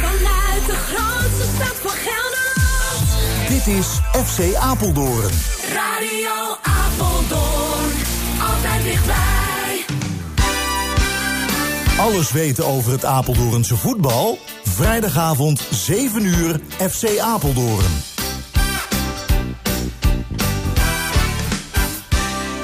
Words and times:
Vanuit 0.00 0.66
de 0.66 0.74
grootste 0.74 1.46
stad 1.54 1.76
van 1.82 1.90
Gelderland. 1.90 3.48
Dit 3.48 3.66
is 3.66 3.86
FC 4.26 4.54
Apeldoorn. 4.54 5.32
Radio 5.72 6.56
Apeldoorn. 6.62 7.92
Altijd 8.40 8.82
dichtbij. 8.82 9.84
Alles 11.98 12.32
weten 12.32 12.66
over 12.66 12.92
het 12.92 13.04
Apeldoornse 13.04 13.76
voetbal? 13.76 14.38
Vrijdagavond 14.64 15.60
7 15.70 16.24
uur 16.24 16.60
FC 16.78 17.18
Apeldoorn. 17.18 18.15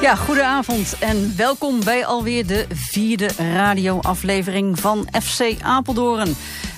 Ja, 0.03 0.15
goedenavond 0.15 0.99
en 0.99 1.37
welkom 1.37 1.85
bij 1.85 2.07
alweer 2.07 2.47
de 2.47 2.67
vierde 2.71 3.31
radioaflevering 3.37 4.79
van 4.79 5.09
FC 5.23 5.55
Apeldoorn. 5.61 6.35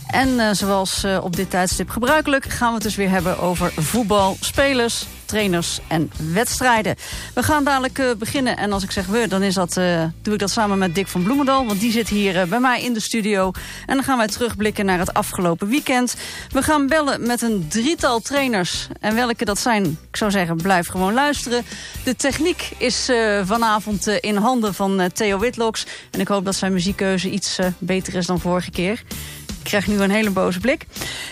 En 0.07 0.41
eh, 0.41 0.49
zoals 0.53 1.04
eh, 1.04 1.18
op 1.22 1.36
dit 1.36 1.50
tijdstip 1.50 1.90
gebruikelijk 1.90 2.45
gaan 2.45 2.68
we 2.68 2.75
het 2.75 2.82
dus 2.82 2.96
weer 2.96 3.11
hebben 3.11 3.39
over 3.39 3.72
voetbal, 3.76 4.36
spelers, 4.40 5.07
trainers 5.25 5.81
en 5.89 6.11
wedstrijden. 6.32 6.96
We 7.35 7.43
gaan 7.43 7.64
dadelijk 7.64 7.99
eh, 7.99 8.07
beginnen 8.18 8.57
en 8.57 8.72
als 8.72 8.82
ik 8.82 8.90
zeg 8.90 9.07
we, 9.07 9.29
dan 9.29 9.43
is 9.43 9.54
dat, 9.54 9.75
doe 10.22 10.35
ik 10.35 10.39
dat 10.39 10.50
samen 10.50 10.79
met 10.79 10.95
Dick 10.95 11.07
van 11.07 11.22
Bloemendal. 11.22 11.67
Want 11.67 11.81
die 11.81 11.93
zit 11.93 12.09
hier 12.09 12.48
bij 12.48 12.61
mij 12.61 12.82
in 12.82 12.93
de 12.93 13.00
studio. 13.00 13.50
En 13.86 13.95
dan 13.95 14.04
gaan 14.04 14.18
wij 14.18 14.26
terugblikken 14.26 14.85
naar 14.85 14.98
het 14.98 15.14
afgelopen 15.14 15.68
weekend. 15.68 16.14
We 16.50 16.62
gaan 16.62 16.86
bellen 16.86 17.26
met 17.26 17.43
een 17.43 17.67
drietal 17.68 18.21
trainers. 18.21 18.89
En 19.00 19.14
welke 19.14 19.45
dat 19.45 19.59
zijn, 19.59 19.84
ik 19.84 20.17
zou 20.17 20.31
zeggen, 20.31 20.57
blijf 20.57 20.89
gewoon 20.89 21.14
luisteren. 21.14 21.64
De 22.04 22.17
techniek 22.17 22.71
is 22.79 23.11
vanavond 23.45 24.07
in 24.07 24.36
handen 24.36 24.75
van 24.75 25.11
Theo 25.12 25.39
Witloks. 25.39 25.86
En 26.11 26.21
ik 26.21 26.29
hoop 26.29 26.45
dat 26.45 26.54
zijn 26.54 26.73
muziekkeuze 26.73 27.31
iets 27.31 27.59
beter 27.79 28.14
is 28.14 28.26
dan 28.26 28.40
vorige 28.40 28.71
keer. 28.71 29.03
Ik 29.64 29.71
krijg 29.71 29.86
nu 29.86 30.00
een 30.00 30.11
hele 30.11 30.31
boze 30.31 30.61
blik. 30.61 30.86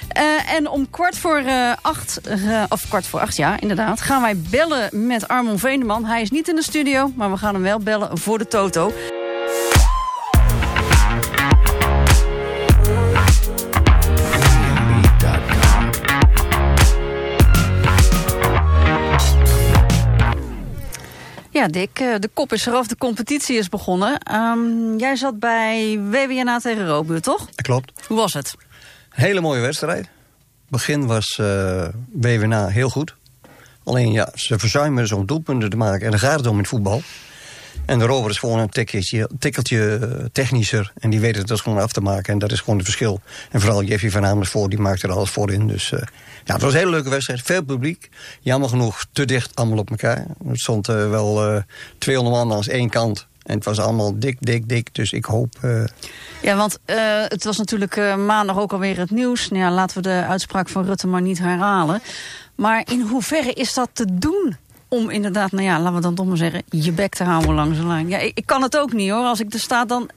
Eh, 0.09 0.55
en 0.55 0.69
om 0.69 0.91
kwart 0.91 1.19
voor 1.19 1.37
eh, 1.37 1.73
acht, 1.83 2.21
eh, 2.21 2.63
of 2.69 2.89
kwart 2.89 3.07
voor 3.07 3.21
acht, 3.21 3.37
ja, 3.37 3.61
inderdaad, 3.61 4.01
gaan 4.01 4.23
wij 4.23 4.37
bellen 4.37 5.07
met 5.07 5.29
Armon 5.29 5.59
Veendeman. 5.59 6.05
Hij 6.05 6.23
is 6.23 6.31
niet 6.31 6.49
in 6.49 6.55
de 6.55 6.63
studio, 6.63 7.13
maar 7.17 7.31
we 7.31 7.37
gaan 7.37 7.55
hem 7.55 7.63
wel 7.63 7.79
bellen 7.79 8.19
voor 8.19 8.39
de 8.39 8.49
Toto. 8.49 8.93
Ja, 21.63 21.69
Dick, 21.69 21.99
eh, 21.99 22.15
de 22.19 22.31
kop 22.35 22.53
is 22.53 22.67
eraf, 22.67 22.87
de 22.87 22.97
competitie 22.97 23.57
is 23.57 23.69
begonnen. 23.69 24.19
Ehm, 24.19 24.97
jij 24.97 25.17
zat 25.17 25.39
bij 25.39 26.01
WWNA 26.11 26.59
tegen 26.59 26.87
Robuur, 26.87 27.21
toch? 27.21 27.47
Dat 27.47 27.63
klopt. 27.63 27.93
Hoe 28.07 28.17
was 28.17 28.33
het? 28.33 28.55
Hele 29.09 29.41
mooie 29.41 29.61
wedstrijd. 29.61 30.09
Begin 30.69 31.07
was 31.07 31.39
eh 31.41 31.89
WWNA 32.13 32.67
heel 32.67 32.89
goed. 32.89 33.15
Alleen 33.85 34.13
ja, 34.13 34.33
ze 34.35 34.59
verzuimen 34.59 35.03
dus 35.03 35.13
om 35.13 35.27
doelpunten 35.27 35.71
te 35.71 35.77
maken. 35.77 36.05
En 36.05 36.11
dan 36.11 36.21
gaat 36.21 36.39
het 36.39 36.47
om 36.47 36.53
in 36.53 36.59
het 36.59 36.69
voetbal. 36.69 37.03
En 37.87 37.99
de 37.99 38.27
is 38.29 38.39
gewoon 38.39 38.59
een 38.59 38.69
tikkeltje, 38.69 39.31
tikkeltje 39.39 39.97
eh, 39.97 40.25
technischer. 40.33 40.93
En 40.99 41.11
die 41.11 41.21
weet 41.21 41.37
het 41.37 41.47
dus 41.47 41.61
gewoon 41.61 41.79
af 41.79 41.93
te 41.93 42.01
maken. 42.01 42.33
En 42.33 42.39
dat 42.39 42.53
is 42.53 42.61
gewoon 42.61 42.77
het 42.77 42.85
verschil. 42.85 43.21
En 43.51 43.61
vooral 43.61 43.83
Jeffy 43.83 44.11
van 44.11 44.27
Amersfoort, 44.27 44.71
die 44.71 44.81
maakt 44.81 45.03
er 45.03 45.13
alles 45.13 45.31
voor 45.31 45.53
in. 45.53 45.67
Dus 45.67 45.93
ja, 46.45 46.53
het 46.55 46.63
was 46.63 46.73
een 46.73 46.79
hele 46.79 46.91
leuke 46.91 47.09
wedstrijd. 47.11 47.43
Veel 47.43 47.63
publiek. 47.63 48.09
Jammer 48.41 48.69
genoeg 48.69 49.05
te 49.13 49.25
dicht 49.25 49.55
allemaal 49.57 49.79
op 49.79 49.91
elkaar. 49.91 50.27
Het 50.49 50.59
stond 50.61 50.89
eh, 50.89 51.11
wel 51.11 51.47
eh 51.55 51.63
200 51.99 52.37
man 52.37 52.53
aan 52.53 52.63
één 52.63 52.91
kant. 52.91 53.27
En 53.43 53.55
het 53.55 53.65
was 53.65 53.79
allemaal 53.79 54.19
dik, 54.19 54.37
dik, 54.41 54.69
dik. 54.69 54.95
Dus 54.95 55.13
ik 55.13 55.25
hoop... 55.25 55.55
eh, 55.61 55.85
Ja, 56.43 56.57
want 56.57 56.79
het 57.29 57.45
was 57.45 57.59
natuurlijk 57.59 57.97
maandag 58.17 58.59
ook 58.59 58.73
alweer 58.73 58.99
het 58.99 59.11
nieuws. 59.11 59.49
Nou 59.49 59.63
ja, 59.63 59.71
laten 59.71 59.97
we 59.97 60.03
de 60.03 60.25
uitspraak 60.29 60.69
van 60.69 60.85
Rutte 60.85 61.07
maar 61.07 61.23
niet 61.23 61.39
herhalen. 61.39 62.01
Maar 62.55 62.83
in 62.91 63.01
hoeverre 63.01 63.53
is 63.53 63.75
dat 63.75 63.89
te 63.93 64.07
doen? 64.19 64.57
Om 64.89 65.11
inderdaad, 65.11 65.53
nou 65.53 65.65
ja, 65.65 65.79
laten 65.81 65.95
we 65.95 66.01
dan 66.01 66.15
toch 66.15 66.27
maar 66.27 66.37
zeggen, 66.37 66.63
je 66.71 66.93
bek 66.93 67.15
te 67.15 67.25
houden 67.25 67.55
langs 67.55 67.79
de 67.79 67.87
lijn. 67.87 68.09
Ja, 68.09 68.19
ik, 68.19 68.37
ik 68.39 68.47
kan 68.47 68.63
het 68.63 68.77
ook 68.77 68.93
niet 68.93 69.11
hoor. 69.11 69.25
Als 69.25 69.41
ik 69.41 69.53
er 69.55 69.61
sta, 69.61 69.85
dan. 69.85 70.11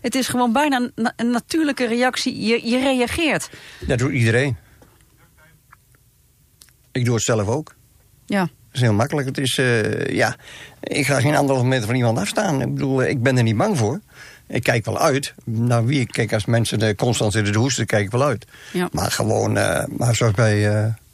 Het 0.00 0.14
is 0.14 0.28
gewoon 0.28 0.52
bijna 0.52 0.76
een, 0.76 0.92
na- 0.94 1.12
een 1.16 1.30
natuurlijke 1.30 1.86
reactie. 1.86 2.40
Je, 2.46 2.68
je 2.68 2.78
reageert. 2.78 3.50
Dat 3.86 3.98
doet 3.98 4.12
iedereen. 4.12 4.56
Ik 6.92 7.04
doe 7.04 7.14
het 7.14 7.24
zelf 7.24 7.48
ook. 7.48 7.74
Ja. 8.26 8.40
Dat 8.40 8.50
is 8.72 8.80
heel 8.80 8.92
makkelijk. 8.92 9.26
Het 9.26 9.38
is, 9.38 9.58
eh, 9.58 10.06
ja, 10.06 10.36
ik 10.80 11.06
ga 11.06 11.20
geen 11.20 11.34
anderhalve 11.34 11.68
meter 11.68 11.86
van 11.86 11.94
iemand 11.94 12.18
afstaan. 12.18 12.60
Ik 12.60 12.74
bedoel, 12.74 13.02
eh, 13.02 13.10
ik 13.10 13.22
ben 13.22 13.36
er 13.36 13.42
niet 13.42 13.56
bang 13.56 13.78
voor. 13.78 14.00
Ik 14.52 14.62
kijk 14.62 14.84
wel 14.84 14.98
uit. 14.98 15.34
Naar 15.44 15.84
wie 15.84 16.00
ik 16.00 16.08
kijk 16.08 16.32
als 16.32 16.44
mensen 16.44 16.80
eh, 16.80 16.94
constant 16.94 17.32
zitten 17.32 17.52
te 17.52 17.58
hoesten, 17.58 17.86
kijk 17.86 18.04
ik 18.04 18.10
wel 18.10 18.22
uit. 18.22 18.46
Ja. 18.72 18.88
Maar 18.92 19.10
gewoon, 19.10 19.56
eh, 19.56 19.84
maar 19.96 20.14
zoals 20.14 20.34
bij 20.34 20.56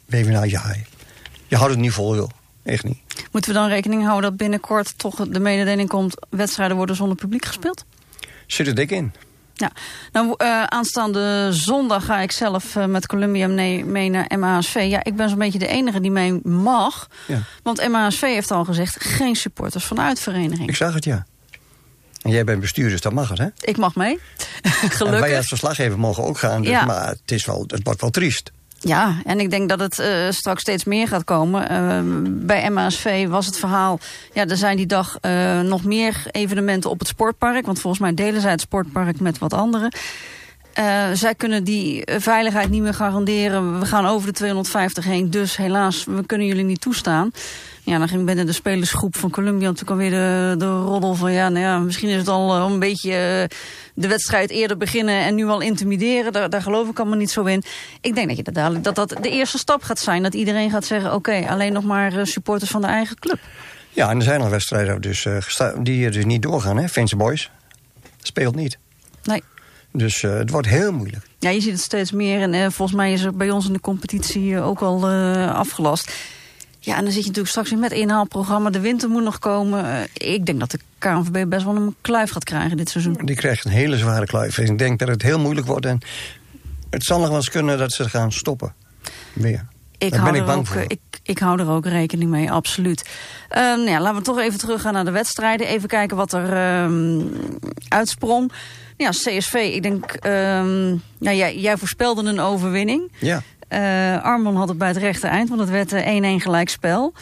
uh, 0.09 0.49
ja, 0.49 0.75
je 1.47 1.55
houdt 1.55 1.71
het 1.71 1.81
niet 1.81 1.91
vol, 1.91 2.15
joh. 2.15 2.29
Echt 2.63 2.83
niet. 2.83 2.97
Moeten 3.31 3.53
we 3.53 3.59
dan 3.59 3.67
rekening 3.67 4.03
houden 4.03 4.29
dat 4.29 4.39
binnenkort 4.39 4.97
toch 4.97 5.27
de 5.27 5.39
mededeling 5.39 5.89
komt... 5.89 6.15
wedstrijden 6.29 6.77
worden 6.77 6.95
zonder 6.95 7.17
publiek 7.17 7.45
gespeeld? 7.45 7.85
Zit 8.47 8.67
er 8.67 8.75
dik 8.75 8.91
in. 8.91 9.13
Ja, 9.59 9.71
nou, 10.11 10.33
eh, 10.37 10.63
aanstaande 10.63 11.47
zondag 11.51 12.05
ga 12.05 12.19
ik 12.19 12.31
zelf 12.31 12.75
eh, 12.75 12.85
met 12.85 13.07
Columbia 13.07 13.47
mee, 13.47 14.09
naar 14.09 14.37
MASV. 14.39 14.85
Ja, 14.89 15.03
ik 15.03 15.15
ben 15.15 15.29
zo'n 15.29 15.37
beetje 15.37 15.59
de 15.59 15.67
enige 15.67 15.99
die 15.99 16.11
mee 16.11 16.39
mag. 16.43 17.07
Ja. 17.27 17.41
Want 17.63 17.87
MASV 17.89 18.21
heeft 18.21 18.51
al 18.51 18.65
gezegd, 18.65 19.03
geen 19.03 19.35
supporters 19.35 19.85
van 19.85 19.97
de 19.97 20.03
uitvereniging. 20.03 20.69
Ik 20.69 20.75
zag 20.75 20.93
het, 20.93 21.03
ja. 21.03 21.25
En 22.21 22.31
jij 22.31 22.43
bent 22.43 22.59
bestuur, 22.61 22.89
dus 22.89 23.01
dat 23.01 23.13
mag 23.13 23.29
het, 23.29 23.37
hè? 23.37 23.47
Ik 23.61 23.77
mag 23.77 23.95
mee. 23.95 24.19
En 24.61 24.71
wij 24.71 24.89
Gelukkig. 24.89 25.37
als 25.37 25.47
verslaggever 25.47 25.99
mogen 25.99 26.23
ook 26.23 26.37
gaan. 26.37 26.61
Dus, 26.61 26.71
Ja. 26.71 26.85
Maar 26.85 27.07
het, 27.07 27.31
is 27.31 27.45
wel, 27.45 27.63
het 27.67 27.81
wordt 27.83 28.01
wel 28.01 28.09
triest. 28.09 28.51
Ja, 28.81 29.15
en 29.25 29.39
ik 29.39 29.49
denk 29.49 29.69
dat 29.69 29.79
het 29.79 29.99
eh, 29.99 30.29
straks 30.29 30.61
steeds 30.61 30.83
meer 30.83 31.07
gaat 31.07 31.23
komen. 31.23 31.69
Eh, 31.69 31.99
bij 32.25 32.69
MASV 32.69 33.27
was 33.27 33.45
het 33.45 33.57
verhaal... 33.57 33.99
Ja, 34.33 34.47
er 34.47 34.57
zijn 34.57 34.77
die 34.77 34.85
dag 34.85 35.17
eh, 35.21 35.59
nog 35.59 35.83
meer 35.83 36.23
evenementen 36.31 36.89
op 36.89 36.99
het 36.99 37.07
sportpark. 37.07 37.65
Want 37.65 37.79
volgens 37.79 38.01
mij 38.01 38.13
delen 38.13 38.41
zij 38.41 38.51
het 38.51 38.61
sportpark 38.61 39.19
met 39.19 39.37
wat 39.37 39.53
anderen. 39.53 39.93
Eh, 40.79 41.09
zij 41.13 41.35
kunnen 41.35 41.63
die 41.63 42.03
veiligheid 42.05 42.69
niet 42.69 42.81
meer 42.81 42.93
garanderen. 42.93 43.79
We 43.79 43.85
gaan 43.85 44.05
over 44.05 44.27
de 44.27 44.33
250 44.33 45.03
heen. 45.03 45.29
Dus 45.29 45.57
helaas, 45.57 46.03
we 46.05 46.25
kunnen 46.25 46.47
jullie 46.47 46.63
niet 46.63 46.81
toestaan. 46.81 47.31
Ja, 47.83 47.97
dan 47.97 48.07
ging 48.07 48.25
binnen 48.25 48.45
de 48.45 48.51
spelersgroep 48.51 49.15
van 49.15 49.29
Columbia 49.29 49.67
natuurlijk 49.67 49.89
alweer 49.89 50.09
de, 50.09 50.55
de 50.57 50.65
roddel 50.65 51.15
van... 51.15 51.31
ja, 51.31 51.49
nou 51.49 51.65
ja, 51.65 51.79
misschien 51.79 52.09
is 52.09 52.17
het 52.17 52.27
al 52.27 52.55
eh, 52.55 52.71
een 52.71 52.79
beetje 52.79 53.11
eh, 53.11 53.57
de 53.93 54.07
wedstrijd 54.07 54.49
eerder 54.49 54.77
beginnen... 54.77 55.21
en 55.21 55.35
nu 55.35 55.47
al 55.47 55.61
intimideren. 55.61 56.33
Daar, 56.33 56.49
daar 56.49 56.61
geloof 56.61 56.89
ik 56.89 56.99
allemaal 56.99 57.17
niet 57.17 57.31
zo 57.31 57.43
in. 57.43 57.63
Ik 58.01 58.15
denk 58.15 58.27
dat, 58.27 58.37
je 58.37 58.43
dat, 58.43 58.53
dadelijk, 58.53 58.83
dat 58.83 58.95
dat 58.95 59.09
de 59.21 59.29
eerste 59.29 59.57
stap 59.57 59.83
gaat 59.83 59.99
zijn. 59.99 60.23
Dat 60.23 60.33
iedereen 60.33 60.69
gaat 60.69 60.85
zeggen, 60.85 61.13
oké, 61.13 61.45
alleen 61.49 61.73
nog 61.73 61.83
maar 61.83 62.27
supporters 62.27 62.71
van 62.71 62.81
de 62.81 62.87
eigen 62.87 63.19
club. 63.19 63.39
Ja, 63.89 64.09
en 64.09 64.17
er 64.17 64.23
zijn 64.23 64.41
al 64.41 64.49
wedstrijden 64.49 65.01
dus, 65.01 65.27
die 65.81 66.09
dus 66.09 66.25
niet 66.25 66.41
doorgaan, 66.41 66.77
hè? 66.77 66.87
Vince 66.87 67.15
Boys 67.15 67.51
speelt 68.21 68.55
niet. 68.55 68.77
Nee. 69.23 69.43
Dus 69.91 70.23
eh, 70.23 70.33
het 70.33 70.49
wordt 70.49 70.67
heel 70.67 70.91
moeilijk. 70.91 71.25
Ja, 71.39 71.49
je 71.49 71.61
ziet 71.61 71.71
het 71.71 71.81
steeds 71.81 72.11
meer. 72.11 72.41
En 72.41 72.53
eh, 72.53 72.61
volgens 72.61 72.97
mij 72.97 73.13
is 73.13 73.23
er 73.23 73.35
bij 73.35 73.51
ons 73.51 73.67
in 73.67 73.73
de 73.73 73.79
competitie 73.79 74.55
eh, 74.55 74.67
ook 74.67 74.79
al 74.81 75.09
afgelast. 75.49 76.11
Ja, 76.79 76.95
en 76.95 77.03
dan 77.03 77.11
zit 77.11 77.21
je 77.21 77.27
natuurlijk 77.27 77.49
straks 77.49 77.69
weer 77.69 77.79
met 77.79 77.91
inhaalprogramma. 77.91 78.69
De 78.69 78.79
winter 78.79 79.09
moet 79.09 79.23
nog 79.23 79.39
komen. 79.39 80.07
Ik 80.13 80.45
denk 80.45 80.59
dat 80.59 80.71
de 80.71 80.79
KNVB 80.97 81.49
best 81.49 81.65
wel 81.65 81.75
een 81.75 81.95
kluif 82.01 82.31
gaat 82.31 82.43
krijgen 82.43 82.77
dit 82.77 82.89
seizoen. 82.89 83.19
Die 83.23 83.35
krijgt 83.35 83.65
een 83.65 83.71
hele 83.71 83.97
zware 83.97 84.25
kluif. 84.25 84.57
En 84.57 84.65
ik 84.65 84.77
denk 84.77 84.99
dat 84.99 85.07
het 85.07 85.21
heel 85.21 85.39
moeilijk 85.39 85.67
wordt. 85.67 85.85
En 85.85 85.99
het 86.89 87.03
zal 87.03 87.19
nog 87.19 87.27
wel 87.27 87.37
eens 87.37 87.49
kunnen 87.49 87.77
dat 87.77 87.91
ze 87.91 88.09
gaan 88.09 88.31
stoppen. 88.31 88.73
Weer. 89.33 89.65
Ik 89.97 90.11
Daar 90.11 90.19
hou, 90.19 90.31
ben 90.31 90.41
ik 90.41 90.47
bang 90.47 90.59
ook, 90.59 90.67
voor. 90.67 90.83
ik, 90.87 90.99
ik 91.23 91.39
hou 91.39 91.59
er 91.59 91.69
ook 91.69 91.85
rekening 91.85 92.29
mee, 92.29 92.51
absoluut. 92.51 93.09
Eh, 93.49 93.61
nou 93.61 93.89
ja, 93.89 94.01
laten 94.01 94.17
we 94.17 94.23
toch 94.23 94.39
even 94.39 94.59
teruggaan 94.59 94.93
naar 94.93 95.05
de 95.05 95.11
wedstrijden. 95.11 95.67
Even 95.67 95.89
kijken 95.89 96.17
wat 96.17 96.33
er 96.33 96.53
ehm, 96.53 97.21
uitsprong. 97.87 98.51
Ja, 98.99 99.09
CSV, 99.09 99.53
ik 99.53 99.81
denk... 99.83 100.13
ehm, 100.13 100.87
nou, 101.17 101.35
jij, 101.35 101.57
jij 101.57 101.77
voorspelde 101.77 102.29
een 102.29 102.39
overwinning. 102.39 103.11
Ja. 103.19 103.41
Eh 103.67 104.23
Armon 104.23 104.55
had 104.55 104.67
het 104.67 104.77
bij 104.77 104.87
het 104.87 104.97
rechte 104.97 105.27
eind, 105.27 105.49
want 105.49 105.61
het 105.61 105.69
werd 105.69 105.93
eh, 105.93 106.37
1-1 106.39 106.41
gelijkspel. 106.41 107.13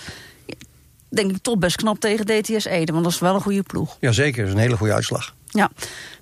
Denk 1.10 1.32
ik 1.32 1.38
toch 1.42 1.58
best 1.58 1.76
knap 1.76 2.00
tegen 2.00 2.26
DTS 2.26 2.66
Ede, 2.66 2.92
want 2.92 3.04
dat 3.04 3.14
is 3.14 3.20
wel 3.20 3.36
een 3.36 3.42
goede 3.42 3.64
ploeg. 3.64 3.98
Jazeker, 4.00 4.38
dat 4.38 4.48
is 4.48 4.54
een 4.54 4.60
hele 4.60 4.78
goede 4.78 4.94
uitslag. 4.94 5.36
Ja. 5.46 5.70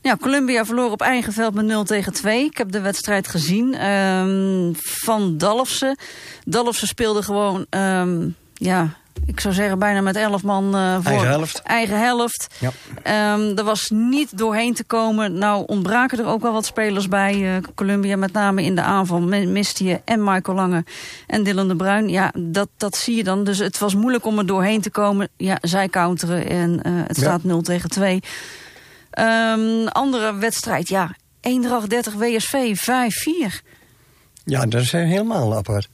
ja, 0.01 0.18
Columbia 0.21 0.65
verloor 0.65 0.91
op 0.91 1.01
eigen 1.01 1.33
veld 1.33 1.53
met 1.53 1.65
0 1.65 1.83
tegen 1.83 2.13
2. 2.13 2.45
Ik 2.45 2.57
heb 2.57 2.71
de 2.71 2.81
wedstrijd 2.81 3.27
gezien 3.27 3.74
ehm, 3.74 4.74
van 4.74 5.38
Dalfsen. 5.38 5.97
Dalfsen 6.45 6.88
speelde 6.88 7.24
gewoon, 7.24 7.65
ehm, 7.69 8.27
ja, 8.53 8.97
ik 9.25 9.39
zou 9.39 9.54
zeggen 9.54 9.80
bijna 9.80 10.01
met 10.01 10.16
11 10.16 10.44
man 10.44 10.75
eh, 10.75 10.94
voor 10.95 11.12
Eigen 11.12 11.27
helft. 11.27 11.62
eigen 11.62 12.00
helft. 12.00 12.48
Ja. 12.60 12.72
Ehm, 13.04 13.57
er 13.57 13.63
was 13.63 13.89
niet 13.94 14.38
doorheen 14.38 14.74
te 14.74 14.83
komen. 14.83 15.33
Nou 15.38 15.63
ontbraken 15.68 16.19
er 16.19 16.25
ook 16.25 16.42
wel 16.42 16.54
wat 16.54 16.66
spelers 16.66 17.07
bij 17.07 17.56
eh, 17.56 17.63
Columbia. 17.75 18.16
Met 18.18 18.31
name 18.33 18.63
in 18.63 18.75
de 18.75 18.81
aanval. 18.81 19.22
Mi- 19.22 19.45
Miste 19.48 19.83
je 19.83 20.01
en 20.06 20.24
Michael 20.24 20.57
Lange 20.57 20.83
en 21.27 21.44
Dylan 21.44 21.68
de 21.68 21.75
Bruin. 21.75 22.10
Ja, 22.10 22.31
dat, 22.38 22.69
dat 22.77 22.95
zie 22.98 23.16
je 23.16 23.24
dan. 23.24 23.44
Dus 23.44 23.57
het 23.57 23.77
was 23.77 23.95
moeilijk 23.95 24.25
om 24.25 24.38
er 24.38 24.45
doorheen 24.45 24.81
te 24.81 24.89
komen. 24.89 25.30
Ja, 25.38 25.57
zij 25.62 25.89
counteren 25.89 26.50
en 26.50 26.81
eh, 26.83 26.92
het 27.07 27.16
Ja. 27.16 27.21
staat 27.24 27.44
0 27.44 27.62
tegen 27.62 27.89
2. 27.89 28.19
Ehm, 29.12 29.88
andere 29.88 30.36
wedstrijd, 30.36 30.88
ja. 30.88 31.16
Eendracht 31.42 31.89
30 31.89 32.13
WSV 32.13 32.75
5-4. 32.75 33.62
Ja, 34.45 34.66
dat 34.66 34.81
is 34.81 34.92
helemaal 34.92 35.56
apart. 35.56 35.89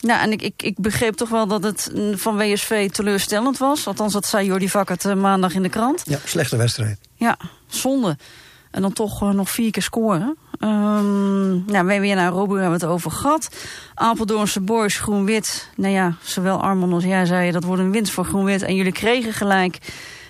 Nou, 0.00 0.20
en 0.20 0.32
ik, 0.32 0.42
ik, 0.42 0.62
ik 0.62 0.78
begreep 0.78 1.14
toch 1.14 1.28
wel 1.28 1.46
dat 1.46 1.62
het 1.62 1.90
mm, 1.94 2.18
van 2.18 2.36
WSV 2.36 2.90
teleurstellend 2.90 3.58
was. 3.58 3.86
Althans, 3.86 4.12
dat 4.12 4.26
zei 4.26 4.46
Jordi 4.46 4.68
Vakkert 4.68 5.04
uh, 5.04 5.14
maandag 5.14 5.54
in 5.54 5.62
de 5.62 5.68
krant. 5.68 6.02
Ja, 6.04 6.18
slechte 6.24 6.56
wedstrijd. 6.56 6.98
Ja, 7.14 7.38
zonde. 7.66 8.16
En 8.70 8.82
dan 8.82 8.92
toch 8.92 9.22
uh, 9.22 9.30
nog 9.30 9.50
vier 9.50 9.70
keer 9.70 9.82
scoren. 9.82 10.36
Um, 10.60 11.64
nou, 11.66 11.86
WWN 11.86 12.18
en 12.18 12.28
Robo 12.28 12.52
hebben 12.52 12.78
we 12.78 12.84
het 12.84 12.94
over 12.94 13.10
gehad. 13.10 13.48
Apeldoornse 13.94 14.60
Boys, 14.60 14.98
Groen-Wit. 14.98 15.68
Nou 15.76 15.92
ja, 15.92 16.16
zowel 16.22 16.62
Armand 16.62 16.92
als 16.92 17.04
jij 17.04 17.26
zei 17.26 17.50
dat 17.50 17.64
wordt 17.64 17.82
een 17.82 17.90
winst 17.90 18.12
voor 18.12 18.24
Groen-Wit. 18.24 18.62
En 18.62 18.74
jullie 18.74 18.92
kregen 18.92 19.32
gelijk 19.32 19.78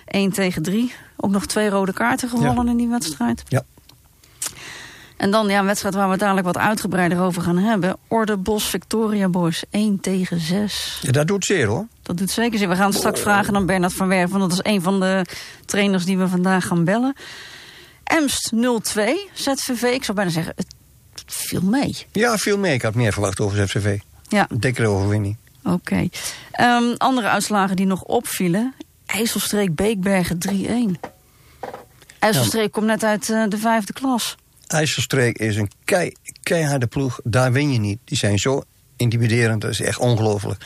1 0.05 0.31
tegen 0.31 0.61
3. 0.61 0.93
Ook 1.17 1.31
nog 1.31 1.45
twee 1.45 1.69
rode 1.69 1.93
kaarten 1.93 2.41
ja. 2.41 2.63
in 2.65 2.77
die 2.77 2.87
wedstrijd. 2.87 3.43
Ja. 3.47 3.63
En 5.17 5.31
dan 5.31 5.47
ja, 5.47 5.59
een 5.59 5.65
wedstrijd 5.65 5.95
waar 5.95 6.05
we 6.05 6.11
het 6.11 6.19
dadelijk 6.19 6.45
wat 6.45 6.57
uitgebreider 6.57 7.21
over 7.21 7.41
gaan 7.41 7.57
hebben. 7.57 7.97
Orde 8.07 8.37
Bos 8.37 8.63
Victoria 8.63 9.29
Boys 9.29 9.63
1 9.69 9.99
tegen 9.99 10.39
6. 10.39 10.99
Ja, 11.01 11.11
dat 11.11 11.27
doet 11.27 11.45
zeer 11.45 11.67
hoor. 11.67 11.87
Dat 12.01 12.17
doet 12.17 12.31
zeker 12.31 12.57
zeer. 12.57 12.69
We 12.69 12.75
gaan 12.75 12.93
straks 12.93 13.21
vragen 13.21 13.55
aan 13.55 13.65
Bernard 13.65 13.93
van 13.93 14.07
Werven. 14.07 14.39
Want 14.39 14.51
dat 14.51 14.65
is 14.65 14.71
een 14.71 14.81
van 14.81 14.99
de 14.99 15.25
trainers 15.65 16.05
die 16.05 16.17
we 16.17 16.27
vandaag 16.27 16.67
gaan 16.67 16.83
bellen. 16.83 17.15
Emst 18.03 18.51
0-2, 18.55 18.57
ZVV. 19.33 19.81
Ik 19.81 20.03
zou 20.03 20.17
bijna 20.17 20.31
zeggen, 20.31 20.53
het 20.55 20.67
viel 21.25 21.61
mee. 21.61 21.95
Ja, 22.11 22.37
viel 22.37 22.57
mee. 22.57 22.73
Ik 22.73 22.81
had 22.81 22.95
meer 22.95 23.13
verwacht 23.13 23.39
over 23.39 23.57
ZVV. 23.57 23.99
Ja. 24.27 24.47
Dikkere 24.53 24.87
overwinning. 24.87 25.37
Oké. 25.63 25.75
Okay. 25.75 26.09
Um, 26.59 26.95
andere 26.97 27.27
uitslagen 27.27 27.75
die 27.75 27.85
nog 27.85 28.03
opvielen. 28.03 28.73
IJsselstreek 29.05 29.75
Beekbergen 29.75 30.37
3-1. 30.49 31.09
IJsselstreek 32.19 32.63
ja. 32.63 32.69
komt 32.71 32.85
net 32.85 33.03
uit 33.03 33.29
uh, 33.29 33.43
de 33.47 33.57
vijfde 33.57 33.93
klas. 33.93 34.35
IJsselstreek 34.67 35.37
is 35.37 35.55
een 35.55 35.71
kei, 35.83 36.11
keiharde 36.43 36.87
ploeg. 36.87 37.19
Daar 37.23 37.51
win 37.51 37.71
je 37.71 37.79
niet. 37.79 37.99
Die 38.03 38.17
zijn 38.17 38.39
zo 38.39 38.63
intimiderend. 38.95 39.61
Dat 39.61 39.71
is 39.71 39.81
echt 39.81 39.99
ongelooflijk. 39.99 40.65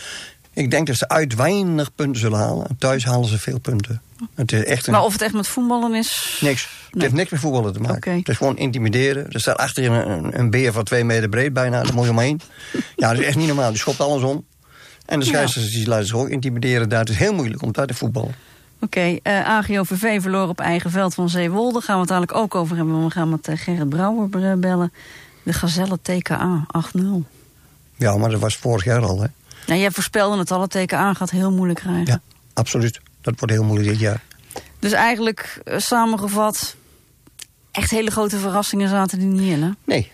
Ik 0.54 0.72
denk 0.72 0.88
dat 0.88 0.96
ze 0.96 1.08
uit 1.08 1.36
weinig 1.36 1.96
punten 1.96 2.22
zullen 2.22 2.40
halen. 2.40 2.68
En 2.68 2.78
thuis 2.78 3.06
halen 3.06 3.30
ze 3.30 3.40
veel 3.40 3.60
punten. 3.60 4.02
Het 4.36 4.52
is 4.52 4.64
echt 4.64 4.88
een... 4.88 4.94
Maar 4.94 5.04
of 5.04 5.14
het 5.14 5.22
echt 5.22 5.34
met 5.34 5.48
voetballen 5.48 5.96
is? 5.96 6.38
Niks. 6.42 6.64
Nee. 6.64 6.92
Het 6.92 7.02
heeft 7.02 7.14
niks 7.14 7.30
met 7.30 7.40
voetballen 7.40 7.74
te 7.74 7.80
maken. 7.80 7.98
Okay. 7.98 8.18
Het 8.18 8.30
is 8.30 8.38
gewoon 8.38 8.58
intimideren. 8.58 9.30
Er 9.32 9.40
staat 9.40 9.58
achter 9.58 9.86
een, 9.86 10.10
een, 10.10 10.40
een 10.40 10.50
beer 10.50 10.72
van 10.72 10.84
twee 10.84 11.04
meter 11.04 11.30
breed 11.30 11.54
bijna. 11.54 11.84
Daar 11.84 11.94
moet 11.94 12.04
je 12.04 12.12
omheen. 12.12 12.42
Ja, 12.96 13.10
dat 13.10 13.20
is 13.20 13.26
echt 13.26 13.38
niet 13.38 13.48
normaal. 13.48 13.70
Die 13.70 13.80
schopt 13.80 14.00
alles 14.00 14.24
om. 14.24 14.46
En 15.06 15.20
de 15.20 15.26
scheidsrechters 15.26 15.84
ja. 15.84 15.90
laten 15.90 16.06
zich 16.06 16.16
ook 16.16 16.30
intimideren. 16.30 16.90
Daar. 16.90 17.00
Het 17.00 17.10
is 17.10 17.18
heel 17.18 17.34
moeilijk 17.34 17.62
om 17.62 17.72
daar 17.72 17.88
te 17.88 17.94
voetballen. 17.94 18.36
Oké, 18.82 19.20
okay, 19.20 19.40
uh, 19.40 19.48
AGOVV 19.48 20.22
verloor 20.22 20.48
op 20.48 20.60
eigen 20.60 20.92
veld 20.92 21.14
van 21.14 21.30
Zeewolde. 21.30 21.74
Daar 21.74 21.82
gaan 21.82 21.96
we 21.96 22.02
het 22.02 22.12
eigenlijk 22.12 22.42
ook 22.42 22.56
over 22.56 22.76
hebben. 22.76 23.04
We 23.04 23.12
gaan 23.12 23.30
met 23.30 23.48
uh, 23.48 23.58
Gerrit 23.58 23.90
Brouwer 23.90 24.60
bellen. 24.60 24.94
De 25.44 25.54
Gazelle 25.54 26.00
TKA 26.02 26.66
8-0. 26.98 27.02
Ja, 27.96 28.18
maar 28.18 28.30
dat 28.30 28.40
was 28.40 28.56
vorig 28.56 28.84
jaar 28.84 29.02
al, 29.02 29.22
hè? 29.22 29.28
Nou, 29.68 29.80
jij 29.80 29.92
voorspelde 29.92 30.38
het 30.38 30.52
al. 30.52 30.62
Het 30.62 30.72
TKA 30.72 31.14
gaat 31.14 31.30
heel 31.30 31.52
moeilijk 31.52 31.80
krijgen. 31.80 32.06
Ja, 32.06 32.22
absoluut. 32.54 33.02
Dat 33.22 33.40
wordt 33.40 33.54
heel 33.54 33.64
moeilijk 33.64 33.90
dit 33.90 34.00
jaar. 34.00 34.24
Dus 34.80 34.92
eigenlijk 34.92 35.62
uh, 35.66 35.78
samengevat... 35.78 36.76
echt 37.72 37.92
hele 37.92 38.12
grote 38.12 38.38
verrassingen 38.38 38.90
zaten 38.90 39.20
er 39.20 39.26
niet 39.26 39.52
in, 39.52 39.64
hè? 39.64 39.70
Nee. 39.84 40.12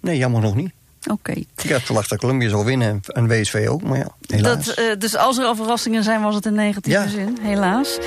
Nee, 0.00 0.18
jammer 0.18 0.40
nog 0.40 0.54
niet. 0.54 0.72
Oké. 1.06 1.30
Okay. 1.30 1.46
Ik 1.62 1.70
had 1.70 1.82
verwacht 1.82 2.08
dat 2.08 2.18
Columbia 2.18 2.48
zou 2.48 2.64
winnen 2.64 3.00
en 3.06 3.28
WSV 3.28 3.66
ook, 3.68 3.82
maar 3.82 3.98
ja, 3.98 4.08
helaas. 4.26 4.64
Dat, 4.64 4.78
uh, 4.78 4.84
dus 4.98 5.16
als 5.16 5.38
er 5.38 5.44
al 5.44 5.56
verrassingen 5.56 6.02
zijn, 6.02 6.22
was 6.22 6.34
het 6.34 6.46
in 6.46 6.54
negatieve 6.54 7.00
ja. 7.00 7.08
zin, 7.08 7.38
helaas. 7.40 7.98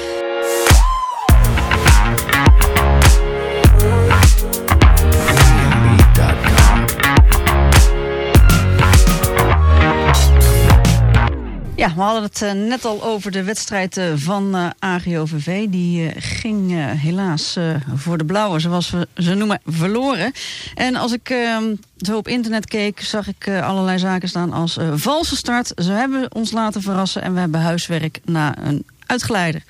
Ja, 11.79 11.93
we 11.95 12.01
hadden 12.01 12.23
het 12.23 12.41
uh, 12.41 12.51
net 12.51 12.85
al 12.85 13.03
over 13.03 13.31
de 13.31 13.43
wedstrijd 13.43 13.97
uh, 13.97 14.05
van 14.15 14.55
uh, 14.55 14.69
AGOVV. 14.79 15.67
Die 15.67 16.11
ging 16.21 16.71
helaas 17.01 17.59
voor 17.95 18.17
de 18.17 18.25
blauwe, 18.25 18.59
zoals 18.59 18.89
we 18.89 19.07
ze 19.15 19.33
noemen, 19.33 19.61
verloren. 19.65 20.31
En 20.75 20.95
als 20.95 21.13
ik 21.13 21.29
ehm, 21.29 21.75
zo 21.97 22.17
op 22.17 22.27
internet 22.27 22.65
keek, 22.65 23.01
zag 23.01 23.27
ik 23.27 23.47
allerlei 23.47 23.97
zaken 23.97 24.27
staan 24.27 24.53
als 24.53 24.77
valse 24.93 25.35
start. 25.35 25.71
Ze 25.75 25.91
hebben 25.91 26.35
ons 26.35 26.51
laten 26.51 26.81
verrassen 26.81 27.21
en 27.21 27.33
we 27.33 27.39
hebben 27.39 27.61
huiswerk 27.61 28.19
na 28.25 28.57
een 28.57 28.85
uitgeleider. 29.05 29.63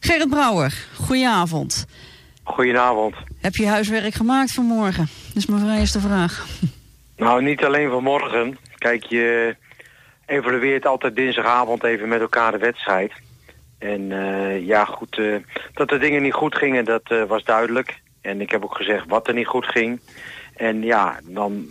Gerrit 0.00 0.28
Brouwer, 0.28 0.86
goedenavond. 0.94 1.86
Goedenavond. 2.42 3.14
Heb 3.40 3.54
je 3.54 3.66
huiswerk 3.66 4.14
gemaakt 4.14 4.52
vanmorgen? 4.52 5.08
Dat 5.26 5.36
is 5.36 5.46
mijn 5.46 5.78
eerste 5.78 6.00
vraag. 6.00 6.46
Nou, 7.16 7.42
niet 7.42 7.64
alleen 7.64 7.90
vanmorgen. 7.90 8.58
Kijk, 8.78 9.04
je 9.04 9.56
evalueert 10.28 10.86
altijd 10.86 11.16
dinsdagavond 11.16 11.84
even 11.84 12.08
met 12.08 12.20
elkaar 12.20 12.52
de 12.52 12.58
wedstrijd. 12.58 13.12
En 13.78 14.10
uh, 14.10 14.66
ja, 14.66 14.84
goed, 14.84 15.18
uh, 15.18 15.36
dat 15.72 15.88
de 15.88 15.98
dingen 15.98 16.22
niet 16.22 16.32
goed 16.32 16.54
gingen, 16.54 16.84
dat 16.84 17.10
uh, 17.10 17.24
was 17.24 17.44
duidelijk. 17.44 18.00
En 18.20 18.40
ik 18.40 18.50
heb 18.50 18.64
ook 18.64 18.76
gezegd 18.76 19.08
wat 19.08 19.28
er 19.28 19.34
niet 19.34 19.46
goed 19.46 19.66
ging. 19.66 20.00
En 20.56 20.82
ja, 20.82 21.18
dan 21.24 21.66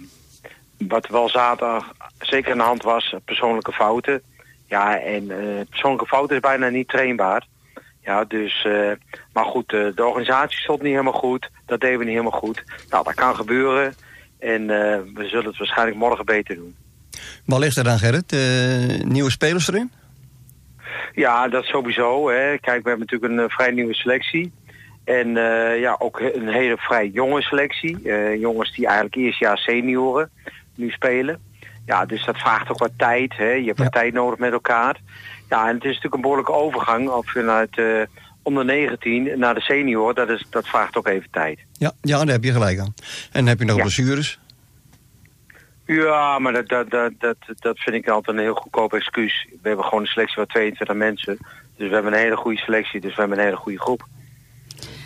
wat 0.77 1.07
wel 1.07 1.29
zaterdag 1.29 1.93
zeker 2.19 2.51
aan 2.51 2.57
de 2.57 2.63
hand 2.63 2.83
was, 2.83 3.15
persoonlijke 3.25 3.71
fouten. 3.71 4.21
Ja, 4.65 4.99
en 4.99 5.27
persoonlijke 5.69 6.07
fouten 6.07 6.35
is 6.35 6.41
bijna 6.41 6.69
niet 6.69 6.87
trainbaar. 6.87 7.47
Ja, 8.01 8.23
dus, 8.23 8.67
maar 9.33 9.45
goed, 9.45 9.69
de 9.69 10.05
organisatie 10.05 10.57
stond 10.57 10.81
niet 10.81 10.91
helemaal 10.91 11.13
goed. 11.13 11.49
Dat 11.65 11.81
deden 11.81 11.97
we 11.97 12.03
niet 12.03 12.13
helemaal 12.17 12.39
goed. 12.39 12.63
Nou, 12.89 13.03
dat 13.03 13.13
kan 13.13 13.35
gebeuren. 13.35 13.95
En 14.39 14.67
we 15.13 15.27
zullen 15.27 15.45
het 15.45 15.57
waarschijnlijk 15.57 15.97
morgen 15.97 16.25
beter 16.25 16.55
doen. 16.55 16.75
Wat 17.45 17.59
ligt 17.59 17.77
er 17.77 17.83
dan, 17.83 17.99
Gerrit? 17.99 18.33
Uh, 18.33 19.03
nieuwe 19.03 19.31
spelers 19.31 19.67
erin? 19.67 19.91
Ja, 21.13 21.47
dat 21.47 21.63
sowieso. 21.63 22.29
Hè. 22.29 22.57
Kijk, 22.57 22.83
we 22.83 22.89
hebben 22.89 22.99
natuurlijk 22.99 23.33
een 23.33 23.39
uh, 23.39 23.49
vrij 23.49 23.71
nieuwe 23.71 23.93
selectie. 23.93 24.51
En 25.03 25.27
uh, 25.27 25.79
ja, 25.79 25.95
ook 25.99 26.19
een 26.19 26.47
hele 26.47 26.77
vrij 26.77 27.07
jonge 27.07 27.41
selectie. 27.41 27.97
jongens 28.39 28.75
die 28.75 28.85
eigenlijk 28.85 29.15
eerst 29.15 29.39
jaar 29.39 29.57
senioren 29.57 30.29
nu 30.75 30.89
spelen. 30.89 31.39
Ja, 31.85 32.05
dus 32.05 32.25
dat 32.25 32.37
vraagt 32.37 32.69
ook 32.69 32.79
wat 32.79 32.91
tijd. 32.97 33.33
Hè. 33.37 33.51
Je 33.51 33.65
hebt 33.65 33.77
ja. 33.77 33.83
wat 33.83 33.93
tijd 33.93 34.13
nodig 34.13 34.39
met 34.39 34.51
elkaar. 34.51 34.99
Ja, 35.49 35.67
en 35.67 35.75
het 35.75 35.83
is 35.83 35.87
natuurlijk 35.87 36.15
een 36.15 36.21
behoorlijke 36.21 36.53
overgang 36.53 37.09
of 37.09 37.31
vanuit 37.31 37.81
onder 38.47 38.65
19 38.65 39.39
naar 39.39 39.53
de 39.53 39.61
senior. 39.61 40.13
Dat, 40.13 40.29
is, 40.29 40.45
dat 40.49 40.67
vraagt 40.67 40.97
ook 40.97 41.07
even 41.07 41.27
tijd. 41.31 41.59
Ja, 41.71 41.91
ja, 42.01 42.17
daar 42.17 42.27
heb 42.27 42.43
je 42.43 42.51
gelijk 42.51 42.79
aan. 42.79 42.93
En 42.95 43.39
dan 43.39 43.47
heb 43.47 43.59
je 43.59 43.65
nog 43.65 43.75
ja. 43.75 43.81
blessures. 43.81 44.39
Ja, 45.87 46.39
maar 46.39 46.53
dat, 46.53 46.67
dat, 46.67 46.89
dat, 46.89 47.11
dat, 47.17 47.37
dat 47.59 47.79
vind 47.79 47.95
ik 47.95 48.07
altijd 48.07 48.37
een 48.37 48.43
heel 48.43 48.55
goedkoop 48.55 48.93
excuus. 48.93 49.47
We 49.49 49.67
hebben 49.67 49.85
gewoon 49.85 50.01
een 50.01 50.09
selectie 50.09 50.35
van 50.35 50.45
22 50.45 50.95
mensen. 50.95 51.37
Dus 51.77 51.87
we 51.87 51.93
hebben 51.93 52.13
een 52.13 52.19
hele 52.19 52.35
goede 52.35 52.59
selectie, 52.59 53.01
dus 53.01 53.13
we 53.13 53.19
hebben 53.19 53.37
een 53.37 53.43
hele 53.43 53.57
goede 53.57 53.79
groep. 53.79 54.05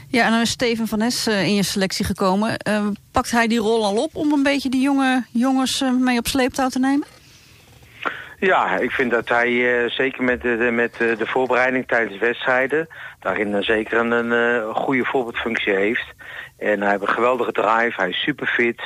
Ja, 0.08 0.26
en 0.26 0.32
dan 0.32 0.42
is 0.42 0.50
Steven 0.50 0.88
van 0.88 1.00
Nes 1.00 1.28
uh, 1.28 1.44
in 1.44 1.56
je 1.56 1.64
selectie 1.64 2.06
gekomen. 2.06 2.56
Uh, 2.68 2.88
pakt 3.12 3.32
hij 3.32 3.48
die 3.48 3.60
rol 3.60 3.86
al 3.86 4.04
op 4.04 4.16
om 4.16 4.32
een 4.32 4.44
beetje 4.44 4.70
die 4.70 4.82
jonge 4.82 5.24
jongens 5.32 5.82
uh, 5.82 5.92
mee 6.00 6.18
op 6.18 6.28
sleeptouw 6.28 6.70
te 6.70 6.80
nemen? 6.80 7.08
Ja, 8.40 8.78
ik 8.78 8.92
vind 8.92 9.12
dat 9.12 9.30
hij 9.30 9.90
zeker 9.90 10.24
met, 10.24 10.42
de, 10.42 10.70
met 10.72 10.94
de 10.98 11.26
voorbereiding 11.26 11.88
tijdens 11.88 12.20
wedstrijden... 12.20 12.88
daarin 13.20 13.64
zeker 13.64 13.98
een, 13.98 14.12
een 14.12 14.76
goede 14.76 15.06
voorbeeldfunctie 15.06 15.74
heeft. 15.74 16.06
En 16.58 16.82
hij 16.82 16.90
heeft 16.90 17.02
een 17.02 17.08
geweldige 17.08 17.52
drive, 17.52 17.94
hij 17.96 18.10
is 18.10 18.22
super 18.22 18.48
fit... 18.48 18.82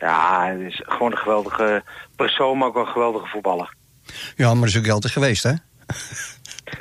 Ja, 0.00 0.40
hij 0.40 0.58
is 0.58 0.82
gewoon 0.84 1.12
een 1.12 1.18
geweldige 1.18 1.82
persoon, 2.16 2.58
maar 2.58 2.68
ook 2.68 2.76
een 2.76 2.86
geweldige 2.86 3.26
voetballer. 3.26 3.74
Ja, 4.36 4.54
maar 4.54 4.60
dat 4.60 4.68
is 4.68 4.78
ook 4.78 4.88
altijd 4.88 5.12
geweest, 5.12 5.42
hè? 5.42 5.52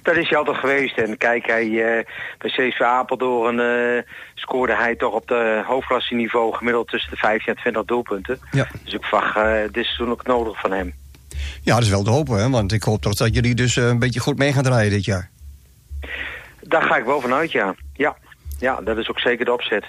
Dat 0.02 0.16
is 0.16 0.30
hij 0.30 0.38
altijd 0.38 0.58
geweest. 0.58 0.98
En 0.98 1.18
kijk, 1.18 1.46
hij, 1.46 1.66
uh, 1.66 2.04
bij 2.38 2.50
CSV 2.50 2.82
Apeldoorn 2.82 3.60
uh, 3.60 4.02
scoorde 4.36 4.76
hij 4.76 4.96
toch 4.96 5.14
op 5.14 5.28
de 5.28 5.64
hoofdklasseniveau 5.66 6.56
gemiddeld 6.56 6.88
tussen 6.88 7.12
de 7.12 7.18
15 7.18 7.54
en 7.54 7.60
20 7.60 7.86
doelpunten. 7.86 8.40
Ja. 8.52 8.68
Dus 8.84 8.94
ik 8.94 9.04
vraag 9.04 9.36
uh, 9.36 9.62
dit 9.72 9.86
seizoen 9.86 10.10
ook 10.10 10.26
nodig 10.26 10.60
van 10.60 10.72
hem. 10.72 10.94
Ja, 11.62 11.74
dat 11.74 11.84
is 11.84 11.90
wel 11.90 12.04
te 12.04 12.10
hopen, 12.10 12.38
hè? 12.38 12.50
want 12.50 12.72
ik 12.72 12.84
hoop 12.84 13.02
toch 13.02 13.14
dat 13.14 13.34
jullie 13.34 13.56
dus 13.56 13.76
een 13.76 14.00
beetje 14.00 14.20
goed 14.20 14.38
mee 14.38 14.54
gaan 14.54 14.64
draaien 14.64 14.92
dit 14.92 15.06
jaar. 15.06 15.30
Daar 16.62 16.82
ga 16.82 16.98
ik 16.98 17.06
wel 17.06 17.22
vanuit, 17.22 17.52
ja. 17.52 17.76
Ja, 17.94 18.18
ja 18.60 18.82
dat 18.82 18.98
is 18.98 19.10
ook 19.10 19.20
zeker 19.20 19.46
de 19.46 19.54
opzet. 19.54 19.86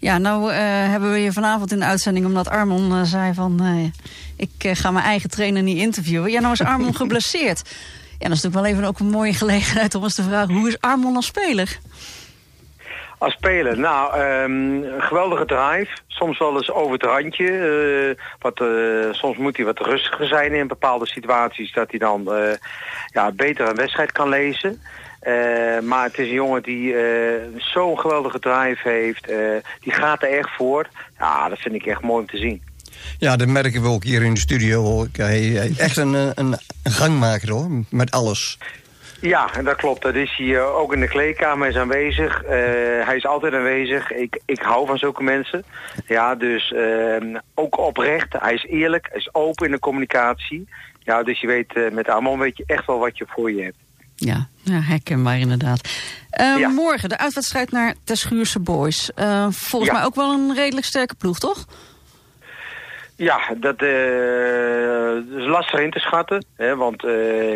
Ja, 0.00 0.18
nou 0.18 0.50
uh, 0.50 0.56
hebben 0.90 1.12
we 1.12 1.18
je 1.18 1.32
vanavond 1.32 1.72
in 1.72 1.78
de 1.78 1.84
uitzending... 1.84 2.26
omdat 2.26 2.48
Armon 2.48 2.92
uh, 2.92 3.02
zei 3.02 3.34
van... 3.34 3.58
Uh, 3.62 3.90
ik 4.36 4.76
ga 4.76 4.90
mijn 4.90 5.04
eigen 5.04 5.30
trainer 5.30 5.62
niet 5.62 5.78
interviewen. 5.78 6.30
Ja, 6.30 6.40
nou 6.40 6.52
is 6.52 6.62
Armon 6.62 6.94
geblesseerd. 7.02 7.62
Ja, 8.18 8.28
dat 8.28 8.36
is 8.36 8.42
natuurlijk 8.42 8.54
wel 8.54 8.64
even 8.64 8.84
ook 8.84 8.98
een 8.98 9.10
mooie 9.10 9.34
gelegenheid 9.34 9.94
om 9.94 10.02
eens 10.02 10.14
te 10.14 10.22
vragen... 10.22 10.54
hoe 10.54 10.68
is 10.68 10.80
Armon 10.80 11.16
als 11.16 11.26
speler? 11.26 11.78
Als 13.18 13.32
speler? 13.32 13.78
Nou, 13.78 14.20
um, 14.20 14.82
een 14.82 15.02
geweldige 15.02 15.44
drive. 15.44 15.88
Soms 16.06 16.38
wel 16.38 16.56
eens 16.56 16.70
over 16.70 16.92
het 16.92 17.02
randje. 17.02 18.16
wat, 18.38 18.62
soms 19.10 19.36
moet 19.36 19.56
hij 19.56 19.66
wat 19.66 19.78
rustiger 19.78 20.26
zijn 20.26 20.52
in 20.52 20.66
bepaalde 20.66 21.06
situaties... 21.06 21.72
dat 21.72 21.90
hij 21.90 21.98
dan 21.98 22.30
ja, 23.12 23.32
beter 23.32 23.68
een 23.68 23.76
wedstrijd 23.76 24.12
kan 24.12 24.28
lezen... 24.28 24.80
Eh, 25.20 25.78
maar 25.80 26.04
het 26.04 26.18
is 26.18 26.28
een 26.28 26.34
jongen 26.34 26.62
die 26.62 26.94
eh, 26.96 27.42
zo'n 27.56 27.98
geweldige 27.98 28.38
drive 28.38 28.88
heeft. 28.88 29.28
eh, 29.30 29.36
die 29.80 29.92
gaat 29.92 30.22
er 30.22 30.38
echt 30.38 30.50
voor. 30.56 30.88
Ja, 31.18 31.48
dat 31.48 31.58
vind 31.58 31.74
ik 31.74 31.86
echt 31.86 32.02
mooi 32.02 32.20
om 32.20 32.26
te 32.28 32.36
zien. 32.36 32.62
Ja, 33.18 33.36
dat 33.36 33.48
merken 33.48 33.82
we 33.82 33.88
ook 33.88 34.04
hier 34.04 34.22
in 34.22 34.34
de 34.34 34.40
studio. 34.40 34.82
hoor. 34.82 35.08
Hij, 35.12 35.40
hij 35.40 35.68
is 35.68 35.78
echt 35.78 35.96
een, 35.96 36.12
een, 36.14 36.56
een 36.82 36.92
gangmaker 36.92 37.50
hoor, 37.50 37.66
met 37.90 38.10
alles. 38.10 38.58
Ja, 39.20 39.54
en 39.54 39.64
dat 39.64 39.76
klopt. 39.76 40.02
Dat 40.02 40.14
is 40.14 40.34
hij 40.36 40.56
eh, 40.56 40.76
ook 40.76 40.92
in 40.92 41.00
de 41.00 41.08
kleedkamer 41.08 41.68
is 41.68 41.76
aanwezig. 41.76 42.42
Hij 43.04 43.16
is 43.16 43.26
altijd 43.26 43.54
aanwezig. 43.54 44.12
Ik, 44.12 44.40
ik 44.46 44.62
hou 44.62 44.86
van 44.86 44.98
zulke 44.98 45.22
mensen. 45.22 45.64
Ja, 46.06 46.34
dus 46.34 46.72
eh, 46.72 47.36
ook 47.54 47.78
oprecht. 47.78 48.32
Hij 48.38 48.54
is 48.54 48.64
eerlijk. 48.68 49.06
Hij 49.10 49.18
is 49.18 49.34
open 49.34 49.66
in 49.66 49.72
de 49.72 49.78
communicatie. 49.78 50.68
Ja, 50.98 51.22
dus 51.22 51.40
je 51.40 51.46
weet, 51.46 51.92
met 51.92 52.08
Amon 52.08 52.38
weet 52.38 52.56
je 52.56 52.64
echt 52.66 52.86
wel 52.86 52.98
wat 52.98 53.18
je 53.18 53.24
voor 53.28 53.52
je 53.52 53.62
hebt. 53.62 53.76
Ja, 54.20 54.46
ja 54.62 54.80
herkenbaar 54.80 55.38
inderdaad. 55.38 55.88
Eh, 56.30 56.58
Ja. 56.58 56.68
Morgen 56.68 57.08
de 57.08 57.18
uitwedstrijd 57.18 57.70
naar 57.70 57.94
Terschuurse 58.04 58.60
Boys. 58.60 59.10
Eh, 59.14 59.46
volgens 59.50 59.90
Ja. 59.90 59.96
mij 59.96 60.04
ook 60.06 60.14
wel 60.14 60.32
een 60.32 60.54
redelijk 60.54 60.86
sterke 60.86 61.14
ploeg, 61.14 61.38
toch? 61.38 61.64
Ja, 63.16 63.38
dat 63.56 63.76
eh, 63.82 65.38
is 65.38 65.46
lastig 65.46 65.80
in 65.80 65.90
te 65.90 65.98
schatten. 65.98 66.44
Hè, 66.56 66.76
want 66.76 67.00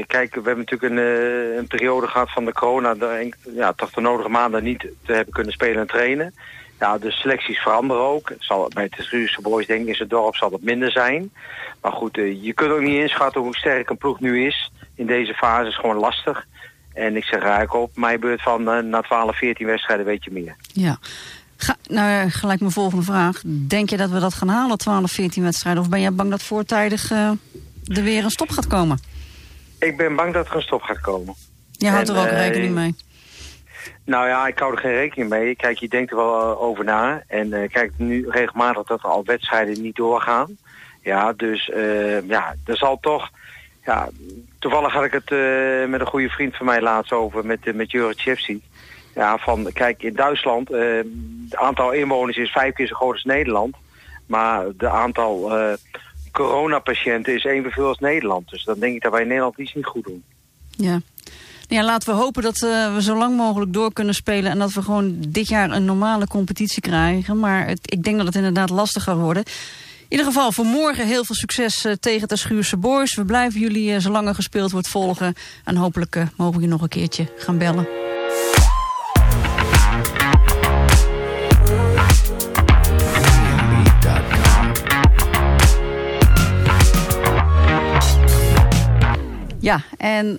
kijk, 0.07 0.35
we 0.35 0.41
hebben 0.45 0.59
natuurlijk 0.69 0.93
een, 0.93 1.57
een 1.59 1.67
periode 1.67 2.07
gehad 2.07 2.31
van 2.33 2.45
de 2.45 2.53
corona... 2.53 2.95
dat 2.95 3.11
enk- 3.11 3.37
ja, 3.55 3.73
toch 3.73 3.91
de 3.91 4.01
nodige 4.01 4.29
maanden 4.29 4.63
niet 4.65 4.79
te 5.07 5.13
hebben 5.13 5.33
kunnen 5.35 5.53
spelen 5.53 5.81
en 5.81 5.87
trainen. 5.87 6.35
Ja, 6.79 6.99
de 6.99 7.11
selecties 7.11 7.59
veranderen 7.59 8.03
ook. 8.03 8.29
Het 8.29 8.37
Zal, 8.45 8.69
bij 8.75 8.89
de 8.89 9.07
Ruurse 9.11 9.41
Boys 9.41 9.67
denk 9.67 9.81
ik 9.83 9.89
in 9.89 9.95
zijn 9.95 10.09
dorp 10.09 10.37
zal 10.37 10.51
het 10.51 10.63
minder 10.63 10.91
zijn. 10.91 11.33
Maar 11.81 11.93
goed, 11.93 12.15
je 12.15 12.53
kunt 12.55 12.71
ook 12.73 12.81
niet 12.81 13.01
inschatten 13.03 13.41
hoe 13.41 13.57
sterk 13.57 13.91
een 13.91 13.97
ploeg 13.99 14.21
nu 14.21 14.47
is. 14.47 14.71
In 14.95 15.07
deze 15.07 15.35
fase 15.35 15.69
is 15.69 15.77
gewoon 15.77 15.97
lastig. 15.97 16.47
En 16.95 17.17
ik 17.17 17.25
zeg 17.25 17.41
eigenlijk 17.41 17.75
op 17.75 17.97
mijn 17.97 18.21
beurt 18.21 18.43
van 18.43 18.71
eh, 18.71 18.83
na 18.83 19.01
12, 19.01 19.37
14 19.37 19.67
wedstrijden 19.67 20.07
weet 20.07 20.25
je 20.25 20.31
meer. 20.31 20.57
Ja. 20.73 20.99
Ga, 21.57 21.77
nou, 21.89 22.31
gelijk 22.31 22.61
mijn 22.61 22.73
volgende 22.73 23.05
vraag. 23.05 23.43
Denk 23.47 23.91
je 23.91 23.97
dat 23.97 24.11
we 24.11 24.19
dat 24.19 24.35
gaan 24.35 24.49
halen, 24.49 24.79
12, 24.79 25.11
14 25.11 25.43
wedstrijden? 25.43 25.83
Of 25.83 25.89
ben 25.89 26.01
jij 26.01 26.13
bang 26.13 26.31
dat 26.31 26.43
voortijdig 26.43 27.11
eh, 27.11 27.31
er 27.87 28.03
weer 28.03 28.25
een 28.25 28.31
stop 28.31 28.51
gaat 28.51 28.67
komen? 28.67 28.99
Ik 29.79 29.97
ben 29.97 30.17
bang 30.17 30.33
dat 30.33 30.49
er 30.49 30.57
een 30.57 30.63
stop 30.63 30.83
gaat 30.83 31.01
komen. 31.01 31.35
Je 31.73 31.89
houdt 31.89 32.09
En, 32.09 32.15
er 32.15 32.21
ook 32.21 32.27
eh, 32.27 32.47
rekening 32.47 32.75
mee. 32.75 32.95
Nou 34.05 34.29
ja, 34.29 34.47
ik 34.47 34.59
hou 34.59 34.73
er 34.73 34.79
geen 34.79 34.93
rekening 34.93 35.31
mee. 35.31 35.57
Kijk, 35.57 35.79
je 35.79 35.89
denkt 35.89 36.11
er 36.11 36.17
wel 36.17 36.61
over 36.61 36.85
na. 36.85 37.23
En 37.27 37.69
kijk, 37.69 37.93
nu 37.97 38.27
regelmatig 38.29 38.87
dat 38.87 39.03
er 39.03 39.09
al 39.09 39.25
wedstrijden 39.25 39.83
niet 39.83 39.97
doorgaan. 39.97 40.57
Ja, 41.03 41.33
dus 41.33 41.71
ja, 42.27 42.55
er 42.65 42.77
zal 42.77 42.99
toch... 43.01 43.31
Ja, 43.85 44.09
toevallig 44.59 44.93
had 44.93 45.05
ik 45.05 45.13
het 45.13 45.31
eh, 45.31 45.89
met 45.89 46.01
een 46.01 46.07
goede 46.07 46.29
vriend 46.29 46.57
van 46.57 46.67
mij 46.67 46.81
laatst 46.81 47.13
over, 47.13 47.47
met, 47.47 47.67
uh, 47.67 47.75
met 47.75 47.91
Jure 47.91 48.15
Chepsi. 48.17 48.63
Ja, 49.15 49.39
van 49.39 49.71
kijk, 49.73 50.03
in 50.03 50.15
Duitsland, 50.15 50.71
eh, 50.71 50.97
het 51.45 51.57
aantal 51.57 51.93
inwoners 51.93 52.37
is 52.37 52.51
vijf 52.51 52.75
keer 52.75 52.87
zo 52.87 52.95
groot 52.95 53.13
als 53.13 53.25
Nederland. 53.25 53.77
Maar 54.27 54.67
de 54.77 54.89
aantal 54.89 55.53
coronapatiënten 56.31 57.35
is 57.35 57.45
evenveel 57.45 57.87
als 57.87 57.99
Nederland. 57.99 58.49
Dus 58.49 58.65
dan 58.65 58.79
denk 58.79 58.95
ik 58.95 59.03
dat 59.03 59.13
wij 59.13 59.21
in 59.21 59.29
Nederland 59.29 59.59
iets 59.59 59.75
niet 59.75 59.85
goed 59.85 60.05
doen. 60.05 60.25
Ja. 60.71 61.01
Ja, 61.69 61.85
laten 61.85 62.15
we 62.15 62.21
hopen 62.21 62.43
dat 62.43 62.59
we 62.59 62.99
zo 63.01 63.17
lang 63.17 63.37
mogelijk 63.37 63.73
door 63.73 63.93
kunnen 63.93 64.15
spelen... 64.15 64.51
en 64.51 64.59
dat 64.59 64.73
we 64.73 64.83
gewoon 64.83 65.17
dit 65.29 65.49
jaar 65.49 65.71
een 65.71 65.85
normale 65.85 66.27
competitie 66.27 66.83
krijgen. 66.83 67.39
Maar 67.39 67.71
ik 67.83 68.03
denk 68.03 68.17
dat 68.17 68.27
het 68.27 68.37
inderdaad 68.37 68.71
lastig 68.71 69.03
gaat 69.03 69.17
worden. 69.17 69.45
In 70.13 70.19
ieder 70.19 70.33
geval 70.33 70.53
voor 70.53 70.65
morgen 70.65 71.07
heel 71.07 71.25
veel 71.25 71.35
succes 71.35 71.85
uh, 71.85 71.93
tegen 71.93 72.29
de 72.29 72.37
Schuurse 72.37 72.77
Boys. 72.77 73.15
We 73.15 73.25
blijven 73.25 73.61
jullie 73.61 73.91
uh, 73.91 73.99
zolang 73.99 74.29
er 74.29 74.35
gespeeld 74.35 74.71
wordt 74.71 74.89
volgen. 74.89 75.35
En 75.65 75.77
hopelijk 75.77 76.17
uh, 76.17 76.27
mogen 76.37 76.57
we 76.57 76.63
je 76.63 76.69
nog 76.69 76.83
een 76.83 76.89
keertje 76.89 77.27
gaan 77.37 77.59
bellen. 77.59 77.89
Ja, 89.61 89.83
en 89.97 90.39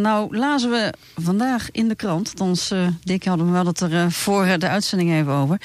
nou 0.00 0.36
lazen 0.36 0.70
we 0.70 0.94
vandaag 1.14 1.70
in 1.70 1.88
de 1.88 1.94
krant, 1.94 2.28
althans 2.28 2.70
uh, 2.70 2.86
Dick 3.02 3.24
hadden 3.24 3.46
we 3.46 3.52
wel 3.52 3.66
het 3.66 3.80
er 3.80 4.12
voor 4.12 4.58
de 4.58 4.68
uitzending 4.68 5.10
even 5.10 5.32
over, 5.32 5.60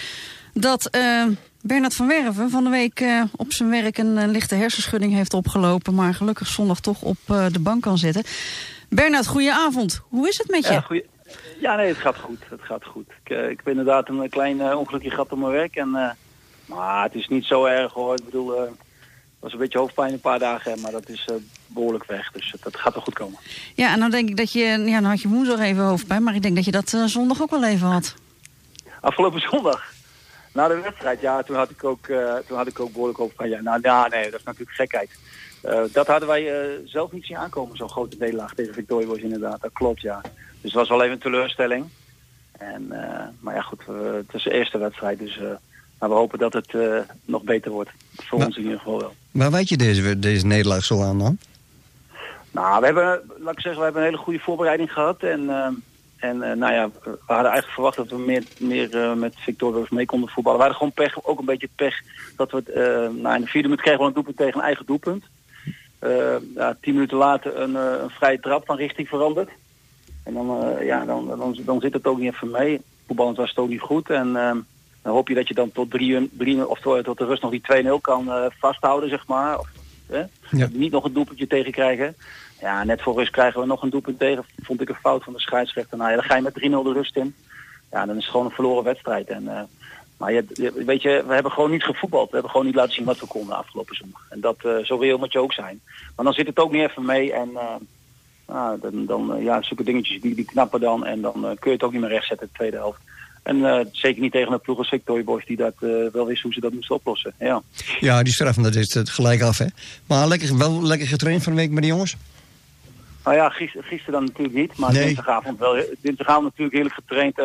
dat 0.54 0.90
Bernard 1.68 1.96
van 1.96 2.08
Werven 2.08 2.50
van 2.50 2.64
de 2.64 2.70
week 2.70 3.00
uh, 3.00 3.24
op 3.36 3.54
zijn 3.54 3.70
werk 3.70 3.98
een, 3.98 4.18
een, 4.18 4.30
lichte 4.30 4.56
hersenschudding 4.56 5.14
heeft 5.14 5.34
opgelopen, 5.34 5.96
maar 5.96 6.14
gelukkig 6.14 6.48
zondag 6.48 6.80
toch 6.80 7.02
op 7.02 7.18
uh, 7.32 7.46
de 7.52 7.60
bank 7.60 7.82
kan 7.82 7.98
zitten. 7.98 8.24
Bernard, 8.90 9.28
goedenavond. 9.28 10.02
Hoe 10.10 10.28
is 10.28 10.38
het 10.38 10.50
met 10.50 10.66
je? 10.66 10.72
Ja, 10.72 10.82
goeie... 10.82 11.06
ja 11.60 11.76
nee, 11.76 11.88
het 11.88 11.98
gaat 11.98 12.18
goed. 12.18 12.40
Het 12.50 12.62
gaat 12.62 12.86
goed. 12.86 13.06
Ik, 13.24 13.30
uh, 13.32 13.50
ik 13.50 13.58
heb 13.58 13.68
inderdaad 13.68 14.10
een 14.10 14.30
klein 14.30 14.76
ongelukje 14.76 15.10
gehad 15.10 15.32
op 15.32 15.38
mijn 15.40 15.52
werk. 15.52 15.76
En, 15.76 16.18
maar 16.66 17.04
het 17.04 17.16
is 17.16 17.28
niet 17.28 17.46
zo 17.46 17.66
erg 17.66 17.94
hoor. 17.94 18.16
Ik 18.16 18.26
bedoel, 18.26 18.60
het 18.60 18.70
was 19.40 19.54
een 19.54 19.60
beetje 19.60 19.80
hoofdpijn 19.80 20.14
een 20.14 20.20
paar 20.20 20.40
dagen, 20.40 20.82
maar 20.82 20.92
dat 20.92 21.10
is 21.10 21.28
behoorlijk 21.68 22.06
weg. 22.06 22.32
Dus 22.32 22.56
dat 22.62 22.78
gaat 22.78 22.94
wel 22.94 23.04
goed 23.04 23.14
komen. 23.14 23.40
Ja, 23.76 23.94
en 23.94 24.00
dan 24.00 24.12
denk 24.12 24.30
ik 24.30 24.38
dat 24.38 24.52
je, 24.52 24.64
ja, 24.66 25.02
dan 25.02 25.10
had 25.10 25.22
je 25.22 25.28
woensdag 25.28 25.60
even 25.60 25.84
hoofdpijn, 25.84 26.24
maar 26.24 26.36
ik 26.36 26.42
denk 26.42 26.56
dat 26.56 26.66
je 26.66 26.72
dat 26.72 26.90
zondag 27.06 27.42
ook 27.42 27.52
wel 27.52 27.64
even 27.66 27.88
had. 27.88 28.16
Afgelopen 29.02 29.42
zondag? 29.42 29.95
Na 30.56 30.68
de 30.68 30.80
wedstrijd, 30.80 31.22
ja, 31.22 31.44
toen 31.44 31.56
had 31.56 31.70
ik 31.70 31.84
ook, 31.84 32.08
uh, 32.08 32.36
toen 32.48 32.58
had 32.58 32.68
ik 32.68 32.80
ook 32.80 32.92
behoorlijk 32.92 33.18
hoofdpijn. 33.18 33.50
Ja, 33.50 33.62
nou, 33.62 33.80
ja, 33.82 34.08
nee, 34.08 34.24
dat 34.24 34.40
is 34.40 34.46
natuurlijk 34.46 34.78
gekheid. 34.78 35.10
Uh, 35.66 35.82
dat 35.92 36.08
hadden 36.08 36.28
wij 36.28 36.44
uh, 36.44 36.80
zelf 36.86 37.12
niet 37.12 37.26
zien 37.26 37.38
aankomen, 37.38 37.78
zo'n 37.78 37.90
grote 37.90 38.16
nederlaag 38.20 38.54
tegen 38.54 38.74
Victoria 38.74 39.08
was 39.08 39.18
inderdaad. 39.18 39.62
Dat 39.62 39.74
klopt, 39.74 40.02
ja. 40.02 40.22
Dus 40.22 40.62
het 40.62 40.74
was 40.74 40.90
wel 40.90 41.02
even 41.02 41.14
een 41.14 41.20
teleurstelling. 41.20 41.86
En, 42.52 42.88
maar 43.40 43.56
ja, 43.56 43.62
goed, 43.62 43.82
het 44.14 44.34
is 44.34 44.44
de 44.44 44.52
eerste 44.52 44.78
wedstrijd, 44.78 45.20
dus 45.20 45.40
maar 46.00 46.10
we 46.10 46.16
hopen 46.16 46.40
dat 46.40 46.54
het 46.54 46.74
nog 47.26 47.44
beter 47.44 47.72
wordt. 47.72 47.90
Voor 48.16 48.46
ons 48.46 48.58
in 48.58 48.64
ieder 48.64 48.78
geval 48.78 49.00
wel. 49.00 49.14
Waar 49.32 49.52
weet 49.52 49.70
je 49.70 49.78
deze, 49.78 50.20
deze 50.20 50.46
nederlaag 50.46 50.84
zo 50.84 51.04
aan 51.04 51.20
dan? 51.20 51.38
Nou, 52.52 52.80
we 52.80 52.86
hebben, 52.86 53.22
laat 53.40 53.54
ik 53.54 53.62
zeggen, 53.62 53.78
we 53.78 53.84
hebben 53.84 54.02
een 54.02 54.10
hele 54.10 54.24
goede 54.24 54.40
voorbereiding 54.40 54.94
gehad. 54.94 55.24
En, 55.24 55.50
en 56.16 56.38
nou 56.38 56.74
ja, 56.74 56.90
we 57.04 57.18
hadden 57.26 57.52
eigenlijk 57.52 57.74
verwacht 57.74 57.96
dat 57.96 58.10
we 58.10 58.18
meer, 58.18 58.44
meer 58.60 59.18
met 59.18 59.36
Victoria's 59.38 59.90
mee 59.90 60.06
konden 60.06 60.30
voetballen. 60.30 60.60
We 60.60 60.66
hadden 60.66 60.82
gewoon 60.82 61.08
pech, 61.08 61.26
ook 61.26 61.40
een 61.40 61.46
beetje 61.46 61.70
pech, 61.76 62.02
dat 62.36 62.52
we 62.52 62.58
het, 62.58 62.76
nou, 63.22 63.36
in 63.36 63.42
de 63.42 63.48
vierde 63.48 63.68
minuut 63.68 63.84
kregen 63.84 64.00
we 64.00 64.06
een 64.06 64.14
doelpunt 64.14 64.38
tegen 64.38 64.60
een 64.60 64.66
eigen 64.66 64.86
doelpunt. 64.86 65.24
Uh, 66.06 66.36
ja, 66.56 66.78
tien 66.82 66.94
minuten 66.94 67.18
later 67.18 67.60
een, 67.60 67.72
uh, 67.72 68.02
een 68.02 68.10
vrije 68.10 68.40
trap 68.40 68.66
van 68.66 68.78
richting 68.78 69.08
veranderd. 69.08 69.50
En 70.24 70.34
dan, 70.34 70.64
uh, 70.64 70.86
ja, 70.86 71.06
dan, 71.06 71.28
dan, 71.28 71.58
dan 71.66 71.80
zit 71.80 71.94
het 71.94 72.08
ook 72.08 72.20
niet 72.20 72.34
even 72.34 72.52
mee. 72.52 72.82
Voetballend 73.08 73.38
was 73.38 73.50
het 73.50 73.58
ook 73.58 73.70
niet 73.70 73.80
goed. 73.80 74.10
En 74.10 74.34
dan 74.34 75.14
hoop 75.14 75.28
je 75.28 75.36
dat 75.36 75.48
je 75.48 75.54
dan 75.54 75.72
tot, 75.72 75.92
drie, 75.92 76.30
drie, 76.34 76.68
of 76.68 76.80
tot 76.80 77.18
de 77.18 77.26
rust 77.26 77.42
nog 77.42 77.52
die 77.52 77.84
2-0 77.84 78.02
kan 78.02 78.52
vasthouden, 78.60 79.10
zeg 79.10 79.28
maar. 79.28 79.60
Of, 79.60 79.70
ja. 80.52 80.68
Niet 80.72 80.92
nog 80.92 81.04
een 81.04 81.14
doelpuntje 81.14 81.48
tegen 81.48 81.72
krijgen. 81.72 82.16
Ja, 82.60 82.84
net 82.84 83.02
voor 83.02 83.16
rust 83.16 83.32
krijgen 83.32 83.60
we 83.60 83.66
nog 83.66 83.84
een 83.84 83.90
doelpunt 83.90 84.20
tegen. 84.20 84.46
Vond 84.62 84.82
ik 84.82 84.90
een 84.90 84.96
fout 84.96 85.24
van 85.24 85.34
de 85.34 85.40
scheidsrechter. 85.40 85.98
Nou 85.98 86.10
ja, 86.10 86.16
dan 86.16 86.26
ga 86.26 86.36
je 86.36 86.42
met 86.42 86.60
3-0 86.60 86.62
de 86.62 86.94
rust 86.94 87.16
in. 87.16 87.36
Ja, 87.92 88.06
dan 88.06 88.18
is 88.18 88.22
het 88.22 88.32
gewoon 88.32 88.46
een 88.46 88.52
verloren 88.52 88.84
wedstrijd. 88.84 89.28
En, 89.28 89.70
maar 90.18 90.34
je, 90.34 90.72
weet 90.86 91.02
je, 91.02 91.24
we 91.28 91.34
hebben 91.34 91.52
gewoon 91.52 91.72
niet 91.72 91.84
gevoetbald. 91.84 92.28
We 92.28 92.34
hebben 92.34 92.52
gewoon 92.52 92.66
niet 92.66 92.76
laten 92.76 92.94
zien 92.94 93.06
wat 93.06 93.20
we 93.20 93.28
konden 93.28 93.56
afgelopen 93.56 93.96
zondag. 93.96 94.26
En 94.30 94.40
dat, 94.40 94.58
uh, 94.66 94.78
zo 94.84 94.98
reëel 94.98 95.18
moet 95.18 95.32
je 95.32 95.40
ook 95.40 95.54
zijn. 95.54 95.82
Maar 96.16 96.26
dan 96.26 96.34
zit 96.34 96.48
het 96.48 96.60
ook 96.60 96.72
niet 96.72 96.90
even 96.90 97.06
mee. 97.06 97.34
En 97.34 97.50
uh, 97.54 97.76
nou, 98.48 98.80
dan, 98.82 99.06
dan 99.06 99.44
ja, 99.44 99.62
zulke 99.62 99.84
dingetjes 99.84 100.22
die, 100.22 100.36
die 100.36 100.46
knappen 100.46 100.80
dan. 100.80 101.06
En 101.06 101.22
dan 101.22 101.34
kun 101.42 101.72
je 101.72 101.78
het 101.78 101.84
ook 101.84 101.92
niet 101.92 102.02
meer 102.02 102.10
rechtzetten 102.10 102.46
in 102.46 102.52
de 102.52 102.58
tweede 102.58 102.78
helft. 102.78 103.00
En 103.44 103.90
zeker 103.92 104.22
niet 104.22 104.32
tegen 104.32 104.54
een 104.54 104.62
ploeg 104.62 104.78
als 104.78 104.90
Victoria 104.90 105.24
Boys 105.24 105.46
die 105.46 105.58
dat 105.58 105.74
wel 106.12 106.26
wist 106.26 106.42
hoe 106.42 106.54
ze 106.54 106.60
dat 106.60 106.74
moesten 106.74 106.96
oplossen. 106.96 107.34
Ja, 107.40 107.62
ja 108.00 108.24
die 108.24 108.34
straffen 108.34 108.64
dat 108.64 108.76
is 108.76 108.94
het 108.94 109.10
gelijk 109.10 109.42
af, 109.42 109.58
hè. 109.58 109.66
Maar 110.06 110.28
lekker, 110.28 110.58
wel 110.58 110.84
lekker 110.84 111.08
getraind 111.08 111.44
van 111.44 111.56
de 111.56 111.62
week 111.62 111.72
met 111.72 111.84
die 111.84 111.92
jongens? 111.92 112.16
Nou 113.26 113.38
ja, 113.38 113.50
gisteren, 113.50 113.88
gisteren 113.88 114.14
dan 114.14 114.24
natuurlijk 114.24 114.56
niet. 114.56 114.78
Maar 114.78 114.92
nee. 114.92 115.04
dinsdagavond 115.04 115.60
wel. 115.60 115.84
Dinsdagavond 116.02 116.44
natuurlijk 116.44 116.76
heerlijk 116.76 116.96
getraind 116.96 117.38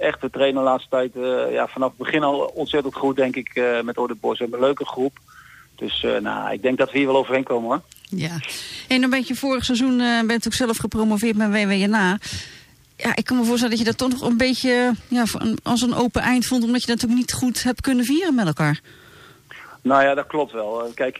echt 0.00 0.20
de 0.20 0.30
trainer 0.30 0.62
de 0.62 0.68
laatste 0.68 0.88
tijd 0.88 1.16
uh, 1.16 1.52
ja, 1.52 1.66
vanaf 1.68 1.88
het 1.88 1.98
begin 1.98 2.22
al 2.22 2.38
ontzettend 2.54 2.94
goed, 2.94 3.16
denk 3.16 3.36
ik, 3.36 3.50
uh, 3.54 3.80
met 3.80 3.98
Orde 3.98 4.14
Bos. 4.14 4.38
We 4.38 4.42
hebben 4.42 4.58
een 4.58 4.64
leuke 4.64 4.84
groep. 4.84 5.18
Dus 5.74 6.02
uh, 6.02 6.18
nou, 6.18 6.52
ik 6.52 6.62
denk 6.62 6.78
dat 6.78 6.90
we 6.90 6.98
hier 6.98 7.06
wel 7.06 7.16
overheen 7.16 7.44
komen 7.44 7.68
hoor. 7.68 7.80
Ja, 8.08 8.38
en 8.88 9.00
dan 9.00 9.10
ben 9.10 9.24
je 9.26 9.34
vorig 9.34 9.64
seizoen 9.64 10.00
uh, 10.00 10.22
bent 10.22 10.46
ook 10.46 10.52
zelf 10.52 10.76
gepromoveerd 10.76 11.36
met 11.36 11.50
WWNA. 11.50 12.18
Ja, 12.96 13.16
ik 13.16 13.24
kan 13.24 13.36
me 13.36 13.44
voorstellen 13.44 13.76
dat 13.76 13.78
je 13.78 13.90
dat 13.90 13.98
toch 13.98 14.10
nog 14.10 14.30
een 14.30 14.36
beetje 14.36 14.92
ja, 15.08 15.24
als 15.62 15.82
een 15.82 15.94
open 15.94 16.22
eind 16.22 16.46
vond, 16.46 16.64
omdat 16.64 16.80
je 16.80 16.86
dat 16.86 16.96
natuurlijk 16.96 17.20
niet 17.20 17.32
goed 17.32 17.62
hebt 17.62 17.80
kunnen 17.80 18.04
vieren 18.04 18.34
met 18.34 18.46
elkaar. 18.46 18.80
Nou 19.82 20.02
ja, 20.02 20.14
dat 20.14 20.26
klopt 20.26 20.52
wel. 20.52 20.90
Kijk, 20.94 21.18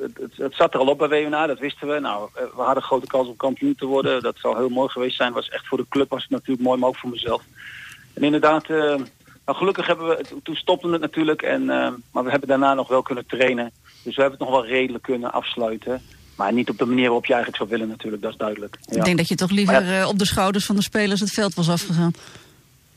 het, 0.00 0.18
het, 0.20 0.36
het, 0.36 0.54
zat 0.54 0.74
er 0.74 0.80
al 0.80 0.86
op 0.86 0.98
bij 0.98 1.08
WWNA, 1.08 1.46
dat 1.46 1.58
wisten 1.58 1.88
we. 1.88 2.00
Nou, 2.00 2.28
we 2.34 2.62
hadden 2.62 2.82
grote 2.82 3.06
kans 3.06 3.28
om 3.28 3.36
kampioen 3.36 3.74
te 3.74 3.86
worden. 3.86 4.22
Dat 4.22 4.36
zou 4.38 4.56
heel 4.56 4.68
mooi 4.68 4.88
geweest 4.88 5.16
zijn. 5.16 5.32
Was 5.32 5.48
echt 5.48 5.66
voor 5.66 5.78
de 5.78 5.86
club 5.88 6.10
was 6.10 6.22
het 6.22 6.30
natuurlijk 6.30 6.60
mooi, 6.60 6.78
maar 6.78 6.88
ook 6.88 6.96
voor 6.96 7.10
mezelf. 7.10 7.42
En 8.14 8.22
inderdaad, 8.22 8.68
uh, 8.68 8.78
nou 8.78 9.58
gelukkig 9.58 9.86
hebben 9.86 10.08
we, 10.08 10.24
toen 10.42 10.56
stopte 10.56 10.88
het 10.88 11.00
natuurlijk, 11.00 11.42
en, 11.42 11.62
uh, 11.62 11.88
maar 12.12 12.24
we 12.24 12.30
hebben 12.30 12.48
daarna 12.48 12.74
nog 12.74 12.88
wel 12.88 13.02
kunnen 13.02 13.26
trainen. 13.26 13.72
Dus 14.02 14.16
we 14.16 14.22
hebben 14.22 14.38
het 14.38 14.48
nog 14.48 14.58
wel 14.58 14.66
redelijk 14.66 15.04
kunnen 15.04 15.32
afsluiten. 15.32 16.02
Maar 16.36 16.52
niet 16.52 16.70
op 16.70 16.78
de 16.78 16.84
manier 16.84 17.04
waarop 17.04 17.26
je 17.26 17.32
eigenlijk 17.34 17.62
zou 17.62 17.78
willen 17.78 17.88
natuurlijk, 17.88 18.22
dat 18.22 18.32
is 18.32 18.38
duidelijk. 18.38 18.78
Ja. 18.80 18.96
Ik 18.96 19.04
denk 19.04 19.16
dat 19.16 19.28
je 19.28 19.34
toch 19.34 19.50
liever 19.50 19.84
ja. 19.84 20.00
eh, 20.00 20.08
op 20.08 20.18
de 20.18 20.26
schouders 20.26 20.64
van 20.66 20.76
de 20.76 20.82
spelers 20.82 21.20
het 21.20 21.30
veld 21.30 21.54
was 21.54 21.68
afgegaan. 21.68 22.12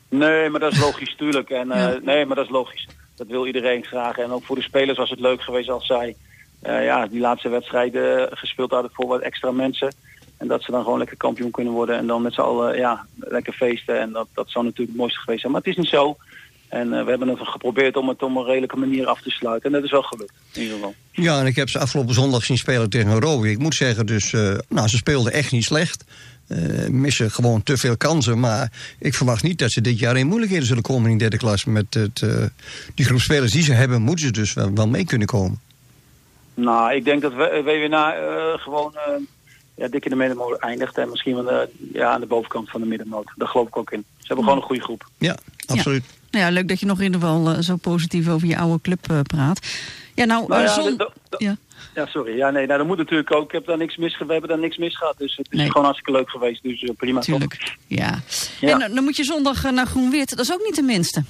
Nee, 0.08 0.50
maar 0.50 0.60
dat 0.60 0.72
is 0.72 0.80
logisch, 0.80 1.14
tuurlijk. 1.22 1.50
En, 1.50 1.70
eh, 1.70 1.80
Ja. 1.80 1.98
Nee, 2.02 2.26
maar 2.26 2.36
dat 2.36 2.44
is 2.44 2.50
logisch. 2.50 2.88
Dat 3.16 3.26
wil 3.26 3.46
iedereen 3.46 3.84
graag. 3.84 4.18
En 4.18 4.30
ook 4.30 4.44
voor 4.44 4.56
de 4.56 4.62
spelers 4.62 4.98
was 4.98 5.10
het 5.10 5.20
leuk 5.20 5.42
geweest 5.42 5.68
als 5.68 5.86
zij 5.86 6.16
eh, 6.62 6.84
ja, 6.84 7.06
die 7.06 7.20
laatste 7.20 7.48
wedstrijden 7.48 8.28
gespeeld 8.36 8.70
hadden 8.70 8.90
voor 8.94 9.06
wat 9.06 9.20
extra 9.20 9.50
mensen. 9.50 9.94
En 10.36 10.48
dat 10.48 10.62
ze 10.62 10.70
dan 10.70 10.82
gewoon 10.82 10.98
lekker 10.98 11.16
kampioen 11.16 11.50
kunnen 11.50 11.72
worden. 11.72 11.96
En 11.96 12.06
dan 12.06 12.22
met 12.22 12.34
z'n 12.34 12.40
allen 12.40 12.76
ja, 12.76 13.06
lekker 13.18 13.52
feesten. 13.52 14.00
En 14.00 14.12
dat, 14.12 14.28
dat 14.34 14.50
zou 14.50 14.64
natuurlijk 14.64 14.90
het 14.90 15.00
mooiste 15.00 15.20
geweest 15.20 15.40
zijn. 15.40 15.52
Maar 15.52 15.60
het 15.60 15.70
is 15.70 15.76
niet 15.76 15.88
zo. 15.88 16.16
En 16.72 16.92
eh, 16.92 17.04
we 17.04 17.10
hebben 17.10 17.28
het 17.28 17.38
geprobeerd 17.42 17.96
om 17.96 18.08
het 18.08 18.22
op 18.22 18.36
een 18.36 18.44
redelijke 18.44 18.76
manier 18.76 19.06
af 19.06 19.20
te 19.20 19.30
sluiten. 19.30 19.66
En 19.66 19.72
dat 19.72 19.84
is 19.84 19.90
wel 19.90 20.02
gelukt, 20.02 20.32
in 20.52 20.62
ieder 20.62 20.76
geval. 20.76 20.94
Ja, 21.10 21.40
en 21.40 21.46
ik 21.46 21.56
heb 21.56 21.68
ze 21.68 21.78
afgelopen 21.78 22.14
zondag 22.14 22.44
zien 22.44 22.58
spelen 22.58 22.90
tegen 22.90 23.20
Rode. 23.20 23.50
Ik 23.50 23.58
moet 23.58 23.74
zeggen, 23.74 24.06
dus, 24.06 24.32
eh, 24.32 24.54
nou, 24.68 24.88
ze 24.88 24.96
speelden 24.96 25.32
echt 25.32 25.52
niet 25.52 25.64
slecht. 25.64 26.04
Eh, 26.46 26.88
missen 26.88 27.30
gewoon 27.30 27.62
te 27.62 27.76
veel 27.76 27.96
kansen. 27.96 28.40
Maar 28.40 28.72
ik 28.98 29.14
verwacht 29.14 29.42
niet 29.42 29.58
dat 29.58 29.70
ze 29.70 29.80
dit 29.80 29.98
jaar 29.98 30.16
in 30.16 30.26
moeilijkheden 30.26 30.66
zullen 30.66 30.82
komen 30.82 31.10
in 31.10 31.18
derde 31.18 31.36
klas. 31.36 31.64
Met 31.64 31.94
het, 31.94 32.24
die 32.94 33.06
groep 33.06 33.20
spelers 33.20 33.52
die 33.52 33.62
ze 33.62 33.72
hebben, 33.72 34.02
moeten 34.02 34.26
ze 34.26 34.32
dus 34.32 34.52
wel, 34.52 34.74
wel 34.74 34.88
mee 34.88 35.04
kunnen 35.04 35.26
komen. 35.26 35.60
Nou, 36.54 36.92
ik 36.94 37.04
denk 37.04 37.22
dat 37.22 37.32
we- 37.34 37.62
WWNA 37.64 38.14
eh 38.14 38.58
gewoon 38.62 38.94
eh, 38.94 39.12
ja, 39.74 39.88
dik 39.88 40.04
in 40.04 40.10
de 40.10 40.16
middenmoot 40.16 40.58
eindigt. 40.58 40.98
En 40.98 41.10
misschien 41.10 41.44
wel 41.44 41.66
ja, 41.92 42.10
aan 42.10 42.20
de 42.20 42.26
bovenkant 42.26 42.70
van 42.70 42.80
de 42.80 42.86
middenmoot. 42.86 43.32
Daar 43.36 43.48
geloof 43.48 43.66
ik 43.68 43.76
ook 43.76 43.90
in. 43.92 44.04
Ze 44.18 44.26
hebben 44.26 44.44
gewoon 44.44 44.58
een 44.60 44.66
goede 44.66 44.82
groep. 44.82 45.06
Ja, 45.18 45.36
absoluut. 45.66 46.04
Nou 46.30 46.44
ja, 46.44 46.50
leuk 46.50 46.68
dat 46.68 46.80
je 46.80 46.86
nog 46.86 46.98
in 46.98 47.04
ieder 47.04 47.20
geval 47.20 47.62
zo 47.62 47.76
positief 47.76 48.28
over 48.28 48.48
je 48.48 48.58
oude 48.58 48.80
club 48.82 49.10
eh, 49.10 49.20
praat. 49.20 49.66
Ja, 50.14 50.24
nou, 50.24 50.48
Nou 50.48 50.62
ja, 50.62 50.68
zon- 50.68 51.00
ja. 51.38 51.56
Ja, 51.94 52.06
sorry. 52.06 52.36
Ja, 52.36 52.50
nee, 52.50 52.66
nou, 52.66 52.78
dat 52.78 52.86
moet 52.86 52.96
natuurlijk 52.96 53.34
ook. 53.34 53.44
Ik 53.44 53.52
heb 53.52 53.66
daar 53.66 53.76
niks 53.76 53.96
mis, 53.96 54.18
we 54.18 54.24
hebben 54.32 54.48
daar 54.48 54.58
niks 54.58 54.76
mis 54.76 54.96
gehad. 54.96 55.14
Dus 55.18 55.36
het 55.36 55.46
is 55.50 55.58
Nee. 55.58 55.66
gewoon 55.66 55.84
hartstikke 55.84 56.18
leuk 56.18 56.30
geweest. 56.30 56.62
Dus 56.62 56.90
prima 56.96 57.20
toch? 57.20 57.24
Tuurlijk, 57.24 57.76
ja. 57.86 58.20
Ja. 58.60 58.72
En 58.72 58.78
dan- 58.78 58.94
dan 58.94 59.04
moet 59.04 59.16
je 59.16 59.24
zondag 59.24 59.70
naar 59.70 59.86
Groen-Wit. 59.86 60.30
Dat 60.30 60.38
is 60.38 60.52
ook 60.52 60.64
niet 60.64 60.74
de 60.76 60.82
minste. 60.82 61.22